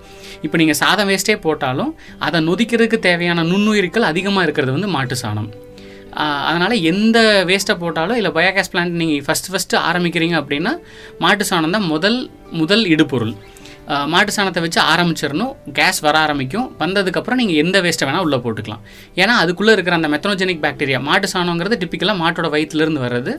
இப்போ 0.45 0.57
நீங்கள் 0.61 0.81
சாதம் 0.83 1.09
வேஸ்ட்டே 1.11 1.37
போட்டாலும் 1.47 1.91
அதை 2.27 2.39
நொதிக்கிறதுக்கு 2.49 2.99
தேவையான 3.09 3.43
நுண்ணுயிர்கள் 3.51 4.09
அதிகமாக 4.11 4.45
இருக்கிறது 4.47 4.75
வந்து 4.77 4.91
மாட்டு 4.97 5.17
சாணம். 5.23 5.49
அதனால் 6.49 6.83
எந்த 6.91 7.19
வேஸ்ட்டை 7.49 7.75
போட்டாலும் 7.83 8.19
இல்லை 8.21 8.31
பயோகேஸ் 8.39 8.71
பிளான்ட் 8.73 8.99
நீங்கள் 9.01 9.23
ஃபஸ்ட்டு 9.27 9.53
ஃபஸ்ட்டு 9.53 9.83
ஆரம்பிக்கிறீங்க 9.89 10.35
அப்படின்னா 10.41 10.73
மாட்டு 11.23 11.45
சாணம் 11.51 11.75
தான் 11.77 11.89
முதல் 11.93 12.19
முதல் 12.61 12.83
இடுபொருள். 12.95 13.33
மாட்டு 14.13 14.31
சாணத்தை 14.35 14.61
வச்சு 14.63 14.79
ஆரம்பிச்சிடணும். 14.91 15.53
கேஸ் 15.77 15.99
வர 16.05 16.15
ஆரம்பிக்கும். 16.25 16.67
வந்ததுக்கப்புறம் 16.81 17.39
நீங்கள் 17.41 17.59
எந்த 17.63 17.77
வேஸ்ட்டை 17.85 18.07
வேணால் 18.07 18.25
உள்ளே 18.25 18.37
போட்டுக்கலாம். 18.43 18.81
ஏன்னா 19.21 19.35
அதுக்குள்ளே 19.43 19.73
இருக்கிற 19.75 19.95
அந்த 19.99 20.09
மெத்தனோஜெனிக் 20.13 20.61
பாக்டீரியா 20.65 20.99
மாட்டு 21.07 21.27
சாணங்கிறது 21.33 21.79
டிப்பிக்கலாக 21.83 22.21
மாட்டோட 22.23 22.49
வயிற்றுலேருந்து 22.55 23.01
வர்றது. 23.05 23.33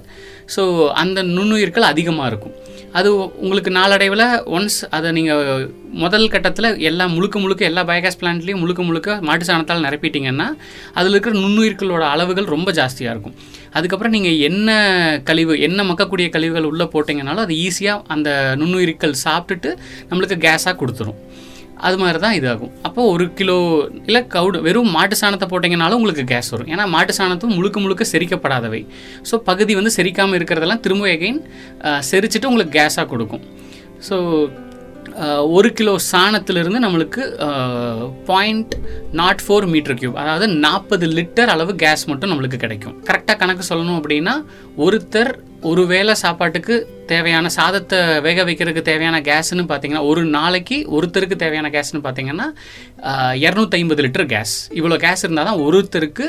ஸோ 0.56 0.62
அந்த 1.02 1.22
நுண்ணுயிர்கள் 1.36 1.90
அதிகமாக 1.92 2.30
இருக்கும். 2.32 2.56
அது 2.98 3.08
உங்களுக்கு 3.42 3.70
நாளடைவில் 3.76 4.24
ஒன்ஸ் 4.56 4.78
அதை 4.96 5.08
நீங்கள் 5.16 5.42
முதல் 6.02 6.30
கட்டத்தில் 6.32 6.68
எல்லா 6.88 7.04
முழுக்க 7.14 7.36
முழுக்க 7.42 7.62
எல்லா 7.68 7.82
பயோகேஸ் 7.90 8.18
பிளான்ட்லேயும் 8.20 8.62
முழுக்க 8.62 8.82
முழுக்க 8.88 9.18
மாட்டு 9.28 9.46
சாணத்தால் 9.48 9.84
நிரப்பிட்டீங்கன்னா 9.86 10.46
அதில் 10.98 11.14
இருக்கிற 11.14 11.34
நுண்ணுயிர்களோட 11.44 12.02
அளவுகள் 12.14 12.52
ரொம்ப 12.54 12.72
ஜாஸ்தியாக 12.78 13.14
இருக்கும். 13.14 13.36
அதுக்கப்புறம் 13.78 14.14
நீங்கள் 14.16 14.40
என்ன 14.48 14.70
கழிவு 15.28 15.54
என்ன 15.68 15.84
மக்கக்கூடிய 15.90 16.28
கழிவுகள் 16.36 16.68
உள்ளே 16.70 16.86
போட்டிங்கனாலும் 16.94 17.44
அது 17.46 17.56
ஈஸியாக 17.66 18.04
அந்த 18.14 18.30
நுண்ணுயிர்கள் 18.62 19.14
சாப்பிட்டுட்டு 19.26 19.72
நம்மளுக்கு 20.10 20.38
கேஸாக 20.46 20.74
கொடுத்துரும். 20.82 21.20
அது 21.86 21.96
மாதிரி 22.02 22.18
தான் 22.24 22.36
இதாகும். 22.38 22.72
அப்போ 22.86 23.00
ஒரு 23.14 23.26
கிலோ 23.38 23.58
இல்லை 24.08 24.22
கவுடு 24.34 24.58
வெறும் 24.66 24.90
மாட்டு 24.96 25.16
சாணத்தை 25.20 25.46
போட்டிங்கனாலும் 25.50 25.98
உங்களுக்கு 26.00 26.24
கேஸ் 26.32 26.50
வரும். 26.54 26.70
ஏன்னா 26.74 26.86
மாட்டு 26.94 27.12
சாணத்தும் 27.18 27.54
முழுக்க 27.58 27.80
முழுக்க 27.84 28.06
செரிக்கப்படாதவை. 28.14 28.82
ஸோ 29.30 29.36
பகுதி 29.50 29.74
வந்து 29.80 29.92
செரிக்காமல் 29.98 30.38
இருக்கிறதெல்லாம் 30.40 30.82
திரும்ப 30.86 31.12
எகைன் 31.16 31.40
செரிச்சிட்டு 32.10 32.50
உங்களுக்கு 32.52 32.74
கேஸாக 32.80 33.06
கொடுக்கும். 33.12 33.44
ஸோ 34.08 34.16
ஒரு 35.56 35.68
கிலோ 35.78 35.92
சாணத்திலிருந்து 36.10 36.80
நம்மளுக்கு 36.84 37.22
point 38.28 38.74
nought 39.20 39.42
four 39.44 39.66
metre 39.72 39.96
cube 40.00 40.18
அதாவது 40.22 40.46
நாற்பது 40.64 41.06
லிட்டர் 41.16 41.52
அளவு 41.54 41.72
கேஸ் 41.82 42.04
மட்டும் 42.10 42.30
நம்மளுக்கு 42.32 42.58
கிடைக்கும். 42.64 42.94
கரெக்டாக 43.08 43.36
கணக்கு 43.42 43.64
சொல்லணும் 43.70 43.98
அப்படின்னா 44.00 44.34
ஒருத்தர் 44.86 45.32
ஒரு 45.68 45.82
வேளை 45.90 46.12
சாப்பாட்டுக்கு 46.20 46.74
தேவையான 47.10 47.46
சாதத்தை 47.56 47.98
வேக 48.26 48.44
வைக்கிறதுக்கு 48.48 48.82
தேவையான 48.88 49.16
கேஸ்ன்னு 49.26 49.64
பார்த்தீங்கன்னா 49.70 50.02
ஒரு 50.10 50.22
நாளைக்கு 50.36 50.76
ஒருத்தருக்கு 50.96 51.36
தேவையான 51.42 51.68
கேஸ்ன்னு 51.74 52.00
பார்த்தீங்கன்னா 52.04 52.46
இரநூத்தைம்பது 53.44 54.04
லிட்டர் 54.06 54.26
கேஸ். 54.32 54.54
இவ்வளோ 54.78 54.98
கேஸ் 55.04 55.24
இருந்தால் 55.26 55.48
தான் 55.50 55.62
ஒருத்தருக்கு 55.66 56.26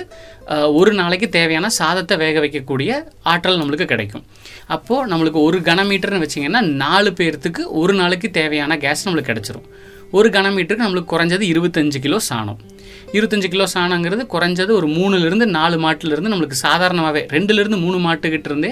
ஒரு 0.79 0.93
நாளைக்கு 1.01 1.29
தேவையான 1.37 1.69
சாதத்தை 1.79 2.17
வேக 2.23 2.39
வைக்கக்கூடிய 2.45 2.97
ஆற்றல் 3.33 3.61
நம்மளுக்கு 3.61 3.87
கிடைக்கும். 3.93 4.25
அப்போது 4.77 5.09
நம்மளுக்கு 5.13 5.41
ஒரு 5.47 5.59
கனமீட்டர்னு 5.69 6.23
வச்சிங்கன்னா 6.25 6.63
நாலு 6.83 7.11
பேர்த்துக்கு 7.21 7.63
ஒரு 7.83 7.95
நாளைக்கு 8.01 8.29
தேவையான 8.41 8.77
கேஸ் 8.85 9.05
நம்மளுக்கு 9.07 9.31
கிடச்சிரும். 9.31 9.67
ஒரு 10.19 10.29
கனமீட்டருக்கு 10.29 10.87
நம்மளுக்கு 10.87 11.13
குறைஞ்சது 11.15 11.45
இருபத்தஞ்சு 11.53 11.99
கிலோ 12.07 12.19
சாணம். 12.29 12.61
இருபத்தஞ்சு 13.15 13.50
கிலோ 13.54 13.65
சாணங்கிறது 13.74 14.24
குறைஞ்சது 14.34 14.71
ஒரு 14.80 14.88
மூணுலேருந்து 14.97 15.45
நாலு 15.58 15.78
மாட்டிலிருந்து 15.86 16.32
நம்மளுக்கு 16.34 16.58
சாதாரணமாகவே 16.65 17.21
ரெண்டுலேருந்து 17.36 17.80
மூணு 17.86 17.97
மாட்டுக்கிட்ட 18.06 18.50
இருந்தே 18.52 18.71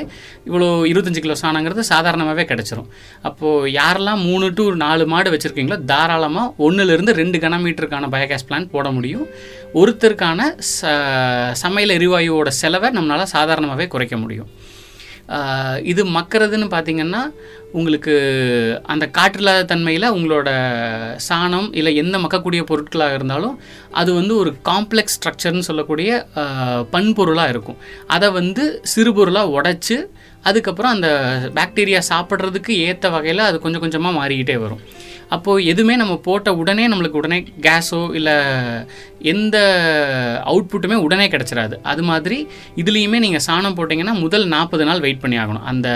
இவ்வளோ 0.50 0.68
இருபத்தஞ்சு 0.92 1.24
கிலோ 1.26 1.36
சாணங்கிறது 1.44 1.84
சாதாரணமாகவே 1.94 2.46
கிடச்சிரும். 2.52 2.90
அப்போது 3.30 3.72
யாரெல்லாம் 3.80 4.22
மூணு 4.30 4.48
டு 4.60 4.66
நாலு 4.86 5.06
மாடு 5.14 5.34
வச்சுருக்கீங்களோ 5.36 5.80
தாராளமாக 5.94 6.54
ஒன்றுலேருந்து 6.68 7.18
ரெண்டு 7.22 7.40
கனமீட்டருக்கான 7.46 8.10
பயோகேஸ் 8.16 8.48
பிளான் 8.50 8.72
போட 8.76 8.88
முடியும். 8.98 9.28
ஒருத்தருக்கான 9.82 10.50
ச 10.74 10.96
சமையல் 11.64 11.96
எரிவாயுவோட 12.00 12.50
செலவை 12.62 12.90
நம்மளால் 12.98 13.34
சாதாரணமாகவே 13.38 13.88
குறைக்க 13.96 14.18
முடியும். 14.24 14.50
இது 15.84 16.02
மக்கிறதுன்னு 16.06 16.68
பார்த்தீங்கன்னா 16.76 17.22
உங்களுக்கு 17.72 18.14
அந்த 18.86 19.06
காற்றில்லாத 19.18 19.66
தன்மையில் 19.66 20.14
உங்களோட 20.18 20.50
சாணம் 21.30 21.68
இல்லை 21.72 21.96
எந்த 21.96 22.18
மக்கக்கூடிய 22.18 22.62
பொருட்களாக 22.64 23.14
இருந்தாலும் 23.14 23.60
அது 23.92 24.14
வந்து 24.14 24.36
ஒரு 24.36 24.54
காம்ப்ளெக்ஸ் 24.70 25.18
ஸ்ட்ரக்சர்னு 25.18 25.68
சொல்லக்கூடிய 25.70 26.12
பண்பொருளாக 26.92 27.50
இருக்கும். 27.50 27.78
அதை 28.08 28.30
வந்து 28.30 28.82
சிறுபொருளாக 28.96 29.54
உடச்சி 29.58 29.98
அதுக்கப்புறம் 30.48 30.94
அந்த 30.96 31.10
பாக்டீரியா 31.58 32.02
சாப்பிட்றதுக்கு 32.12 32.74
ஏற்ற 32.88 33.10
வகையில் 33.16 33.48
அது 33.50 33.58
கொஞ்சம் 33.66 33.84
கொஞ்சமாக 33.84 34.18
மாறிக்கிட்டே 34.20 34.58
வரும். 34.64 34.84
அப்போது 35.36 35.66
எதுவுமே 35.72 35.96
நம்ம 36.02 36.14
போட்ட 36.28 36.50
உடனே 36.62 36.86
நம்மளுக்கு 36.92 37.20
உடனே 37.22 37.40
கேஸோ 37.66 38.00
இல்லை 38.20 38.36
எந்த 39.34 39.58
அவுட்புட்டுமே 40.52 40.98
உடனே 41.08 41.26
கிடச்சிடாது 41.34 41.76
அது 41.92 42.04
மாதிரி 42.12 42.38
இதுலேயுமே 42.84 43.20
நீங்கள் 43.26 43.46
சாணம் 43.48 43.78
போட்டிங்கன்னா 43.80 44.16
முதல் 44.26 44.48
நாற்பது 44.56 44.88
நாள் 44.90 45.04
வெயிட் 45.06 45.24
பண்ணி 45.26 45.40
ஆகணும். 45.44 45.68
அந்த 45.74 45.90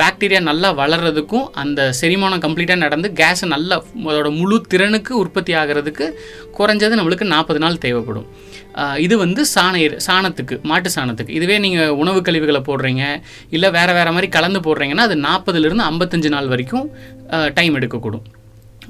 பாக்டீரியா 0.00 0.40
நல்லா 0.48 0.68
வளர்கிறதுக்கும் 0.80 1.46
அந்த 1.62 1.80
செரிமானம் 2.00 2.42
கம்ப்ளீட்டாக 2.44 2.84
நடந்து 2.84 3.08
கேஸை 3.20 3.46
நல்லா 3.54 3.76
அதோட 4.10 4.28
முழு 4.40 4.56
திறனுக்கு 4.72 5.12
உற்பத்தி 5.22 5.52
ஆகிறதுக்கு 5.60 6.06
குறைஞ்சது 6.58 6.98
நம்மளுக்கு 7.00 7.26
நாற்பது 7.34 7.62
நாள் 7.64 7.82
தேவைப்படும். 7.84 8.28
இது 9.04 9.14
வந்து 9.24 9.42
சாண 9.54 9.76
சாணத்துக்கு 10.06 10.56
மாட்டு 10.70 10.90
சாணத்துக்கு. 10.96 11.36
இதுவே 11.38 11.56
நீங்கள் 11.64 11.94
உணவு 12.02 12.20
கழிவுகளை 12.26 12.60
போடுறீங்க 12.68 13.04
இல்லை 13.56 13.70
வேறு 13.78 13.94
வேறு 13.98 14.14
மாதிரி 14.16 14.30
கலந்து 14.36 14.60
போடுறீங்கன்னா 14.66 15.06
அது 15.08 15.16
நாற்பதுலேருந்து 15.28 15.88
ஐம்பத்தஞ்சு 15.92 16.30
நாள் 16.36 16.52
வரைக்கும் 16.54 16.86
டைம் 17.58 17.76
எடுக்கக்கூடும். 17.80 18.26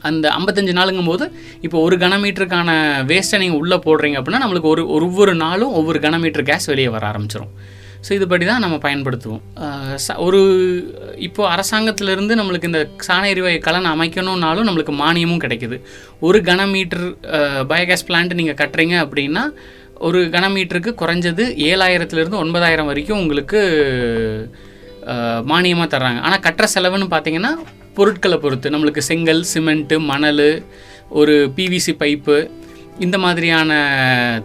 அந்த 0.09 0.27
ஐம்பத்தஞ்சு 0.38 0.73
நாளுங்கும் 0.79 1.11
போது 1.11 1.25
இப்போ 1.66 1.79
ஒரு 1.87 1.97
கனமீட்டருக்கான 2.05 2.71
வேஸ்ட்டை 3.11 3.40
நீங்கள் 3.43 3.61
உள்ளே 3.62 3.79
போடுறீங்க 3.87 4.19
அப்படின்னா 4.21 4.43
நம்மளுக்கு 4.45 4.73
ஒரு 4.75 4.83
ஒவ்வொரு 4.99 5.35
நாளும் 5.45 5.75
ஒவ்வொரு 5.81 5.99
கனமீட்டர் 6.07 6.49
கேஸ் 6.51 6.71
வெளியே 6.73 6.90
வர 6.95 7.05
ஆரம்பிச்சிடும் 7.12 7.53
ஸோ 8.09 8.13
இதுபடி 8.13 8.47
தான் 8.47 8.63
நம்ம 8.65 8.77
பயன்படுத்துவோம். 8.77 9.43
ச- 10.07 10.17
ஒரு 10.17 10.41
இப்போ 11.17 11.43
அரசாங்கத்திலிருந்து 11.55 12.39
நம்மளுக்கு 12.41 12.65
இந்த 12.65 12.81
சாண 13.07 13.23
எரிவாயு 13.29 13.59
கலன் 13.59 13.91
அமைக்கணும்னாலும் 13.95 14.69
நம்மளுக்கு 14.69 14.93
மானியமும் 15.01 15.43
கிடைக்குது. 15.45 15.77
ஒரு 16.21 16.39
கனமீட்டர் 16.41 17.05
பயோகேஸ் 17.71 18.07
பிளான்ட் 18.09 18.35
நீங்கள் 18.35 18.61
கட்டுறீங்க 18.63 18.97
அப்படின்னா 19.05 19.45
ஒரு 19.99 20.21
கனமீட்டருக்கு 20.25 20.91
குறைஞ்சது 21.03 21.45
ஏழாயிரத்துலேருந்து 21.71 22.43
ஒன்பதாயிரம் 22.45 22.87
வரைக்கும் 22.87 23.19
உங்களுக்கு 23.19 23.61
மானியமாக 25.53 25.89
தர்றாங்க. 25.95 26.21
ஆனால் 26.21 26.45
கட்டுற 26.47 26.67
செலவுன்னு 26.75 27.09
பார்த்தீங்கன்னா 27.15 27.53
பொருட்களை 27.95 28.39
பொறுத்து. 28.39 28.71
நம்மளுக்கு 28.71 28.99
செங்கல் 28.99 29.45
சிமெண்ட்டு 29.55 29.99
மணல் 29.99 30.47
ஒரு 31.11 31.53
பிவிசி 31.57 31.93
பைப்பு 31.99 32.39
இந்த 32.99 33.19
மாதிரியான 33.19 33.71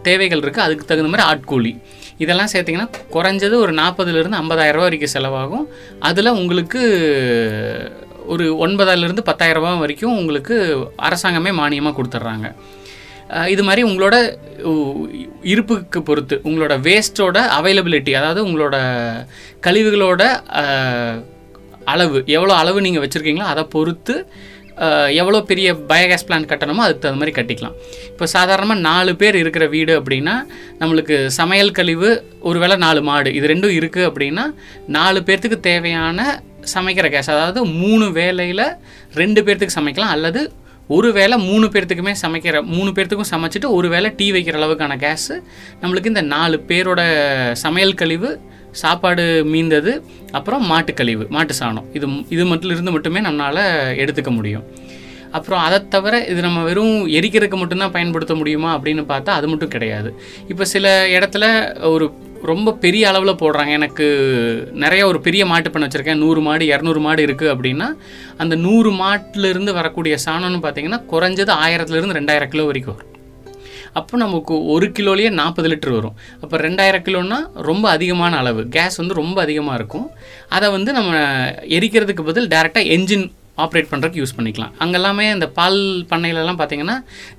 தேவைகள் 0.02 0.40
இருக்குது 0.40 0.66
அதுக்கு 0.68 0.86
தகுந்த 0.86 1.10
மாதிரி 1.12 1.26
ஆட்கூலி. 1.32 1.74
இதெல்லாம் 2.24 2.52
சேர்த்திங்கன்னா 2.54 2.90
குறைஞ்சது 3.16 3.56
ஒரு 3.66 3.74
நாற்பதுலேருந்து 3.82 4.40
ஐம்பதாயிரம் 4.42 4.78
ரூபா 4.78 4.88
வரைக்கும் 4.88 5.16
செலவாகும். 5.16 5.66
அதில் 6.10 6.38
உங்களுக்கு 6.42 6.82
ஒரு 8.34 8.46
ஒன்பதாயிரலேருந்து 8.66 9.28
பத்தாயிரம் 9.30 9.64
ரூபா 9.64 9.74
வரைக்கும் 9.84 10.18
உங்களுக்கு 10.22 10.56
அரசாங்கமே 11.08 11.54
மானியமாக 11.62 11.96
கொடுத்துட்றாங்க. 11.98 12.50
இது 13.54 13.62
மாதிரி 13.68 13.82
உங்களோட 13.90 14.16
இருப்புக்கு 15.54 16.00
பொறுத்து 16.10 16.36
உங்களோட 16.48 16.74
வேஸ்ட்டோட 16.88 17.38
அவைலபிலிட்டி 17.60 18.12
அதாவது 18.20 18.42
உங்களோட 18.48 18.76
கழிவுகளோட 19.66 20.24
அளவு 21.94 22.20
எவ்வளோ 22.36 22.54
அளவு 22.62 22.80
நீங்கள் 22.86 23.04
வச்சுருக்கீங்களோ 23.04 23.48
அதை 23.54 23.64
பொறுத்து 23.76 24.16
எவ்வளோ 25.20 25.40
பெரிய 25.52 25.68
பயோகேஸ் 25.92 26.26
பிளான்ட் 26.28 26.50
கட்டணுமோ 26.52 26.84
அதுக்கு 26.86 27.04
தகுந்த 27.04 27.22
மாதிரி 27.22 27.36
கட்டிக்கலாம். 27.38 27.76
இப்போ 28.12 28.26
சாதாரணமாக 28.36 28.80
நாலு 28.90 29.12
பேர் 29.22 29.38
இருக்கிற 29.42 29.66
வீடு 29.76 29.94
அப்படின்னா 30.00 30.36
நம்மளுக்கு 30.82 31.18
சமையல் 31.40 31.76
கழிவு 31.80 32.10
ஒருவேளை 32.50 32.78
நாலு 32.86 33.02
மாடு 33.10 33.32
இது 33.38 33.52
ரெண்டும் 33.54 33.78
இருக்குது 33.80 34.08
அப்படின்னா 34.10 34.46
நாலு 34.98 35.22
பேர்த்துக்கு 35.30 35.60
தேவையான 35.70 36.28
சமைக்கிற 36.74 37.08
கேஸ் 37.16 37.34
அதாவது 37.36 37.62
மூணு 37.82 38.06
வேளையில் 38.20 38.68
ரெண்டு 39.22 39.42
பேர்த்துக்கு 39.48 39.78
சமைக்கலாம் 39.80 40.14
அல்லது 40.16 40.42
ஒரு 40.96 41.10
வேளை 41.14 41.36
மூணு 41.50 41.66
பேர்த்துக்குமே 41.74 42.14
சமைக்கிற 42.24 42.58
மூணு 42.74 42.90
பேர்த்துக்கும் 42.98 43.32
சமைச்சிட்டு 43.32 43.70
ஒரு 43.78 43.88
வேளை 43.94 44.10
டீ 44.20 44.28
வைக்கிற 44.36 44.58
அளவுக்கான 44.60 44.98
கேஸு 45.06 45.36
நம்மளுக்கு 45.82 46.12
இந்த 46.14 46.24
நாலு 46.34 46.58
பேரோட 46.72 47.02
சமையல் 47.64 48.00
கழிவு 48.02 48.30
சாப்பாடு 48.82 49.26
மீந்தது 49.54 49.94
அப்புறம் 50.38 50.64
மாட்டுக்கழிவு 50.72 51.26
மாட்டு 51.36 51.54
சாணம். 51.62 51.88
இது 51.98 52.08
இது 52.36 52.44
மட்டும் 52.52 52.74
இருந்து 52.76 52.94
மட்டுமே 52.96 53.22
நம்மளால் 53.28 53.64
எடுத்துக்க 54.04 54.32
முடியும். 54.40 54.66
அப்புறம் 55.38 55.62
அதை 55.68 55.78
தவிர 55.94 56.16
இது 56.32 56.42
நம்ம 56.46 56.60
வெறும் 56.68 56.98
எரிக்கிறதுக்கு 57.18 57.58
மட்டும்தான் 57.62 57.96
பயன்படுத்த 57.96 58.34
முடியுமா 58.42 58.70
அப்படின்னு 58.76 59.04
பார்த்தா 59.12 59.32
அது 59.40 59.48
மட்டும் 59.54 59.74
கிடையாது. 59.74 60.10
இப்போ 60.52 60.66
சில 60.74 60.94
இடத்துல 61.16 61.46
ஒரு 61.94 62.06
ரொம்ப 62.52 62.74
பெரிய 62.84 63.04
அளவில் 63.12 63.40
போடுறாங்க. 63.42 63.72
எனக்கு 63.80 64.06
நிறைய 64.84 65.04
ஒரு 65.12 65.20
பெரிய 65.28 65.44
மாட்டு 65.52 65.70
பண்ண 65.72 65.88
வச்சுருக்கேன். 65.88 66.22
நூறு 66.24 66.42
மாடு 66.48 66.66
இரநூறு 66.74 67.02
மாடு 67.06 67.26
இருக்குது 67.28 67.54
அப்படின்னா 67.54 67.88
அந்த 68.44 68.56
நூறு 68.66 68.92
மாட்டிலிருந்து 69.02 69.74
வரக்கூடிய 69.80 70.18
சாணம்னு 70.28 70.62
பார்த்தீங்கன்னா 70.66 71.02
குறைஞ்சது 71.14 71.54
ஆயிரத்துலேருந்து 71.66 72.20
ரெண்டாயிரம் 72.20 72.54
கிலோ 72.54 72.66
வரைக்கும் 72.72 72.96
வரும். 72.96 73.12
அப்போ 74.02 74.16
நமக்கு 74.26 74.54
ஒரு 74.74 74.90
கிலோலேயே 74.98 75.32
நாற்பது 75.40 75.70
லிட்டர் 75.72 75.96
வரும். 75.98 76.18
அப்போ 76.44 76.56
ரெண்டாயிரம் 76.68 77.06
கிலோன்னா 77.08 77.40
ரொம்ப 77.70 77.86
அதிகமான 77.96 78.36
அளவு. 78.44 78.64
கேஸ் 78.76 79.00
வந்து 79.04 79.22
ரொம்ப 79.24 79.40
அதிகமாக 79.46 79.80
இருக்கும். 79.80 80.08
அதை 80.58 80.70
வந்து 80.78 80.92
நம்ம 81.00 81.24
எரிக்கிறதுக்கு 81.80 82.30
பதில் 82.30 82.52
டேரெக்டாக 82.54 82.94
என்ஜின் 82.98 83.28
ஆப்ரேட் 83.64 83.90
பண்ணுறதுக்கு 83.90 84.22
யூஸ் 84.22 84.34
பண்ணிக்கலாம். 84.38 84.72
அங்கெல்லாமே 84.84 85.26
இந்த 85.36 85.48
பால் 85.58 85.78
பண்ணையிலலாம் 86.10 86.58
பார்த்தீங்கன்னா 86.62 86.96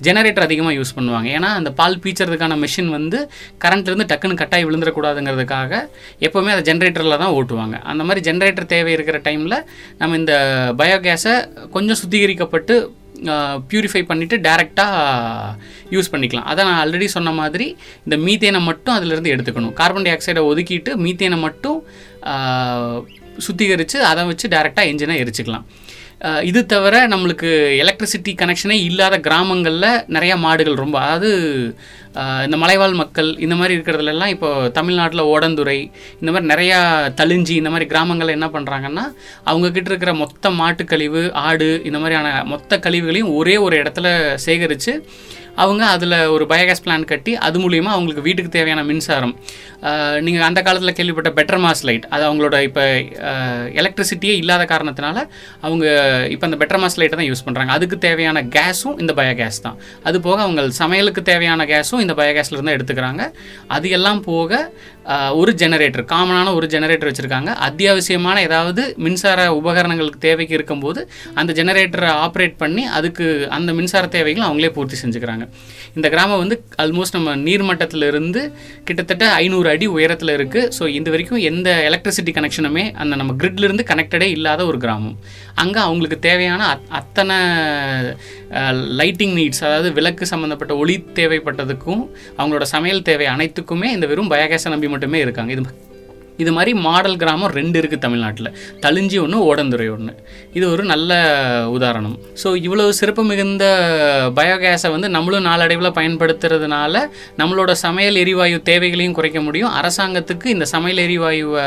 ஜெனரேட்டர் 0.07 0.47
அதிகமாக 0.47 0.77
யூஸ் 0.79 0.95
பண்ணுவாங்க. 0.99 1.29
ஏன்னா 1.39 1.49
அந்த 1.59 1.71
பால் 1.81 1.97
பீச்சறதுக்கான 2.05 2.57
மிஷின் 2.63 2.91
வந்து 2.97 3.19
கரண்ட்லேருந்து 3.65 4.07
டக்குன்னு 4.13 4.41
கட்டாயி 4.43 4.67
விழுந்துடக்கூடாதுங்கிறதுக்காக 4.69 5.83
எப்போவுமே 6.27 6.53
அதை 6.55 6.63
ஜென்ரேட்டரில் 6.71 7.21
தான் 7.25 7.35
ஓட்டுவாங்க. 7.39 7.79
அந்த 7.93 8.05
மாதிரி 8.09 8.23
ஜென்ரேட்டர் 8.29 8.71
தேவை 8.75 8.95
இருக்கிற 8.97 9.21
டைமில் 9.27 9.59
நம்ம 10.01 10.17
இந்த 10.23 10.35
பயோகேஸை 10.81 11.35
கொஞ்சம் 11.77 12.01
சுத்திகரிக்கப்பட்டு 12.03 12.77
ப்யூரிஃபை 13.71 14.03
பண்ணிவிட்டு 14.11 14.37
டேரெக்டாக 14.47 15.53
யூஸ் 15.95 16.11
பண்ணிக்கலாம். 16.13 16.49
அதை 16.53 16.61
நான் 16.69 16.81
ஆல்ரெடி 16.83 17.09
சொன்ன 17.17 17.33
மாதிரி 17.41 17.67
இந்த 18.05 18.17
மீத்தேனை 18.27 18.61
மட்டும் 18.71 18.97
அதிலிருந்து 18.99 19.33
எடுத்துக்கணும். 19.35 19.75
கார்பன் 19.81 20.07
டை 20.07 20.13
ஆக்சைடை 20.17 20.45
ஒதுக்கிட்டு 20.51 20.93
மீத்தேனை 21.07 21.39
மட்டும் 21.47 21.79
சுத்திகரித்து 23.47 23.99
அதை 24.11 24.25
வச்சு 24.31 24.49
டேரெக்டாக 24.55 24.91
என்ஜினை 24.93 25.17
எரிச்சுக்கலாம். 25.23 25.67
இது 26.21 26.61
தவிர 26.67 26.95
நம்மளுக்கு 27.09 27.49
எலக்ட்ரிசிட்டி 27.81 28.33
கனெக்ஷனே 28.35 28.77
இல்லாத 28.81 29.17
கிராமங்களில் 29.21 29.89
நிறையா 30.09 30.37
மாடுகள் 30.37 30.75
ரொம்ப 30.75 30.97
அதாவது 31.01 31.31
இந்த 32.45 32.57
மலைவாழ் 32.57 32.95
மக்கள் 32.95 33.29
இந்த 33.39 33.55
மாதிரி 33.55 33.75
இருக்கிறதுலலாம் 33.77 34.33
இப்போ 34.33 34.51
தமிழ்நாட்டில் 34.69 35.23
ஓடந்துறை 35.25 35.77
இந்த 36.21 36.31
மாதிரி 36.31 36.47
நிறையா 36.47 36.79
தளிஞ்சி 37.21 37.55
இந்த 37.57 37.71
மாதிரி 37.71 37.87
கிராமங்களில் 37.87 38.37
என்ன 38.37 38.49
பண்ணுறாங்கன்னா 38.49 39.05
அவங்கக்கிட்ட 39.45 39.93
இருக்கிற 39.93 40.15
மொத்த 40.15 40.51
மாட்டுக்கழிவு 40.57 41.25
ஆடு 41.45 41.71
இந்த 41.85 41.99
மாதிரியான 41.99 42.31
மொத்த 42.45 42.79
கழிவுகளையும் 42.79 43.35
ஒரே 43.35 43.57
ஒரு 43.59 43.77
இடத்துல 43.83 44.09
சேகரித்து 44.47 44.95
அவங்க 45.65 45.83
அதில் 45.95 46.17
ஒரு 46.35 46.45
பயோகேஸ் 46.53 46.83
பிளான் 46.85 47.07
கட்டி 47.13 47.33
அது 47.47 47.57
மூலியமாக 47.65 47.97
அவங்களுக்கு 47.97 48.25
வீட்டுக்கு 48.29 48.51
தேவையான 48.57 48.85
மின்சாரம். 48.91 49.35
நீங்கள் 50.27 50.47
அந்த 50.49 50.61
காலத்தில் 50.67 50.97
கேள்விப்பட்ட 50.99 51.31
பெட்டர் 51.39 51.61
மாஸ் 51.65 51.83
லைட் 51.89 52.07
அது 52.15 52.23
அவங்களோட 52.29 52.57
இப்போ 52.69 52.85
எலக்ட்ரிசிட்டியே 53.81 54.35
இல்லாத 54.43 54.63
காரணத்தினால 54.73 55.17
அவங்க 55.67 55.85
இப்போ 56.35 56.47
அந்த 56.49 56.59
பெட்டர் 56.63 56.81
மாஸ் 56.83 56.99
லைட்டை 57.01 57.17
தான் 57.21 57.31
யூஸ் 57.31 57.45
பண்ணுறாங்க 57.47 57.73
அதுக்கு 57.77 57.99
தேவையான 58.07 58.43
கேஸும் 58.57 58.99
இந்த 59.05 59.15
பயோகேஸ் 59.21 59.61
தான். 59.67 59.79
அது 60.09 60.17
போக 60.27 60.39
அவங்க 60.47 60.63
சமையலுக்கு 60.83 61.23
தேவையான 61.33 61.67
கேஸும் 61.73 62.03
இந்த 62.07 62.17
பயோகேஸ்லேருந்து 62.21 62.77
எடுத்துக்கிறாங்க. 62.77 63.23
அது 63.77 63.87
எல்லாம் 63.99 64.23
போக 64.31 64.61
ஒரு 65.35 65.53
ஜெனரேட்டர் 65.53 66.05
காமனான 66.05 66.55
ஒரு 66.55 66.67
ஜெனரேட்டர் 66.67 67.11
வச்சுருக்காங்க. 67.11 67.57
அத்தியாவசியமான 67.69 68.39
ஏதாவது 68.39 68.95
மின்சார 68.97 69.61
உபகரணங்களுக்கு 69.65 70.19
தேவைக்கு 70.19 70.55
இருக்கும்போது 70.55 71.11
அந்த 71.35 71.53
ஜெனரேட்டரை 71.53 72.11
ஆப்ரேட் 72.27 72.55
பண்ணி 72.57 72.85
அதுக்கு 72.85 73.51
அந்த 73.51 73.73
மின்சார 73.73 74.07
தேவைகளும் 74.07 74.49
அவங்களே 74.49 74.69
பூர்த்தி 74.69 74.97
செஞ்சுக்கிறாங்க. 75.05 75.49
இந்த 75.95 76.09
கிராமம் 76.09 76.39
வந்து 76.39 76.65
ஆல்மோஸ்ட் 76.83 77.13
நம்ம 77.13 77.37
நீர்மட்டத்தில் 77.37 78.03
இருந்து 78.03 78.53
கிட்டத்தட்ட 78.85 79.33
ஐநூறு 79.33 79.69
அடி 79.69 79.87
உயரத்தில் 79.87 80.37
இருக்குது 80.37 80.71
ஸோ 80.79 80.87
இது 80.89 81.11
வரைக்கும் 81.11 81.39
எந்த 81.39 81.69
எலக்ட்ரிசிட்டி 81.91 82.29
கனெக்ஷனுமே 82.31 82.93
அந்த 82.93 83.17
நம்ம 83.17 83.33
கிரிட்லேருந்து 83.33 83.85
கனெக்டடே 83.85 84.23
இல்லாத 84.23 84.67
ஒரு 84.67 84.79
கிராமம். 84.79 85.19
அங்கே 85.55 85.81
அவங்களுக்கு 85.81 86.19
தேவையான 86.19 86.63
அத்- 86.75 86.89
அத்தனை 86.89 87.37
லைட்டிங் 88.99 89.35
நீட்ஸ் 89.35 89.65
அதாவது 89.65 89.93
விளக்கு 89.93 90.27
சம்மந்தப்பட்ட 90.27 90.77
ஒளி 90.77 91.05
தேவைப்பட்டதுக்கும் 91.15 92.09
அவங்களோட 92.39 92.63
சமையல் 92.63 93.03
தேவை 93.03 93.27
அனைத்துக்குமே 93.27 93.85
இந்த 93.85 94.07
வெறும் 94.07 94.31
பயோகேஸை 94.31 94.69
நம்பி 94.69 94.89
மட்டுமே 94.97 95.21
இருக்காங்க. 95.27 95.53
இது 95.57 95.83
இது 96.43 96.51
மாதிரி 96.57 96.73
மாடல் 96.87 97.15
கிராமம் 97.21 97.53
ரெண்டு 97.59 97.77
இருக்குது 97.81 98.03
தமிழ்நாட்டில். 98.03 98.49
தளிஞ்சி 98.85 99.17
ஒன்று 99.23 99.37
ஓடந்துறை 99.51 99.87
ஒன்று 99.93 100.13
இது 100.57 100.65
ஒரு 100.73 100.83
நல்ல 100.91 101.11
உதாரணம். 101.77 102.17
ஸோ 102.43 102.49
இவ்வளோ 102.65 102.85
சிறப்பு 102.99 103.23
மிகுந்த 103.31 103.65
பயோகேஸை 104.39 104.89
வந்து 104.95 105.09
நம்மளும் 105.15 105.47
நாளடைவில் 105.49 105.97
பயன்படுத்துறதுனால 105.99 107.05
நம்மளோட 107.41 107.75
சமையல் 107.85 108.21
எரிவாயு 108.25 108.59
தேவைகளையும் 108.71 109.17
குறைக்க 109.19 109.41
முடியும். 109.47 109.73
அரசாங்கத்துக்கு 109.81 110.49
இந்த 110.55 110.67
சமையல் 110.75 111.01
எரிவாயுவை 111.07 111.65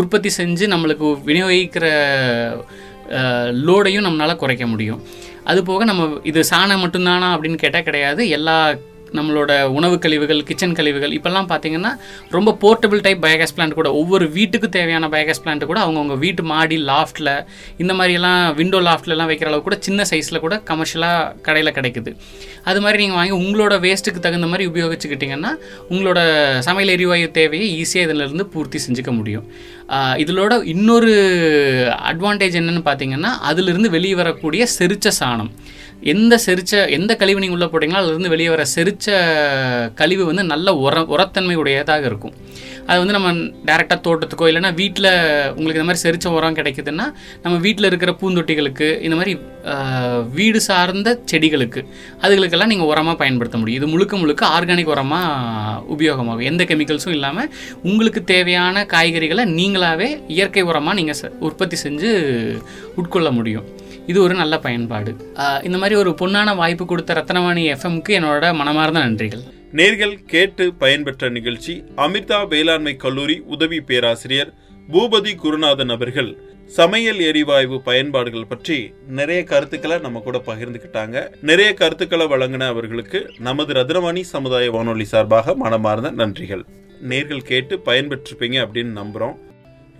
உற்பத்தி 0.00 0.32
செஞ்சு 0.40 0.66
நம்மளுக்கு 0.74 1.08
விநியோகிக்கிற 1.30 1.86
லோடையும் 3.68 4.06
நம்மளால் 4.08 4.40
குறைக்க 4.42 4.66
முடியும். 4.74 5.00
அது 5.52 5.62
போக 5.70 5.84
நம்ம 5.92 6.04
இது 6.32 6.42
சாணம் 6.52 6.84
மட்டும்தானா 6.84 7.30
அப்படின்னு 7.36 7.62
கேட்டால் 7.64 7.88
கிடையாது. 7.88 8.22
எல்லா 8.38 8.58
நம்மளோட 9.18 9.52
உணவு 9.76 9.96
கழிவுகள் 9.98 10.40
கிச்சன் 10.48 10.74
கழிவுகள் 10.78 11.12
இப்போல்லாம் 11.16 11.48
பார்த்தீங்கன்னா 11.50 11.92
ரொம்ப 12.36 12.56
போர்ட்டபிள் 12.62 13.00
டைப் 13.00 13.20
பயோகேஸ் 13.24 13.54
பிளான்ட் 13.56 13.76
கூட 13.78 13.92
ஒவ்வொரு 13.92 14.26
வீட்டுக்கு 14.36 14.68
தேவையான 14.68 15.08
பயோகேஸ் 15.14 15.42
பிளான்ட் 15.44 15.64
கூட 15.70 15.80
அவங்கவுங்க 15.84 16.16
வீட்டு 16.24 16.42
மாடி 16.42 16.78
லாஃப்ட்டில் 16.90 17.30
இந்த 17.76 17.92
மாதிரியெல்லாம் 17.94 18.40
விண்டோ 18.54 18.80
லாஃப்ட்லலாம் 18.88 19.30
வைக்கிற 19.30 19.50
அளவு 19.52 19.62
கூட 19.62 19.78
சின்ன 19.86 20.06
சைஸில் 20.10 20.42
கூட 20.46 20.56
கமர்ஷியலாக 20.70 21.32
கடையில் 21.46 21.74
கிடைக்குது. 21.78 22.12
அது 22.64 22.80
மாதிரி 22.80 23.00
நீங்கள் 23.02 23.20
வாங்கி 23.20 23.34
உங்களோட 23.42 23.74
வேஸ்ட்டுக்கு 23.86 24.24
தகுந்த 24.26 24.46
மாதிரி 24.52 24.66
உபயோகிச்சுக்கிட்டிங்கன்னா 24.72 25.52
உங்களோட 25.90 26.18
சமையல் 26.68 26.94
எரிவாயு 26.96 27.30
தேவையை 27.30 27.68
ஈஸியாக 27.82 28.06
இதிலிருந்து 28.08 28.46
பூர்த்தி 28.46 28.80
செஞ்சுக்க 28.86 29.12
முடியும். 29.12 29.46
இதிலோட 30.22 30.52
இன்னொரு 30.74 31.12
அட்வான்டேஜ் 32.10 32.58
என்னன்னு 32.60 32.84
பார்த்தீங்கன்னா 32.88 33.32
அதிலிருந்து 33.50 33.90
வெளியே 33.90 34.14
வரக்கூடிய 34.14 34.66
செரிச்ச 34.78 35.08
சாணம். 35.20 35.50
எந்த 36.12 36.34
செரிச்ச 36.46 36.72
எந்த 36.96 37.12
கழிவு 37.20 37.40
நீங்கள் 37.42 37.56
உள்ளே 37.56 37.68
போட்டிங்களோ 37.72 38.00
அதுலேருந்து 38.00 38.32
வெளியே 38.34 38.48
வர 38.54 38.64
செரிச்ச 38.74 39.06
கழிவு 40.00 40.24
வந்து 40.24 40.44
நல்ல 40.52 40.74
உர 40.84 41.04
உரத்தன்மை 41.14 41.56
உடையதாக 41.62 42.04
இருக்கும். 42.10 42.34
அது 42.88 42.98
வந்து 43.02 43.14
நம்ம 43.16 43.30
டேரெக்டாக 43.68 43.98
தோட்டத்துக்கோ 44.06 44.48
இல்லைன்னா 44.50 44.70
வீட்டில் 44.80 45.08
உங்களுக்கு 45.56 45.78
இந்த 45.78 45.88
மாதிரி 45.88 46.02
செரிச்ச 46.04 46.26
உரம் 46.36 46.58
கிடைக்குதுன்னா 46.58 47.06
நம்ம 47.44 47.56
வீட்டில் 47.64 47.88
இருக்கிற 47.88 48.12
பூந்தொட்டிகளுக்கு 48.20 48.88
இந்த 49.06 49.16
மாதிரி 49.20 49.32
வீடு 50.38 50.60
சார்ந்த 50.68 51.18
செடிகளுக்கு 51.30 51.80
அதுகளுக்கெல்லாம் 52.24 52.72
நீங்கள் 52.72 52.90
உரமாக 52.92 53.16
பயன்படுத்த 53.22 53.58
முடியும். 53.62 53.80
இது 53.82 53.92
முழுக்க 53.94 54.16
முழுக்க 54.16 54.46
ஆர்கானிக் 54.46 54.92
உரமாக 54.94 55.80
உபயோகமாகும். 55.94 56.48
எந்த 56.50 56.64
கெமிக்கல்ஸும் 56.64 57.16
இல்லாமல் 57.18 57.50
உங்களுக்கு 57.82 58.22
தேவையான 58.24 58.84
காய்கறிகளை 58.94 59.46
நீங்களாகவே 59.58 60.10
இயற்கை 60.36 60.64
உரமாக 60.70 60.98
நீங்கள் 61.00 61.34
உற்பத்தி 61.48 61.78
செஞ்சு 61.84 62.12
உட்கொள்ள 63.02 63.30
முடியும். 63.30 63.66
இது 64.10 64.18
ஒரு 64.24 64.34
நல்ல 64.40 64.54
பயன்பாடு. 64.64 65.12
இந்த 65.66 65.76
மாதிரி 65.80 65.94
ஒரு 66.02 66.10
பொன்னான 66.20 66.54
வாய்ப்பு 66.60 66.84
கொடுத்த 66.90 67.14
ரத்னவாணி 67.18 67.62
எஃப்எம்க்கு 67.74 68.12
என்னோட 68.18 68.54
மனமார்ந்த 68.60 69.00
நன்றிகள். 69.04 69.44
நேர்கள் 69.78 70.14
கேட்டு 70.32 70.64
பயன்பெற்ற 70.82 71.28
நிகழ்ச்சி 71.36 71.74
அமிர்தா 72.04 72.38
வேளாண்மை 72.52 72.94
கல்லூரி 73.04 73.36
உதவி 73.54 73.78
பேராசிரியர் 73.88 74.52
பூபதி 74.92 75.32
குருநாதன் 75.42 75.92
அவர்கள். 75.94 76.30
சமையல் 76.76 77.20
எரிவாயு 77.28 77.76
பயன்பாடுகள் 77.88 78.50
பற்றி 78.52 78.78
நிறைய 79.18 79.40
கருத்துக்களை 79.50 79.96
நம்ம 80.04 80.22
கூட 80.26 80.38
பகிர்ந்துக்கிட்டாங்க. 80.46 81.16
நிறைய 81.50 81.70
கருத்துக்களை 81.80 82.26
வழங்கின 82.32 82.66
அவர்களுக்கு 82.72 83.20
நமது 83.48 83.74
ரத்னவாணி 83.80 84.22
சமுதாய 84.34 84.70
வானொலி 84.76 85.06
சார்பாக 85.12 85.54
மனமார்ந்த 85.64 86.10
நன்றிகள். 86.22 86.64
நேர்கள் 87.10 87.48
கேட்டு 87.50 87.74
பயன்பெற்றிருப்பீங்க 87.88 88.58
அப்படின்னு 88.66 88.94
நம்புறோம். 89.00 89.36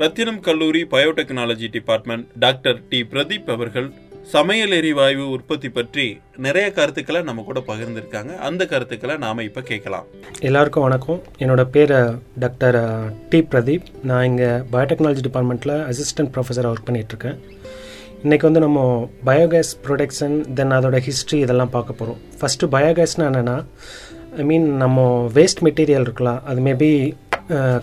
ரத்தினம் 0.01 0.41
கல்லூரி 0.41 0.81
biotechnology 0.91 1.67
department 1.71 2.27
doctor 2.39 2.81
D. 2.89 2.99
Pradeep 3.11 3.51
அவர்கள் 3.51 3.93
சமையல் 4.23 4.71
எரிவாயு 4.71 5.31
உற்பத்தி 5.31 5.69
பற்றி 5.69 6.21
நிறைய 6.37 6.71
கருத்துக்களை 6.71 7.23
நம்ம 7.23 7.43
கூட 7.43 7.61
பகிர்ந்திருக்காங்க. 7.67 8.37
அந்த 8.49 8.67
கருத்துக்களை 8.67 9.17
நாம 9.17 9.43
இப்ப 9.43 9.61
கேட்கலாம். 9.61 10.07
எல்லாருக்கும் 10.41 10.83
வணக்கம். 10.83 11.23
என்னோட 11.39 11.65
பேர் 11.65 11.95
டாக்டர் 12.39 12.79
டி. 13.29 13.41
பிரதீப். 13.41 13.87
நான் 14.03 14.25
இங்கே 14.25 14.45
பயோடெக்னாலஜி 14.45 15.25
டிபார்ட்மெண்ட்டில் 15.29 15.77
அசிஸ்டன்ட் 15.91 16.33
ப்ரொஃபஸராக 16.35 16.73
ஒர்க் 16.73 16.89
பண்ணிகிட்ருக்கேன் 16.89 17.39
இன்றைக்கி 18.25 18.47
வந்து 18.49 18.61
நம்ம 18.61 19.11
பயோகேஸ் 19.27 19.73
ப்ரொடக்ஷன் 19.87 20.37
தென் 20.55 20.77
அதோட 20.79 20.99
ஹிஸ்ட்ரி 20.99 21.39
இதெல்லாம் 21.39 21.71
பார்க்க 21.71 22.01
போகிறோம் 22.01 22.21
ஃபஸ்ட்டு 22.41 22.71
பயோகேஸ்னால் 22.75 23.31
என்னென்னா 23.33 23.57
ஐ 24.37 24.45
மீன் 24.45 24.77
நம்ம 24.77 25.03
வேஸ்ட் 25.35 25.61
மெட்டீரியல் 25.65 26.07
இருக்கலாம். 26.07 26.41
அது 26.45 26.61
மேபி 26.61 26.91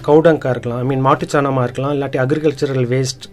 கவுடங்காக 0.07 0.53
இருக்கலாம். 0.55 0.79
ஐ 0.83 0.85
மீன் 0.91 1.03
மாட்டுச்சாணமாக 1.07 1.65
இருக்கலாம். 1.67 1.93
இல்லாட்டி 1.95 2.19
அக்ரிகல்ச்சரல் 2.23 2.87
வேஸ்ட் 2.93 3.25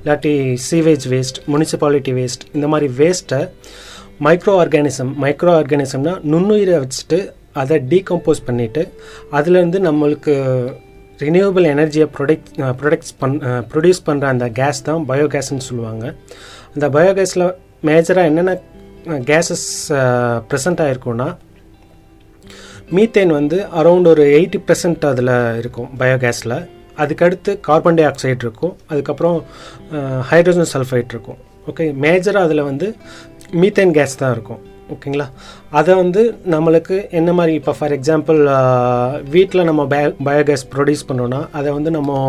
இல்லாட்டி 0.00 0.32
சீவேஜ் 0.68 1.04
வேஸ்ட் 1.12 1.38
முனிசிபாலிட்டி 1.52 2.12
வேஸ்ட் 2.20 2.44
இந்த 2.56 2.66
மாதிரி 2.72 2.88
வேஸ்ட்டை 3.00 3.40
மைக்ரோ 4.26 4.52
ஆர்கானிசம் 4.62 5.10
மைக்ரோ 5.24 5.52
ஆர்கானிசம்னா 5.60 6.14
நுண்ணுயிரை 6.32 6.76
வச்சுட்டு 6.84 7.18
அதை 7.62 7.76
டீகம்போஸ் 7.92 8.42
பண்ணிவிட்டு 8.48 8.82
அதுலேருந்து 9.38 9.78
நம்மளுக்கு 9.88 10.34
ரினியூவபிள் 11.26 11.66
எனர்ஜியை 11.74 12.06
ப்ரொடக்ட் 12.16 12.48
ப்ரொடக்ட்ஸ் 12.80 13.14
பண் 13.20 13.36
ப்ரொடியூஸ் 13.72 14.00
பண்ணுற 14.08 14.26
அந்த 14.34 14.46
கேஸ் 14.58 14.80
தான் 14.88 15.04
பயோகேஸ்ன்னு 15.10 15.66
சொல்லுவாங்க. 15.68 16.04
அந்த 16.74 16.86
பயோகேஸில் 16.96 17.46
மேஜராக 17.88 18.30
என்னென்ன 18.30 18.54
கேஸஸ் 19.30 19.66
ப்ரெசண்ட் 20.50 20.82
ஆகிருக்குன்னா 20.84 21.28
மீத்தேன் 22.94 23.32
வந்து 23.36 23.56
அரௌண்ட் 23.78 24.08
ஒரு 24.10 24.24
எயிட்டி 24.38 24.58
பர்சன்ட் 24.66 25.04
அதில் 25.10 25.34
இருக்கும் 25.60 25.88
பயோகேஸில் 26.00 26.56
அதுக்கடுத்து 27.02 27.52
கார்பன் 27.66 27.96
டை 27.98 28.04
ஆக்சைடு 28.10 28.44
இருக்கும். 28.46 28.74
அதுக்கப்புறம் 28.90 29.36
ஹைட்ரஜன் 30.30 30.70
சல்ஃபைட் 30.74 31.12
இருக்கும். 31.14 31.40
ஓகே 31.70 31.84
மேஜராக 32.04 32.46
அதில் 32.46 32.68
வந்து 32.70 32.86
மீத்தேன் 33.62 33.94
கேஸ் 33.96 34.20
தான் 34.22 34.34
இருக்கும். 34.36 34.62
ஓகேங்களா 34.94 35.26
அதை 35.78 35.92
வந்து 36.02 36.22
நம்மளுக்கு 36.54 36.96
என்ன 37.20 37.30
மாதிரி 37.38 37.52
இப்போ 37.60 37.72
ஃபார் 37.78 37.94
எக்ஸாம்பிள் 37.96 38.40
வீட்டில் 39.34 39.66
நம்ம 39.70 39.84
பய 39.92 40.12
பயோகேஸ் 40.28 40.64
ப்ரொடியூஸ் 40.74 41.06
பண்ணுறோன்னா 41.08 41.40
அதை 41.58 41.68
வந்து 41.78 41.92
நம்ம 41.98 42.20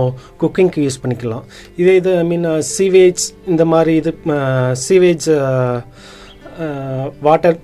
குக்கிங்க்கு 0.43 0.85
யூஸ் 0.85 1.01
பண்ணிக்கலாம். 1.03 1.45
இதே 1.81 1.95
இது 2.01 2.11
ஐ 2.23 2.25
மீன் 2.31 2.47
சீவேஜ் 2.75 3.23
இந்த 3.53 3.65
மாதிரி 3.73 3.93
இது 4.01 4.13
சீவேஜ் 4.87 5.29
வாட்டர் 7.27 7.57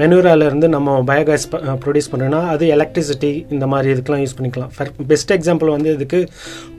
மெனூராலேருந்து 0.00 0.68
நம்ம 0.74 0.94
பயோகேஸ் 1.08 1.44
ப்ரொடியூஸ் 1.82 2.08
பண்ணுறோன்னா 2.12 2.40
அது 2.52 2.64
எலக்ட்ரிசிட்டி 2.76 3.30
இந்த 3.54 3.66
மாதிரி 3.72 3.88
இதுக்கெலாம் 3.94 4.22
யூஸ் 4.22 4.36
பண்ணிக்கலாம். 4.38 4.70
ஃபர் 4.76 4.90
பெஸ்ட் 5.10 5.34
எக்ஸாம்பிள் 5.36 5.70
வந்து 5.74 5.90
இதுக்கு 5.96 6.20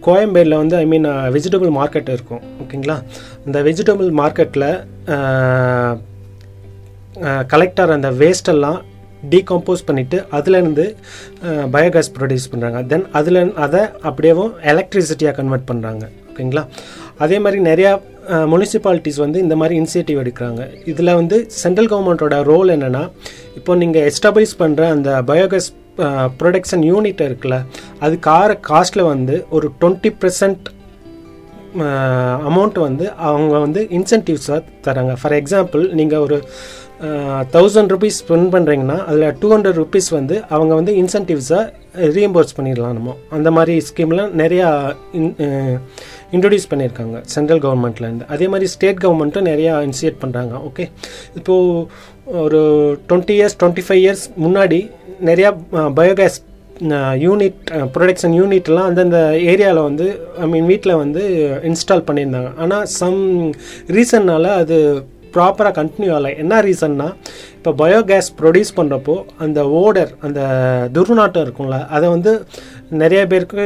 கோயம்பேடில் 0.07 0.57
வந்து 0.61 0.75
ஐ 0.81 0.85
மீன் 0.93 1.07
வெஜிடபிள் 1.35 1.71
மார்க்கெட் 1.79 2.09
இருக்கும். 2.15 2.41
ஓகேங்களா? 2.63 2.97
இந்த 3.45 3.61
வெஜிடபிள் 3.67 4.09
மார்க்கெட்டில் 4.21 4.67
கலெக்டர் 7.53 7.95
அந்த 7.97 8.11
வேஸ்டெல்லாம் 8.21 8.79
டீகம்போஸ் 9.33 9.87
பண்ணிவிட்டு 9.89 10.17
அதுலேருந்து 10.37 10.85
பயோகேஸ் 11.75 12.13
ப்ரொடியூஸ் 12.17 12.51
பண்ணுறாங்க 12.51 12.81
தென் 12.91 13.07
அதில் 13.19 13.39
அதை 13.65 13.83
அப்படியேவும் 14.09 14.51
எலக்ட்ரிசிட்டியாக 14.73 15.37
கன்வெர்ட் 15.39 15.69
பண்ணுறாங்க 15.71 16.03
ஓகேங்களா? 16.31 16.63
அதே 17.23 17.37
மாதிரி 17.43 17.59
நிறையா 17.69 17.91
முனிசிபாலிட்டிஸ் 18.51 19.19
வந்து 19.23 19.39
இந்த 19.45 19.55
மாதிரி 19.61 19.75
இனிஷியேட்டிவ் 19.81 20.21
எடுக்கிறாங்க. 20.23 20.61
இதில் 20.91 21.17
வந்து 21.19 21.37
சென்ட்ரல் 21.61 21.89
கவர்மெண்ட்டோட 21.91 22.37
ரோல் 22.51 22.69
என்னென்னா 22.75 23.03
இப்போ 23.59 23.75
நீங்கள் 23.81 24.07
எஸ்டாப்ளிஷ் 24.11 24.55
பண்ணுற 24.61 24.83
அந்த 24.95 25.09
பயோகேஸ் 25.31 25.69
ப்ரொடக்ஷன் 26.39 26.85
யூனிட் 26.91 27.21
இருக்குல்ல 27.27 27.57
அது 28.05 28.15
கார 28.29 28.57
காஸ்ட்டில் 28.69 29.09
வந்து 29.13 29.35
ஒரு 29.57 29.67
டுவெண்ட்டி 29.81 30.11
பர்சன்ட் 30.21 30.65
அமௌண்ட் 32.49 32.77
வந்து 32.87 33.05
அவங்க 33.29 33.55
வந்து 33.65 33.81
இன்சென்டிவ்ஸாக 33.97 34.61
தராங்க. 34.85 35.13
ஃபார் 35.21 35.35
எக்ஸாம்பிள் 35.39 35.83
நீங்கள் 35.99 36.23
ஒரு 36.25 36.37
தௌசண்ட் 37.51 37.91
ருபீஸ் 37.93 38.19
ஸ்பெண்ட் 38.23 38.49
பண்ணுறீங்கன்னா 38.55 38.97
அதில் 39.05 39.35
டூ 39.39 39.47
ஹண்ட்ரட் 39.55 39.79
ருபீஸ் 39.81 40.09
வந்து 40.09 40.43
அவங்க 40.49 40.75
வந்து 40.75 40.93
இன்சென்டிவ்ஸை 40.93 41.61
ரீஎம்போர்ஸ் 42.15 42.55
பண்ணிடலாம் 42.57 42.93
நம்ம 42.93 43.15
அந்த 43.29 43.51
மாதிரி 43.51 43.83
ஸ்கீம்லாம் 43.89 44.31
நிறையா 44.33 44.95
இன் 45.11 45.33
இன்ட்ரடியூஸ் 46.31 46.69
பண்ணியிருக்காங்க 46.71 47.21
சென்ட்ரல் 47.25 47.59
கவர்மெண்ட்லேருந்து 47.59 48.25
அதே 48.27 48.47
மாதிரி 48.47 48.67
ஸ்டேட் 48.67 49.03
கவர்மெண்ட்டும் 49.03 49.49
நிறையா 49.51 49.73
இனிஷியேட் 49.87 50.21
பண்ணுறாங்க 50.23 50.53
ஓகே 50.69 50.85
இப்போது 51.35 51.87
ஒரு 52.25 52.59
twenty 53.09 53.35
years 53.39 53.57
twenty 53.59 53.85
five 53.87 54.01
years 54.03 54.25
முன்னாடி 54.45 54.79
நிறையா 55.23 55.51
பயோகேஸ் 55.71 56.37
யூனிட் 57.25 57.59
ப்ரொடக்ஷன் 57.95 58.33
யூனிட்லாம் 58.39 58.87
அந்தந்த 58.89 59.19
ஏரியாவில் 59.51 59.83
வந்து 59.83 60.21
ஐ 60.39 60.47
மீன் 60.47 60.65
வீட்டில் 60.65 60.93
வந்து 60.95 61.21
இன்ஸ்டால் 61.69 62.07
பண்ணியிருந்தாங்க. 62.07 62.49
ஆனால் 62.57 62.85
சம் 62.85 63.53
ரீசன்னால் 63.87 64.49
அது 64.61 64.77
ப்ராப்பராக 65.35 65.73
கண்டினியூ 65.79 66.11
ஆகலை. 66.15 66.31
என்ன 66.43 66.61
ரீசன்னா 66.67 67.07
இப்போ 67.57 67.71
பயோகேஸ் 67.83 68.29
ப்ரொடியூஸ் 68.39 68.75
பண்ணுறப்போ 68.79 69.15
அந்த 69.45 69.61
ஓடர் 69.83 70.11
அந்த 70.27 70.41
துர்நாட்டம் 70.97 71.45
இருக்கும்ல 71.45 71.79
அதை 71.97 72.09
வந்து 72.15 72.33
நிறைய 73.03 73.21
பேருக்கு 73.31 73.63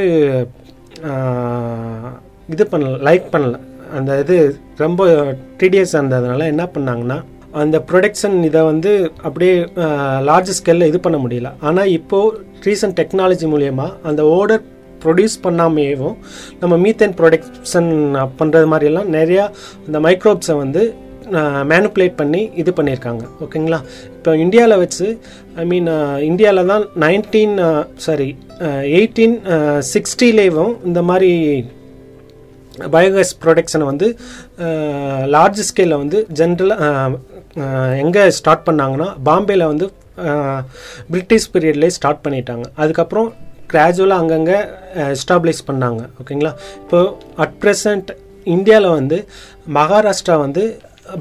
இது 2.53 2.63
பண்ணல 2.71 2.95
லைக் 3.09 3.27
பண்ணல. 3.33 3.57
அந்த 3.97 4.11
இது 4.23 4.37
ரொம்ப 4.85 5.03
டிடிஎஸ் 5.59 5.93
இருந்ததுனால 5.97 6.47
என்ன 6.53 6.63
பண்ணாங்கன்னா 6.73 7.17
அந்த 7.61 7.77
ப்ரொடக்ஷன் 7.89 8.35
இதை 8.47 8.61
வந்து 8.71 8.91
அப்படியே 9.27 9.53
லார்ஜ் 10.29 10.51
ஸ்கேலில் 10.57 10.89
இது 10.89 10.99
பண்ண 11.05 11.17
முடியல. 11.23 11.49
ஆனால் 11.67 11.93
இப்போது 11.99 12.35
ரீசன்ட் 12.65 12.97
டெக்னாலஜி 12.99 13.47
மூலயமா 13.53 13.87
அந்த 14.09 14.21
ஓடர் 14.37 14.65
ப்ரொடியூஸ் 15.03 15.37
பண்ணாமையேவும் 15.45 16.15
நம்ம 16.61 16.77
மீத்தேன் 16.83 17.15
ப்ரொடக்ஷன் 17.19 17.89
பண்ணுறது 18.39 18.67
மாதிரியெல்லாம் 18.73 19.11
நிறையா 19.17 19.45
அந்த 19.87 19.99
மைக்ரோப்ஸை 20.05 20.55
வந்து 20.63 20.81
மேனுப்புலேட் 21.71 22.19
பண்ணி 22.21 22.41
இது 22.61 22.71
பண்ணியிருக்காங்க. 22.77 23.23
ஓகேங்களா? 23.45 23.79
இப்போ 24.17 24.31
இந்தியாவில் 24.43 24.81
வச்சு 24.83 25.07
ஐ 25.63 25.65
மீன் 25.71 25.89
இந்தியாவில் 26.29 26.71
தான் 26.73 26.85
நைன்டீன் 27.05 27.55
சாரி 28.05 28.29
எயிட்டீன் 28.99 29.35
சிக்ஸ்டிலேயும் 29.93 30.73
இந்த 30.89 31.01
மாதிரி 31.09 31.31
பயோகேஸ் 32.95 33.33
ப்ரொடக்ஷனை 33.43 33.85
வந்து 33.91 34.07
லார்ஜ் 35.35 35.61
ஸ்கேலில் 35.69 36.01
வந்து 36.03 36.19
ஜென்ரலாக 36.39 37.19
எங்கே 38.03 38.23
ஸ்டார்ட் 38.39 38.67
பண்ணாங்கன்னா 38.67 39.07
பாம்பேயில் 39.29 39.69
வந்து 39.71 39.85
பிரிட்டிஷ் 41.13 41.49
பீரியட்லேயே 41.53 41.95
ஸ்டார்ட் 41.97 42.23
பண்ணிட்டாங்க. 42.25 42.65
அதுக்கப்புறம் 42.81 43.29
கிராஜுவலாக 43.71 44.21
அங்கங்கே 44.23 44.59
எஸ்டாப்ளிஷ் 45.15 45.67
பண்ணாங்க. 45.69 46.01
ஓகேங்களா? 46.21 46.51
இப்போது 46.83 47.11
அட் 47.43 47.57
ப்ரெசண்ட் 47.63 48.09
இந்தியாவில் 48.55 48.95
வந்து 48.99 49.17
மகாராஷ்டிரா 49.77 50.35
வந்து 50.45 50.63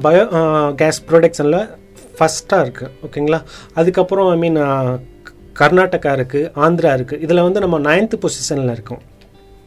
பயோ 0.03 0.23
கேஸ் 0.75 0.99
ப்ரொடக்ஷனில் 1.09 1.61
ஃபஸ்ட்டாக 2.17 2.65
இருக்குது 2.65 2.93
ஓகேங்களா 3.05 3.39
அதுக்கப்புறம் 3.75 4.29
ஐ 4.31 4.37
மீன் 4.37 4.59
uh, 4.65 4.89
கர்நாடகா 5.59 6.11
இருக்குது 6.17 6.49
ஆந்திரா 6.65 6.91
இருக்குது 6.97 7.21
இதில் 7.21 7.45
வந்து 7.47 7.59
நம்ம 7.59 7.77
நைன்த்து 7.87 8.17
பொசிஷனில் 8.23 8.73
இருக்கோம். 8.75 9.01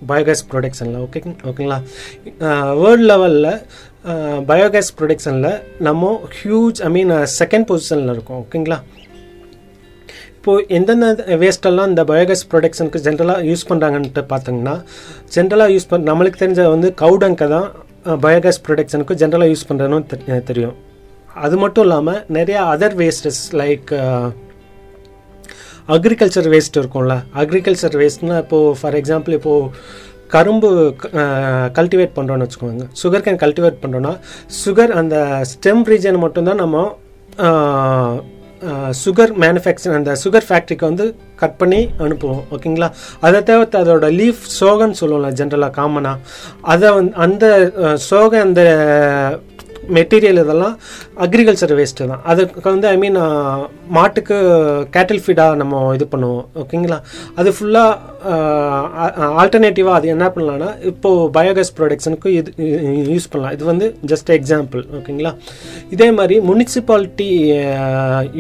பயோகேஸ் 0.02 0.44
ப்ரொடக்ஷனில் 0.50 1.00
ஓகே 1.04 1.20
ஓகேங்களா 1.50 1.78
வேர்ல்டு 2.80 3.06
லெவலில் 3.10 3.52
பயோகேஸ் 4.46 4.90
ப்ரொடக்ஷனில் 4.98 5.52
நம்ம 5.80 6.12
ஹியூஜ் 6.38 6.80
ஐ 6.80 6.90
மீன் 6.90 7.12
செகண்ட் 7.38 7.68
பொசிஷனில் 7.68 8.12
இருக்கோம் 8.14 8.40
ஓகேங்களா 8.44 8.78
இப்போது 10.36 10.64
எந்தெந்த 10.76 11.36
வேஸ்டெல்லாம் 11.42 11.90
இந்த 11.90 12.02
பயோகேஸ் 12.04 12.48
ப்ரொடக்ஷனுக்கு 12.52 13.02
ஜென்ரலாக 13.04 13.46
யூஸ் 13.48 13.68
பண்ணுறாங்கன்ட்டு 13.68 14.22
பார்த்தீங்கன்னா 14.32 14.76
ஜென்ரலாக 15.34 15.74
யூஸ் 15.74 15.88
பண்ண 15.90 16.10
நம்மளுக்கு 16.10 16.42
தெரிஞ்ச 16.42 16.62
வந்து 16.68 16.88
கவுடங்கை 17.02 17.48
தான் 17.48 17.68
பயோகேஸ் 18.24 18.62
ப்ரொடக்ஷனுக்கு 18.66 19.14
ஜென்ரலாக 19.22 19.50
யூஸ் 19.52 19.68
பண்ணுறதுன்னு 19.68 20.38
தெரியும். 20.50 20.76
அது 21.44 21.56
மட்டும் 21.62 21.84
இல்லாமல் 21.86 22.22
நிறையா 22.36 22.62
other 22.74 22.96
wastes 23.02 23.42
like 23.60 23.90
agriculture 25.96 26.48
waste 26.54 26.78
இருக்கும்ல. 26.80 27.14
அக்ரிகல்ச்சர் 27.42 27.96
வேஸ்ட்னா 28.00 28.36
இப்போது 28.44 28.76
ஃபார் 28.80 28.96
எக்ஸாம்பிள் 29.00 29.36
இப்போது 29.38 29.70
கரும்பு 30.34 30.68
கல்டிவேட் 31.78 32.14
பண்ணுறோன்னு 32.18 32.44
வச்சுக்கோங்க. 32.46 32.84
சுகர் 33.02 33.24
கேன் 33.24 33.40
கல்டிவேட் 33.44 33.80
பண்ணுறோன்னா 33.82 34.12
சுகர் 34.62 34.92
அந்த 35.00 35.16
ஸ்டெம் 35.52 35.82
ரீஜன் 35.92 36.22
மட்டும்தான் 36.24 36.62
நம்ம 36.64 36.84
சுகர் 39.04 39.32
மேனுஃபேக்சர் 39.44 39.98
அந்த 39.98 40.12
சுகர் 40.22 40.46
ஃபேக்ட்ரிக்கு 40.48 40.90
வந்து 40.90 41.06
கட் 41.42 41.56
பண்ணி 41.56 41.80
அனுப்புவோம் 41.98 42.42
ஓகேங்களா? 42.54 42.88
அதை 43.20 43.40
தவிர்த்து 43.42 43.76
அதோட 43.78 44.08
லீஃப் 44.18 44.42
சோகன்னு 44.58 45.00
சொல்லுவோம்ல 45.00 45.30
ஜென்ரலாக 45.38 45.76
காமனாக 45.78 46.22
அதை 46.72 46.90
வந்து 46.90 47.14
அந்த 47.18 47.46
சோகை 48.08 48.40
அந்த 48.40 48.62
மெட்டீரியல் 49.96 50.40
இதெல்லாம் 50.42 50.74
அக்ரிகல்ச்சர் 51.24 51.74
வேஸ்ட்டு 51.78 52.08
தான். 52.10 52.22
அதுக்கு 52.32 52.68
வந்து 52.74 52.88
ஐ 52.90 52.96
மீன் 53.02 53.18
மாட்டுக்கு 53.96 54.36
கேட்டில் 54.96 55.22
ஃபீடாக 55.24 55.58
நம்ம 55.62 55.80
இது 55.96 56.06
பண்ணுவோம். 56.12 56.44
ஓகேங்களா 56.62 56.98
அது 57.40 57.52
ஃபுல்லாக 57.56 57.90
ஆல்டர்னேட்டிவாக 59.42 59.98
அது 59.98 60.12
என்ன 60.14 60.26
பண்ணலான்னா 60.34 60.70
இப்போது 60.90 61.30
பயோகேஸ் 61.38 61.74
ப்ரொடக்ஷனுக்கு 61.78 62.28
இது 62.38 62.52
யூஸ் 63.14 63.30
பண்ணலாம். 63.32 63.54
இது 63.58 63.64
வந்து 63.72 63.88
ஜஸ்ட் 64.12 64.30
எக்ஸாம்பிள் 64.38 64.84
ஓகேங்களா 65.00 65.32
இதே 65.96 66.08
மாதிரி 66.20 66.38
முனிசிபாலிட்டி 66.50 67.30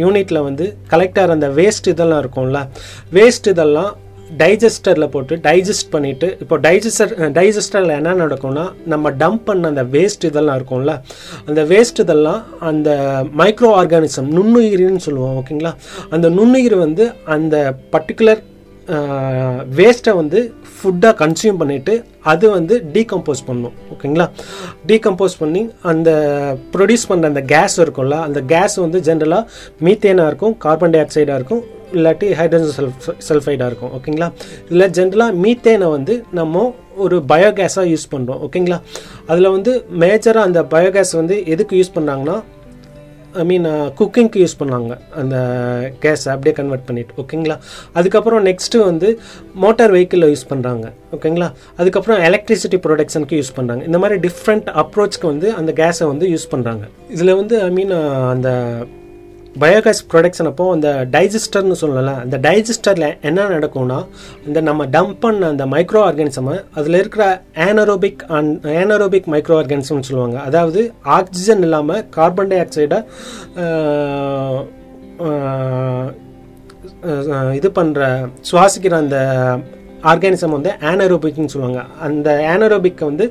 யூனிட்டில் 0.02 0.46
வந்து 0.48 0.66
கலெக்டர் 0.94 1.34
அந்த 1.36 1.48
வேஸ்ட் 1.60 1.92
இதெல்லாம் 1.94 2.22
இருக்கும்ல? 2.24 2.62
வேஸ்ட் 3.18 3.50
இதெல்லாம் 3.54 3.92
டைஜஸ்டரில் 4.38 5.08
போட்டு 5.08 5.36
டைஜஸ்ட் 5.44 5.92
பண்ணிவிட்டு 5.92 6.28
இப்போ 6.40 6.56
டைஜஸ்டர் 6.58 7.12
டைஜஸ்டரில் 7.32 7.96
என்ன 7.96 8.14
நடக்கும்னா 8.14 8.64
நம்ம 8.84 9.10
டம்ப் 9.20 9.44
பண்ண 9.44 9.68
அந்த 9.68 9.84
வேஸ்ட் 9.94 10.24
இதெல்லாம் 10.24 10.58
இருக்கும்ல 10.58 10.94
அந்த 11.46 11.62
வேஸ்ட் 11.64 12.00
இதெல்லாம் 12.00 12.40
அந்த 12.60 12.90
மைக்ரோ 13.36 13.70
ஆர்கானிசம் 13.80 14.30
நுண்ணுயிரின்னு 14.36 15.04
சொல்லுவோம் 15.06 15.36
ஓகேங்களா? 15.40 15.72
அந்த 16.10 16.28
நுண்ணுயிர் 16.30 16.76
வந்து 16.76 17.06
அந்த 17.28 17.56
பர்டிகுலர் 17.92 18.40
வேஸ்ட்டை 19.76 20.12
வந்து 20.12 20.38
ஃபுட்டாக 20.72 21.14
கன்சியூம் 21.20 21.60
பண்ணிவிட்டு 21.60 21.92
அது 22.24 22.46
வந்து 22.50 22.74
டீகம்போஸ் 22.94 23.44
பண்ணும் 23.46 23.74
ஓகேங்களா? 23.94 24.26
டீகம்போஸ் 24.86 25.38
பண்ணி 25.38 25.62
அந்த 25.82 26.10
ப்ரொடியூஸ் 26.74 27.08
பண்ணுற 27.10 27.24
அந்த 27.24 27.42
கேஸ் 27.52 27.80
இருக்கும்ல 27.80 28.18
அந்த 28.20 28.40
கேஸ் 28.52 28.76
வந்து 28.76 29.00
ஜென்ரலாக 29.00 29.46
மீத்தேனாக 29.84 30.26
இருக்கும் 30.26 30.58
கார்பன் 30.58 30.90
டை 30.90 31.00
ஆக்சைடாக 31.00 31.34
இருக்கும் 31.34 31.62
இல்லாட்டி 31.92 32.28
ஹைட்ரஜன் 32.38 32.74
சல்ஃப் 32.76 33.08
சல்ஃபைடாக 33.28 33.70
இருக்கும் 33.70 33.92
ஓகேங்களா 33.94 34.28
இதில் 34.66 34.88
ஜென்ரலாக 34.92 35.38
மீத்தேனை 35.42 35.88
வந்து 35.88 36.16
நம்ம 36.32 36.64
ஒரு 36.98 37.18
பயோகேஸாக 37.28 37.86
யூஸ் 37.88 38.10
பண்ணுறோம் 38.12 38.42
ஓகேங்களா 38.46 38.78
அதில் 39.26 39.52
வந்து 39.52 39.72
மேஜராக 40.00 40.48
அந்த 40.48 40.62
பயோகேஸ் 40.72 41.14
வந்து 41.16 41.36
எதுக்கு 41.46 41.76
யூஸ் 41.78 41.94
பண்ணுறாங்கன்னா 41.94 42.36
ஐ 43.34 43.44
மீன் 43.44 43.66
குக்கிங்க்கு 43.98 44.38
யூஸ் 44.42 44.56
பண்ணாங்க 44.60 44.92
அந்த 45.14 45.36
கேஸை 46.02 46.28
அப்படியே 46.32 46.54
கன்வெர்ட் 46.58 46.86
பண்ணிட்டு 46.88 47.14
ஓகேங்களா 47.22 47.56
அதுக்கப்புறம் 47.94 48.42
நெக்ஸ்ட்டு 48.46 48.82
வந்து 48.84 49.08
மோட்டார் 49.54 49.94
வெஹிக்கிளில் 49.94 50.30
யூஸ் 50.30 50.48
பண்ணுறாங்க 50.50 50.86
ஓகேங்களா 51.16 51.48
அதுக்கப்புறம் 51.76 52.20
எலக்ட்ரிசிட்டி 52.22 52.80
ப்ரொடக்ஷனுக்கு 52.86 53.38
யூஸ் 53.40 53.54
பண்ணுறாங்க 53.56 53.84
இந்த 53.84 53.98
மாதிரி 53.98 54.18
டிஃப்ரெண்ட் 54.26 54.68
அப்ரோச்க்கு 54.82 55.26
வந்து 55.26 55.50
அந்த 55.52 55.72
கேஸை 55.72 56.08
வந்து 56.08 56.28
யூஸ் 56.30 56.50
பண்ணுறாங்க 56.52 56.84
இதில் 57.10 57.34
வந்து 57.34 57.56
ஐ 57.62 57.70
மீன் 57.70 57.94
அந்த 58.30 58.50
பயோகேஸ் 59.60 60.00
ப்ரொடக்ஷன் 60.12 60.48
அப்போ 60.50 60.64
அந்த 60.74 60.88
டைஜஸ்டர்னு 61.14 61.76
சொல்லல 61.80 62.12
அந்த 62.22 62.36
டைஜஸ்டரில் 62.46 63.08
என்ன 63.28 63.46
நடக்கும்னா 63.54 63.98
இந்த 64.46 64.58
நம்ம 64.68 64.86
டம்ப் 64.94 65.18
பண்ண 65.24 65.48
அந்த 65.52 65.64
மைக்ரோ 65.74 66.00
ஆர்கானிசமை 66.08 66.54
அதில் 66.78 66.98
இருக்கிற 67.00 67.24
ஆனரோபிக் 67.66 68.22
அண்ட் 68.36 68.66
ஆனரோபிக் 68.82 69.28
மைக்ரோ 69.34 69.56
ஆர்கானிசம்னு 69.60 70.08
சொல்லுவாங்க. 70.10 70.38
அதாவது 70.48 70.80
ஆக்சிஜன் 71.18 71.62
இல்லாமல் 71.66 72.02
கார்பன் 72.16 72.50
டை 72.52 72.58
ஆக்சைடை 72.64 73.00
இது 77.58 77.68
பண்ணுற 77.78 78.00
சுவாசிக்கிற 78.50 78.96
அந்த 79.04 79.18
ஆர்கானிசம் 80.10 80.54
வந்து 80.56 80.70
ஆனரோபிக்னு 80.90 81.52
சொல்லுவாங்க. 81.54 81.82
அந்த 82.06 82.28
ஆனரோபிக்கை 82.54 83.04
வந்து 83.10 83.26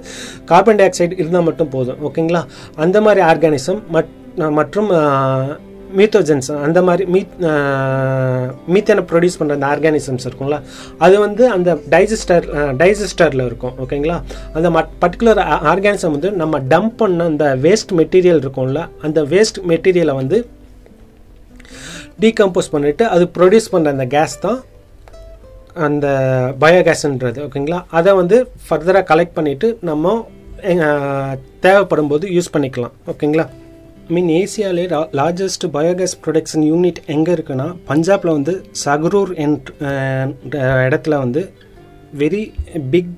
கார்பன் 0.51 0.79
டை 0.79 0.85
ஆக்சைடு 0.89 1.19
இருந்தால் 1.21 1.47
மட்டும் 1.49 1.73
போதும். 1.75 1.99
ஓகேங்களா? 2.09 2.43
அந்த 2.85 2.97
மாதிரி 3.07 3.21
ஆர்கானிசம் 3.31 3.81
மற்றும் 4.59 4.91
மீத்தோஜென்ஸ் 5.99 6.49
அந்த 6.65 6.79
மாதிரி 6.81 7.03
மீத் 7.13 7.33
மீத்தேனை 8.73 9.03
ப்ரொடியூஸ் 9.09 9.37
பண்ணுற 9.39 9.57
அந்த 9.57 9.67
ஆர்கானிசம்ஸ் 9.67 10.25
இருக்கும்ல 10.27 10.57
அது 10.97 11.15
வந்து 11.19 11.43
அந்த 11.49 11.77
டைஜஸ்டர் 11.89 12.47
டைஜஸ்டரில் 12.77 13.45
இருக்கும் 13.45 13.77
ஓகேங்களா 13.85 14.17
அந்த 14.53 14.69
மட் 14.69 14.91
பர்டிகுலர் 15.03 15.41
ஆர்கானிசம் 15.71 16.15
வந்து 16.17 16.31
நம்ம 16.41 16.61
டம்ப் 16.73 16.97
பண்ண 17.01 17.25
அந்த 17.25 17.47
வேஸ்ட் 17.65 17.93
மெட்டீரியல் 18.01 18.41
இருக்கும்ல 18.43 18.81
அந்த 19.01 19.21
வேஸ்ட் 19.33 19.61
மெட்டீரியலை 19.65 20.15
வந்து 20.15 20.39
டீகம்போஸ் 22.19 22.73
பண்ணிவிட்டு 22.73 23.05
அது 23.07 23.23
ப்ரொடியூஸ் 23.37 23.71
பண்ணுற 23.71 23.91
அந்த 23.91 24.07
கேஸ் 24.07 24.35
தான் 24.39 24.59
அந்த 25.85 26.07
பயோகேஸ்ன்றது 26.59 27.39
ஓகேங்களா 27.45 27.79
அதை 27.91 28.11
வந்து 28.13 28.37
ஃபர்தராக 28.67 29.05
கலெக்ட் 29.11 29.37
பண்ணிவிட்டு 29.37 29.67
நம்ம 29.81 30.13
தேவைப்படும் 31.59 32.07
போது 32.07 32.25
யூஸ் 32.33 32.53
பண்ணிக்கலாம் 32.55 32.95
ஓகேங்களா 33.07 33.45
மீன் 34.11 34.29
ஏசியாலே 34.37 34.83
லார்ஜஸ்ட் 35.13 35.65
பயோகேஸ் 35.73 36.15
ப்ரொடக்ஷன் 36.23 36.63
யூனிட் 36.69 36.99
எங்கே 37.07 37.31
இருக்குன்னா 37.33 37.67
பஞ்சாபில் 37.87 38.33
வந்து 38.33 38.53
சகரூர் 38.83 39.31
என்ற 39.37 39.73
இடத்துல 40.85 41.17
வந்து 41.17 41.41
very 42.13 42.41
big 42.91 43.11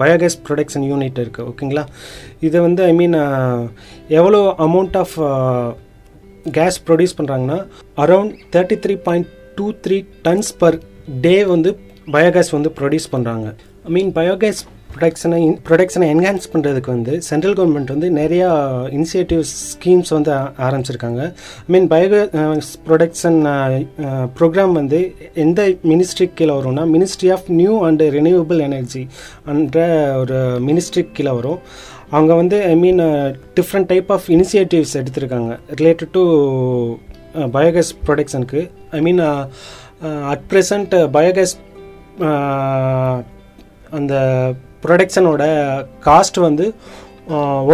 biogas 0.00 0.38
production 0.46 0.86
unit 0.88 1.18
இருக்குது 1.18 1.48
ஓகேங்களா? 1.50 1.84
இதை 2.40 2.60
வந்து 2.60 2.82
ஐ 2.84 2.92
மீன் 2.92 3.16
எவ்வளோ 4.16 4.40
அமௌண்ட் 4.66 4.96
ஆஃப் 4.96 5.14
கேஸ் 6.52 6.78
ப்ரொடியூஸ் 6.86 7.18
பண்ணுறாங்கன்னா 7.18 7.58
around 7.96 8.34
thirty 8.52 8.78
three 8.84 8.96
point 9.06 9.28
two 9.56 9.66
three 9.84 9.96
tons 10.22 10.52
per 10.58 10.76
day 11.20 11.36
வந்து 11.44 11.70
பயோகேஸ் 12.08 12.52
வந்து 12.52 12.72
ப்ரொடியூஸ் 12.78 13.12
பண்ணுறாங்க 13.12 13.46
ஐ 13.84 13.92
மீன் 13.92 14.12
பயோகேஸ் 14.12 14.60
ப்ரொடக்ஷனை 14.96 15.40
ப்ரொடக்ஷனை 15.68 16.06
என்ஹான்ஸ் 16.14 16.46
பண்ணுறதுக்கு 16.52 16.90
வந்து 16.94 17.14
சென்ட்ரல் 17.28 17.56
கவர்மெண்ட் 17.58 17.92
வந்து 17.94 18.08
நிறையா 18.18 18.48
இனிஷியேட்டிவ் 18.96 19.42
ஸ்கீம்ஸ் 19.70 20.12
வந்து 20.16 20.32
ஆரம்பிச்சிருக்காங்க. 20.66 21.22
I 21.64 21.70
mean 21.74 21.88
bio 21.92 22.20
production 22.88 23.38
programme 24.38 24.72
வந்து 24.80 25.00
எந்த 25.44 25.68
மினிஸ்ட்ரி 25.92 26.28
கீழே 26.38 26.52
வரும்னா 26.58 26.84
ministry 26.94 27.30
of 27.36 27.50
new 27.60 27.74
and 27.88 28.02
renewable 28.18 28.62
energy 28.68 29.02
என்ற 29.54 29.84
ஒரு 30.22 30.38
மினிஸ்ட்ரி 30.68 31.04
கீழே 31.18 31.34
வரும். 31.40 31.60
அவங்க 32.10 32.32
வந்து 32.34 32.56
I 32.72 32.74
mean 32.84 33.02
different 33.58 33.90
type 33.92 34.10
of 34.16 34.26
initiatives 34.36 34.96
எடுத்திருக்காங்க. 35.00 35.52
Related 35.80 36.14
to 36.18 36.24
biogas 37.56 37.90
ப்ரொடக்ஷனுக்கு 38.06 38.60
I 38.98 39.00
mean 39.06 39.22
at 40.32 40.44
present 40.52 40.94
biogas 41.16 41.54
அந்த 43.98 44.14
ப்ரொடக்ஷனோட 44.86 45.44
காஸ்ட் 46.08 46.38
வந்து 46.46 46.66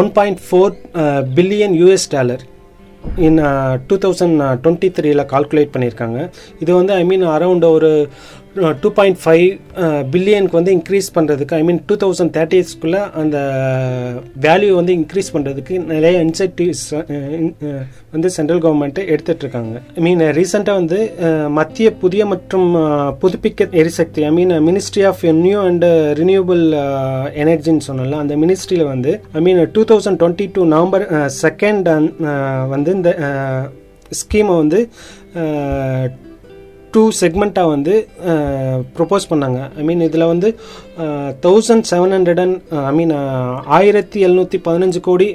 one 0.01 0.11
point 0.19 0.41
four 0.47 0.75
billion 1.39 1.77
US 1.83 2.09
dollar 2.17 2.43
in 3.27 3.39
two 3.89 3.97
thousand 4.05 4.37
twenty 4.63 4.89
த்ரீயில் 4.97 5.23
கால்குலேட் 5.33 5.73
பண்ணியிருக்காங்க. 5.75 6.19
இது 6.63 6.71
வந்து 6.79 6.93
ஐ 7.01 7.03
மீன் 7.11 7.25
அரவுண்ட் 7.37 7.67
ஒரு 7.77 7.91
டூ 8.83 8.89
பாயிண்ட் 8.97 9.19
ஃபைவ் 9.23 9.45
பில்லியனுக்கு 10.13 10.57
வந்து 10.59 10.73
இன்க்ரீஸ் 10.77 11.09
பண்ணுறதுக்கு 11.15 11.55
ஐ 11.55 11.63
மீன் 11.63 11.81
டூ 11.87 11.95
தௌசண்ட் 12.03 12.33
தேர்ட்டிஸ்க்குள்ளே 12.37 13.03
அந்த 13.21 13.37
uh, 13.63 14.11
வேல்யூ 14.47 14.73
வந்து 14.79 14.93
இன்க்ரீஸ் 14.99 15.31
பண்ணுறதுக்கு 15.35 15.75
நிறைய 15.93 16.17
இன்சென்டிவ்ஸ் 16.27 16.85
uh, 16.93 17.03
uh, 17.69 17.83
வந்து 18.13 18.31
சென்ட்ரல் 18.37 18.63
கவர்மெண்ட்டு 18.65 19.07
எடுத்துட்டு 19.07 19.45
இருக்காங்க 19.45 19.77
ஐ 19.97 20.03
மீன் 20.07 20.23
ரீசெண்டாக 20.39 20.81
வந்து 20.81 20.99
மத்திய 21.53 21.91
புதிய 22.03 22.23
மற்றும் 22.27 22.69
புதுப்பிக்க 23.23 23.69
எரிசக்தி 23.83 24.23
I 24.25 24.33
mean 24.33 24.55
ministry 24.69 25.05
of 25.11 25.23
new 25.41 25.61
and 25.63 25.87
renewable 26.21 26.65
எனர்ஜின்னு 27.45 27.87
சொன்னல 27.89 28.19
அந்த 28.25 28.37
மினிஸ்ட்ரியில் 28.37 28.91
வந்து 28.95 29.15
I 29.35 29.43
mean 29.43 29.63
two 29.77 29.85
thousand 29.85 30.21
twenty 30.23 30.49
two 30.57 30.65
November 30.75 31.07
second 31.43 31.89
வந்து 32.69 32.93
இந்த 32.93 33.13
ஸ்கீமை 34.15 34.55
வந்து 34.57 34.81
டூ 36.95 37.03
செக்மெண்ட்டாக 37.21 37.73
வந்து 37.75 37.95
ப்ரொப்போஸ் 38.97 39.29
பண்ணாங்க. 39.31 39.61
ஐ 39.81 39.83
மீன் 39.89 40.03
இதில் 40.07 40.31
வந்து 40.33 40.49
thousand 41.45 41.87
seven 41.91 42.15
hundred 42.17 42.43
and 42.45 42.59
I 42.91 42.93
mean 42.99 43.15
ஆயிரத்தி 43.79 44.19
எழுநூற்றி 44.27 44.59
பதினஞ்சு 44.67 45.01
கோடி 45.09 45.29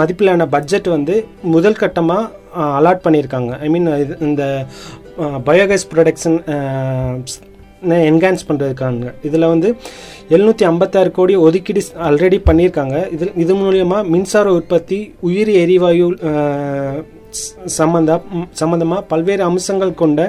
மதிப்பிலான 0.00 0.46
பட்ஜெட் 0.54 0.88
வந்து 0.96 1.16
முதல் 1.54 1.80
கட்டமாக 1.82 2.70
அலாட் 2.80 3.04
பண்ணியிருக்காங்க. 3.06 3.52
ஐ 3.64 3.70
மீன் 3.74 3.88
இது 4.04 4.16
இந்த 4.28 4.44
பயோகேஸ் 5.48 5.90
ப்ரொடக்ஷன் 5.94 6.38
என்ஹான்ஸ் 8.10 8.46
பண்ணுறதுக்காங்க 8.48 9.06
இதில் 9.28 9.50
வந்து 9.52 9.68
எழுநூற்றி 10.34 10.64
ஐம்பத்தாறு 10.70 11.10
கோடி 11.18 11.34
ஒதுக்கீடு 11.46 11.82
ஆல்ரெடி 12.06 12.38
பண்ணியிருக்காங்க. 12.48 12.96
இதில் 13.16 13.36
இது 13.42 13.54
மூலயமா 13.60 13.98
மின்சார 14.14 14.46
உற்பத்தி 14.58 14.98
உயிரி 15.28 15.54
எரிவாயு 15.64 16.08
சம்பந்த 17.76 18.12
சம்பந்தமாக 18.52 19.06
பல்வேறு 19.08 19.42
அம்சங்கள் 19.42 19.92
கொண்ட 19.94 20.20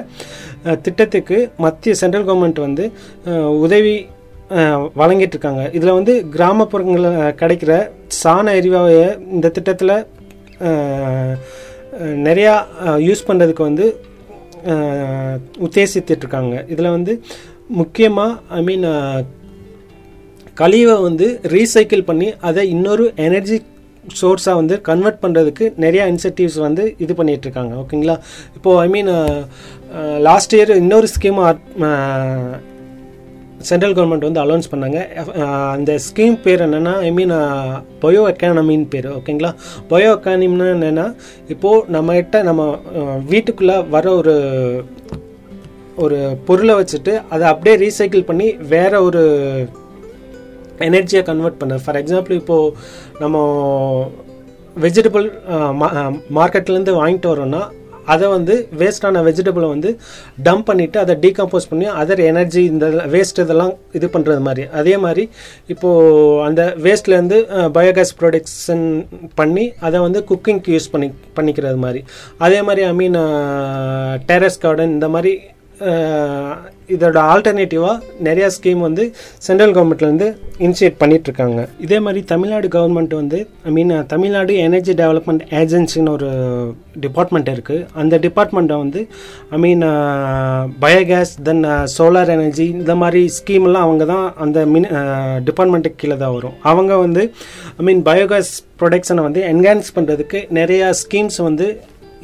திட்டத்துக்கு 0.82 1.38
மத்திய 1.56 1.94
சென்ட்ரல் 1.94 2.26
கவர்மெண்ட் 2.28 2.60
வந்து 2.60 2.84
உதவி 3.58 3.94
வழங்கிட்டு 4.96 5.34
இருக்காங்க 5.36 5.64
இதில் 5.72 5.96
வந்து 5.98 6.12
கிராமப்புறங்களில் 6.30 7.16
கிடைக்கிற 7.32 7.72
சாண 8.22 8.52
எரிவாயை 8.52 9.08
இந்த 9.30 9.48
திட்டத்தில் 9.48 9.96
நிறையா 12.22 12.54
யூஸ் 12.98 13.26
பண்ணுறதுக்கு 13.26 13.62
வந்து 13.62 13.86
உத்தேசித்துட்ருக்காங்க 15.60 16.54
இதில் 16.68 16.94
வந்து 16.96 17.12
முக்கியமாக 17.72 18.38
ஐ 18.50 18.62
மீன் 18.62 18.86
கழிவை 20.54 20.94
வந்து 21.00 21.26
ரீசைக்கிள் 21.46 22.02
பண்ணி 22.02 22.28
அதை 22.40 22.62
இன்னொரு 22.70 23.04
எனர்ஜி 23.20 23.56
சோர்ஸாக 24.20 24.58
வந்து 24.60 24.74
கன்வெர்ட் 24.88 25.22
பண்ணுறதுக்கு 25.22 25.64
நிறையா 25.84 26.04
இன்சென்டிவ்ஸ் 26.12 26.58
வந்து 26.58 26.84
இது 26.98 27.12
பண்ணிகிட்ருக்காங்க 27.14 27.68
இருக்காங்க 27.68 27.82
ஓகேங்களா 27.82 28.16
இப்போது 28.56 28.78
I 28.78 28.88
mean 28.88 29.10
last 30.26 30.52
uh, 30.52 30.58
year 30.58 30.72
uh, 30.72 30.80
இன்னொரு 30.82 31.08
ஸ்கீம் 31.14 31.38
சென்ட்ரல் 33.68 33.94
கவர்மெண்ட் 33.96 34.26
வந்து 34.26 34.42
அலௌன்ஸ் 34.42 34.70
பண்ணாங்க. 34.72 34.98
Uh, 35.20 35.70
அந்த 35.76 35.92
ஸ்கீம் 36.08 36.36
பேர் 36.44 36.64
என்னென்னா 36.66 36.94
ஐ 37.06 37.10
மீன் 37.10 37.34
பயோ 38.02 38.22
எக்கானமின்னு 38.32 38.88
பேர் 38.88 39.08
ஓகேங்களா 39.16 39.52
பயோ 39.90 40.10
எக்கானமின்னா 40.16 40.68
என்னென்னா 40.76 41.06
இப்போது 41.48 41.84
நம்மகிட்ட 41.96 42.42
நம்ம 42.42 42.62
வீட்டுக்குள்ளே 43.32 43.78
வர 43.96 44.06
ஒரு 44.20 44.36
ஒரு 45.96 46.18
பொருளை 46.48 46.74
வச்சுட்டு 46.78 47.12
அதை 47.28 47.44
அப்படியே 47.48 47.76
ரீசைக்கிள் 47.76 48.28
பண்ணி 48.28 48.48
வேற 48.68 48.92
ஒரு 49.02 49.22
எனர்ஜியை 50.86 51.22
கன்வெர்ட் 51.30 51.60
பண்ண. 51.62 51.76
ஃபார் 51.84 52.00
எக்ஸாம்பிள் 52.02 52.38
இப்போது 52.42 52.72
நம்ம 53.24 53.36
வெஜிடபிள் 54.84 55.26
மார்க்கெட்லேருந்து 56.38 56.94
வாங்கிட்டு 57.00 57.30
வரோன்னா 57.34 57.62
அதை 58.12 58.26
வந்து 58.34 58.54
வேஸ்டான 58.80 59.22
வெஜிடபிளை 59.26 59.66
வந்து 59.72 59.90
டம்ப் 60.46 60.66
பண்ணிவிட்டு 60.68 60.98
அதை 61.02 61.14
டீகம்போஸ் 61.24 61.68
பண்ணி 61.70 61.86
அதர் 62.02 62.22
எனர்ஜி 62.28 62.62
இந்த 62.72 62.86
வேஸ்ட் 63.14 63.40
இதெல்லாம் 63.42 63.72
இது 63.98 64.06
பண்ணுறது 64.14 64.42
மாதிரி. 64.46 64.62
அதே 64.80 64.94
மாதிரி 65.04 65.24
இப்போது 65.72 66.38
அந்த 66.46 66.62
வேஸ்ட்லேருந்து 66.86 67.38
பயோகேஸ் 67.76 68.14
ப்ரொடக்ஷன் 68.20 68.86
பண்ணி 69.40 69.64
அதை 69.88 70.00
வந்து 70.06 70.22
குக்கிங்க்கு 70.30 70.74
யூஸ் 70.76 70.90
பண்ணி 70.94 71.08
பண்ணிக்கிறது 71.38 71.78
மாதிரி. 71.84 72.02
அதே 72.46 72.60
மாதிரி 72.68 72.84
ஐ 72.90 72.94
மீன் 73.02 73.20
டெரஸ் 74.30 74.60
கார்டன் 74.64 74.96
இந்த 74.96 75.08
மாதிரி 75.16 75.34
இதோட 76.88 77.16
ஆல்டர்னேட்டிவாக 77.30 77.96
நிறையா 78.22 78.46
ஸ்கீம் 78.46 78.78
வந்து 78.78 79.04
சென்ட்ரல் 79.38 79.72
கவர்மெண்ட்லேருந்து 79.72 80.28
இனிஷியேட் 80.58 81.00
பண்ணிகிட்ருக்காங்க 81.00 81.68
இதே 81.78 81.98
மாதிரி 81.98 82.24
தமிழ்நாடு 82.24 82.68
கவர்மெண்ட் 82.68 83.14
வந்து 83.14 83.38
I 83.64 83.70
mean 83.70 84.04
Tamil Nadu 84.06 84.54
energy 84.58 84.92
development 84.92 85.42
ஏஜென்சின்னு 85.54 86.10
ஒரு 86.10 86.28
டிபார்ட்மெண்ட் 87.00 87.48
இருக்குது 87.48 87.86
அந்த 87.94 88.18
டிபார்ட்மெண்ட்டை 88.18 88.76
வந்து 88.76 89.02
I 89.50 89.58
mean 89.58 89.84
biogas 90.80 91.42
then 91.42 91.62
solar 91.98 92.28
energy 92.28 92.64
இந்த 92.78 92.94
மாதிரி 92.94 93.30
ஸ்கீம்லாம் 93.38 93.82
அவங்க 93.82 94.04
தான் 94.04 94.34
அந்த 94.36 94.66
மின் 94.66 94.88
டிபார்ட்மெண்ட்டுக்கு 95.44 95.96
கீழே 95.96 96.16
தான் 96.16 96.32
வரும். 96.32 96.56
அவங்க 96.62 96.96
வந்து 96.96 97.22
ஐ 97.78 97.84
மீன் 97.84 98.02
பயோகேஸ் 98.04 98.52
ப்ரொடக்ஷனை 98.80 99.22
வந்து 99.22 99.40
என்ஹான்ஸ் 99.52 99.94
பண்ணுறதுக்கு 99.94 100.40
நிறையா 100.52 100.90
ஸ்கீம்ஸ் 101.02 101.42
வந்து 101.42 101.68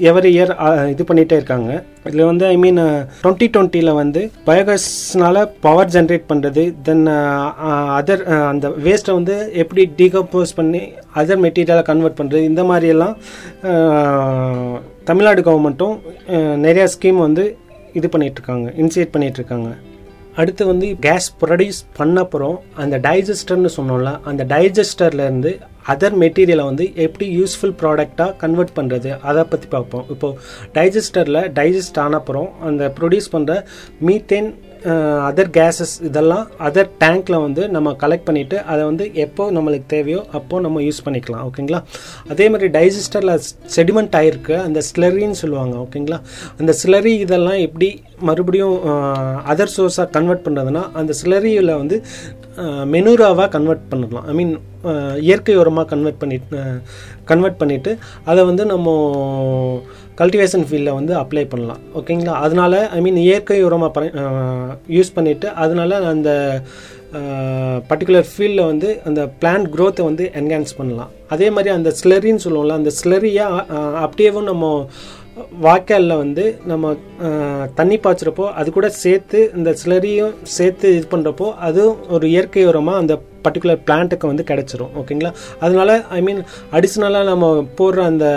எவரி 0.09 0.31
இயர் 0.37 0.53
இது 0.93 1.03
பண்ணிகிட்டே 1.09 1.37
இருக்காங்க. 1.41 1.71
இதில் 2.09 2.29
வந்து 2.31 2.45
ஐ 2.47 2.57
மீன் 2.57 2.81
டுவெண்ட்டி 3.23 3.47
டுவெண்ட்டியில் 3.55 3.99
வந்து 4.01 4.21
பயோகேஸ்னால 4.47 5.45
பவர் 5.61 5.93
ஜென்ரேட் 5.95 6.27
பண்ணுறது 6.31 6.65
தென் 6.89 7.05
அதர் 7.99 8.23
அந்த 8.51 8.69
வேஸ்ட்டை 8.87 9.15
வந்து 9.15 9.37
எப்படி 9.63 9.85
டீகம்போஸ் 10.01 10.57
பண்ணி 10.57 10.83
அதர் 11.23 11.43
மெட்டீரியலாக 11.45 11.87
கன்வெர்ட் 11.91 12.19
பண்ணுறது 12.21 12.51
இந்த 12.51 12.65
மாதிரியெல்லாம் 12.65 13.15
தமிழ்நாடு 15.05 15.43
கவர்மெண்ட்டும் 15.49 15.97
நிறையா 16.67 16.87
ஸ்கீம் 16.95 17.21
வந்து 17.27 17.45
இது 17.95 18.09
பண்ணிகிட்ருக்காங்க 18.09 18.69
இனிஷியேட் 18.83 19.15
பண்ணிகிட்ருக்காங்க 19.15 19.71
அடுத்து 20.37 20.63
வந்து 20.67 20.87
கேஸ் 21.01 21.29
ப்ரொடியூஸ் 21.43 21.81
பண்ண 21.97 22.21
அப்புறம் 22.21 22.57
அந்த 22.75 22.97
டைஜஸ்டர்னு 22.99 23.71
சொன்னோம்ல 23.77 24.13
அந்த 24.25 24.43
டைஜஸ்டர்லேருந்து 24.55 25.53
அதர் 25.93 26.19
மெட்டீரியலை 26.23 26.67
வந்து 26.71 26.85
எப்படி 27.07 27.27
யூஸ்ஃபுல் 27.39 27.75
ப்ராடக்டாக 27.81 28.31
கன்வெர்ட் 28.43 28.77
பண்ணுறது 28.79 29.11
அதை 29.31 29.43
பற்றி 29.55 29.69
பார்ப்போம். 29.77 30.07
இப்போது 30.15 30.39
டைஜஸ்டரில் 30.77 31.43
டைஜஸ்ட் 31.59 31.99
ஆனப்புறம் 32.07 32.51
அந்த 32.69 32.93
ப்ரொடியூஸ் 32.99 33.35
பண்ணுற 33.35 33.55
மீத்தேன் 34.09 34.51
அதர் 35.29 35.51
கேஸஸ் 35.57 35.93
இதெல்லாம் 36.09 36.47
அதர் 36.69 36.89
டேங்க்கில் 37.03 37.37
வந்து 37.45 37.63
நம்ம 37.75 37.93
கலெக்ட் 38.03 38.27
பண்ணிவிட்டு 38.29 38.57
அதை 38.73 38.83
வந்து 38.89 39.05
எப்போ 39.25 39.45
நம்மளுக்கு 39.57 39.87
தேவையோ 39.93 40.21
அப்போ 40.39 40.61
நம்ம 40.65 40.83
யூஸ் 40.87 41.01
பண்ணிக்கலாம். 41.07 41.45
ஓகேங்களா 41.49 41.81
அதே 42.33 42.47
மாதிரி 42.55 42.69
டைஜஸ்டரில் 42.77 43.35
செடிமெண்ட் 43.77 44.17
ஆகிருக்கு 44.21 44.55
அந்த 44.67 44.81
ஸ்லரின்னு 44.91 45.41
சொல்லுவாங்க. 45.43 45.75
ஓகேங்களா 45.85 46.19
அந்த 46.61 46.75
ஸ்லரி 46.83 47.15
இதெல்லாம் 47.27 47.61
எப்படி 47.67 47.89
மறுபடியும் 48.31 48.77
அதர் 49.53 49.75
சோர்ஸாக 49.77 50.09
கன்வெர்ட் 50.17 50.45
பண்ணுறதுனா 50.49 50.83
அந்த 51.03 51.15
ஸ்லரியில் 51.23 51.79
வந்து 51.83 51.99
மெனூராவாக 52.95 53.49
கன்வெர்ட் 53.57 53.85
பண்ணலாம். 53.93 54.25
ஐ 54.31 54.35
மீன் 54.39 54.53
இயற்கை 55.27 55.55
உரமாக 55.63 55.87
கன்வெர்ட் 55.93 56.21
பண்ணி 56.23 56.37
கன்வெர்ட் 57.31 57.61
பண்ணிவிட்டு 57.61 57.93
அதை 58.31 58.41
வந்து 58.51 58.65
நம்ம 58.73 58.89
கல்டிவேஷன் 60.21 60.67
ஃபீல்டில் 60.69 60.97
வந்து 60.99 61.13
அப்ளை 61.21 61.45
பண்ணலாம். 61.53 61.81
ஓகேங்களா 62.01 62.35
அதனால 62.47 62.83
ஐ 62.97 63.01
மீன் 63.07 63.21
இயற்கை 63.27 63.61
உரமாக 63.69 64.11
யூஸ் 64.97 65.15
பண்ணிவிட்டு 65.17 65.49
அதனால 65.65 66.01
அந்த 66.13 66.31
பர்டிகுலர் 67.91 68.31
ஃபீல்டில் 68.31 68.69
வந்து 68.71 68.89
அந்த 69.09 69.21
பிளான்ட் 69.41 69.69
க்ரோத்தை 69.75 70.05
வந்து 70.11 70.25
என்ஹான்ஸ் 70.41 70.79
பண்ணலாம். 70.79 71.11
அதே 71.35 71.49
மாதிரி 71.57 71.71
அந்த 71.79 71.91
ஸ்லரின்னு 72.01 72.45
சொல்லுவோம்ல 72.47 72.79
அந்த 72.81 72.93
ஸ்லரியாக 73.01 73.61
அப்படியேவும் 74.05 74.49
நம்ம 74.53 74.71
வாய்க்காலில் 75.65 76.21
வந்து 76.23 76.45
நம்ம 76.71 76.95
தண்ணி 77.79 77.97
பாய்ச்சுறப்போ 78.05 78.45
அது 78.61 78.69
கூட 78.77 78.89
சேர்த்து 79.03 79.39
இந்த 79.57 79.71
சிலரியும் 79.81 80.35
சேர்த்து 80.57 80.89
இது 80.97 81.07
பண்ணுறப்போ 81.15 81.47
அதுவும் 81.69 81.99
ஒரு 82.17 82.27
இயற்கை 82.35 82.65
உரமாக 82.67 83.03
அந்த 83.03 83.15
பர்டிகுலர் 83.45 83.83
பிளான்ட்டுக்கு 83.87 84.31
வந்து 84.33 84.45
கிடச்சிரும். 84.51 84.93
ஓகேங்களா? 85.01 85.33
அதனால 85.65 85.97
ஐ 86.19 86.21
மீன் 86.27 86.41
அடிஷ்னலாக 86.77 87.31
நம்ம 87.33 87.51
போடுற 87.81 88.03
அந்த 88.13 88.29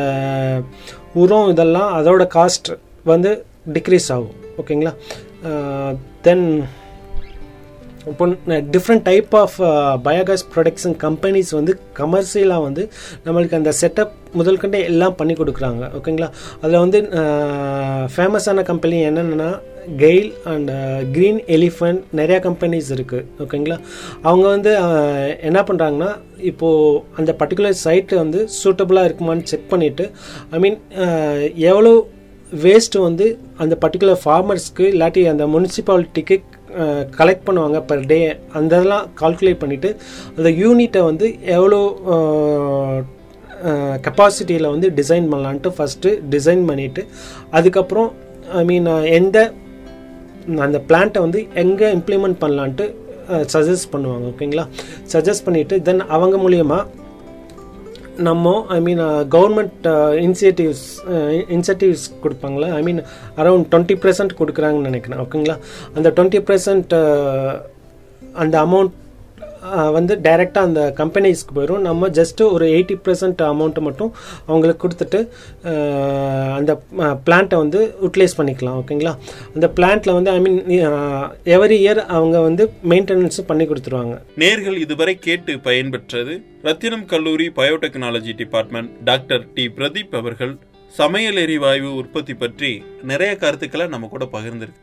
உரம் 1.23 1.51
இதெல்லாம் 1.53 1.91
அதோட 1.99 2.25
காஸ்ட் 2.37 2.71
வந்து 3.11 3.31
டிக்ரீஸ் 3.77 4.09
ஆகும். 4.15 4.35
ஓகேங்களா? 4.61 4.93
தென் 6.27 6.47
இப்போ 8.12 8.26
different 8.76 9.03
type 9.10 9.34
of 9.41 9.55
biogas 10.08 10.43
production 10.53 10.95
companies 11.05 11.51
வந்து 11.60 11.74
கமர்ஷியலாக 11.99 12.66
வந்து 12.68 12.84
நம்மளுக்கு 13.26 13.60
அந்த 13.60 13.72
செட்டப் 13.82 14.14
முதல்கண்டே 14.39 14.80
எல்லாம் 14.91 15.16
பண்ணி 15.20 15.34
கொடுக்குறாங்க. 15.39 15.84
ஓகேங்களா 15.97 16.30
அதில் 16.62 16.84
வந்து 16.84 16.99
ஃபேமஸான 18.16 18.64
கம்பெனி 18.72 18.97
என்னென்னா 19.10 19.49
கெயில் 20.03 20.30
அண்ட் 20.51 20.72
க்ரீன் 21.16 21.39
எலிஃபண்ட் 21.55 22.01
நிறையா 22.20 22.39
கம்பெனிஸ் 22.47 22.89
இருக்குது 22.95 23.28
ஓகேங்களா 23.43 23.78
அவங்க 24.28 24.45
வந்து 24.55 24.72
என்ன 25.49 25.60
பண்ணுறாங்கன்னா 25.70 26.12
இப்போது 26.51 26.99
அந்த 27.20 27.34
பர்டிகுலர் 27.41 27.82
சைட்டு 27.86 28.22
வந்து 28.24 28.41
சூட்டபுளாக 28.60 29.10
இருக்குமான்னு 29.10 29.49
செக் 29.53 29.72
பண்ணிவிட்டு 29.74 30.08
ஐ 30.51 30.60
மீன் 30.66 30.78
எவ்வளோ 31.72 31.93
வேஸ்ட்டு 32.66 33.05
வந்து 33.08 33.26
அந்த 33.64 33.74
பர்டிகுலர் 33.84 34.22
ஃபார்மர்ஸ்க்கு 34.26 34.86
இல்லாட்டி 34.93 35.24
அந்த 35.32 35.45
முனிசிபாலிட்டிக்கு 35.55 36.38
கலெக்ட் 37.18 37.45
பண்ணுவாங்க 37.45 37.78
பர் 37.82 38.05
டே 38.05 38.18
அந்த 38.53 38.72
இதெல்லாம் 38.76 39.05
கால்குலேட் 39.22 39.61
பண்ணிவிட்டு 39.61 39.89
அந்த 40.38 40.49
யூனிட்டை 40.57 41.01
வந்து 41.01 41.28
எவ்வளோ 41.57 41.80
கெப்பாசிட்டியில் 44.01 44.72
வந்து 44.72 44.88
டிசைன் 44.91 45.28
பண்ணலான்ட்டு 45.32 45.72
ஃபஸ்ட்டு 45.78 46.09
டிசைன் 46.30 46.63
பண்ணிவிட்டு 46.70 47.03
அதுக்கப்புறம் 47.51 48.09
ஐ 48.53 48.63
மீன் 48.63 48.88
எந்த 49.11 49.38
அந்த 50.65 50.78
பிளான்ட்டை 50.89 51.22
வந்து 51.22 51.39
எங்கே 51.55 51.88
இம்ப்ளிமெண்ட் 51.91 52.39
பண்ணலான்ட்டு 52.39 52.86
சஜஸ்ட் 53.53 53.91
பண்ணுவாங்க 53.91 54.26
ஓகேங்களா 54.28 54.65
சஜஸ்ட் 55.13 55.45
பண்ணிவிட்டு 55.45 55.76
தென் 55.82 56.03
அவங்க 56.09 56.36
மூலியமாக 56.38 56.84
நம்ம 58.26 58.65
I 58.76 58.78
mean 58.82 59.01
government 59.36 59.88
initiatives 60.26 60.86
incentives 61.55 62.05
கொடுப்பாங்களா? 62.24 62.70
I 62.80 62.82
mean 62.88 63.01
around 63.41 63.68
twenty 63.72 63.97
percent 64.03 64.38
கொடுக்குறாங்கன்னு 64.39 64.89
நினைக்கிறேன் 64.89 65.22
ஓகேங்களா? 65.26 65.57
அந்த 65.95 66.09
டுவெண்ட்டி 66.15 66.41
பர்சன்ட் 66.49 66.93
uh, 67.01 67.51
அந்த 68.34 68.55
அமௌண்ட் 68.65 68.95
வந்து 69.97 70.13
டைரெக்டாக 70.26 70.68
அந்த 70.70 70.82
கம்பெனிஸ்க்கு 70.97 71.55
போயிடும் 71.57 71.86
நம்ம 71.88 72.09
ஜஸ்ட்டு 72.20 72.49
ஒரு 72.55 72.65
எயிட்டி 72.78 72.95
பர்சன்ட் 73.05 73.41
அமௌண்ட்டை 73.49 73.84
மட்டும் 73.88 74.11
அவங்களுக்கு 74.45 74.82
கொடுத்துட்டு 74.84 75.20
அந்த 76.59 76.74
பிளான்ட்டை 77.28 77.57
வந்து 77.63 77.82
யூட்டிலைஸ் 78.03 78.38
பண்ணிக்கலாம் 78.39 78.78
ஓகேங்களா 78.82 79.13
அந்த 79.55 79.70
பிளான்ட்டில் 79.80 80.15
வந்து 80.18 80.32
ஐ 80.36 80.39
மீன் 80.45 80.61
எவரி 81.57 81.78
இயர் 81.86 82.01
அவங்க 82.18 82.38
வந்து 82.47 82.65
மெயின்டெனன்ஸும் 82.91 83.49
பண்ணி 83.51 83.68
கொடுத்துருவாங்க. 83.68 84.15
நேர்கள் 84.43 84.80
இதுவரை 84.86 85.15
கேட்டு 85.28 85.53
பயன்பெற்றது 85.68 86.36
ரத்தினம் 86.68 87.05
கல்லூரி 87.13 87.49
biotechnology 87.59 88.34
department 88.41 88.91
doctor 89.09 89.45
D 89.53 89.65
Pradeep 89.78 90.18
அவர்கள். 90.22 90.55
சமையல் 90.99 91.39
எரிவாயு 91.45 91.88
உற்பத்தி 92.01 92.34
பற்றி 92.43 92.72
நிறைய 93.11 93.32
கருத்துக்களை 93.41 93.88
நம்ம 93.93 94.07
கூட 94.13 94.26
பகிர்ந்திருக்கு. 94.36 94.82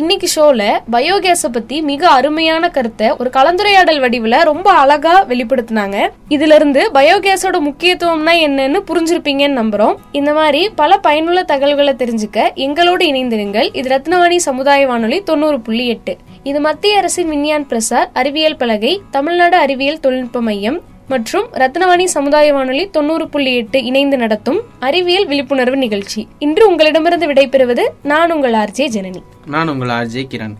இன்னைக்கு 0.00 0.28
ஷோல 0.36 0.62
பயோகேஸை 0.92 1.48
பத்தி 1.52 1.82
மிக 1.82 2.08
அருமையான 2.08 2.68
கருத்தை 2.68 3.10
ஒரு 3.18 3.30
கலந்துரையாடல் 3.32 4.00
வடிவுல 4.00 4.42
ரொம்ப 4.42 4.70
அழகா 4.70 5.24
வெளிப்படுத்தினாங்க. 5.24 6.08
இதுல 6.28 6.54
இருந்து 6.54 6.90
பயோகேஸோட 6.94 7.58
முக்கியத்துவம்னா 7.68 8.32
என்னன்னு 8.46 8.80
புரிஞ்சிருப்பீங்கன்னு 8.86 9.58
நம்புறோம். 9.60 9.94
இந்த 10.12 10.32
மாதிரி 10.32 10.68
பல 10.68 10.98
பயனுள்ள 10.98 11.42
தகவல்களை 11.42 11.94
தெரிஞ்சுக்க 11.94 12.54
எங்களோடு 12.54 13.06
இணைந்திருங்கள். 13.06 13.76
இது 13.76 13.88
ரத்னவாணி 13.96 14.36
சமுதாய 14.36 14.86
வானொலி 14.86 15.22
தொண்ணூறு 15.22 15.60
புள்ளி 15.60 15.88
எட்டு. 15.88 16.16
இது 16.42 16.60
மத்திய 16.60 16.96
அரசின் 16.96 17.28
விஞ்ஞான் 17.28 17.66
பிரசார் 17.66 18.10
அறிவியல் 18.12 18.56
பலகை 18.56 19.00
தமிழ்நாடு 19.10 19.56
அறிவியல் 19.56 20.00
தொழில்நுட்ப 20.00 20.40
மையம். 20.40 20.92
மற்றும் 21.08 21.46
ரத்னவாணி 21.52 22.04
சமுதாய 22.04 22.52
வானொலி 22.52 22.90
தொண்ணூறு 22.90 23.28
புள்ளி 23.28 23.54
எட்டு 23.56 23.84
இணைந்து 23.84 24.16
நடத்தும் 24.16 24.60
அறிவியல் 24.78 25.26
விழிப்புணர்வு 25.26 25.76
நிகழ்ச்சி. 25.76 26.28
இன்று 26.38 26.68
உங்களிடமிருந்து 26.68 27.26
விடைபெறுவது 27.26 27.82
நான் 28.02 28.32
உங்கள் 28.32 28.52
ஆர்ஜே 28.52 28.86
ஜனனி. 28.86 29.22
நான் 29.46 29.68
உங்கள் 29.68 29.88
ஆர்ஜே 29.88 30.26
கிரண். 30.34 30.54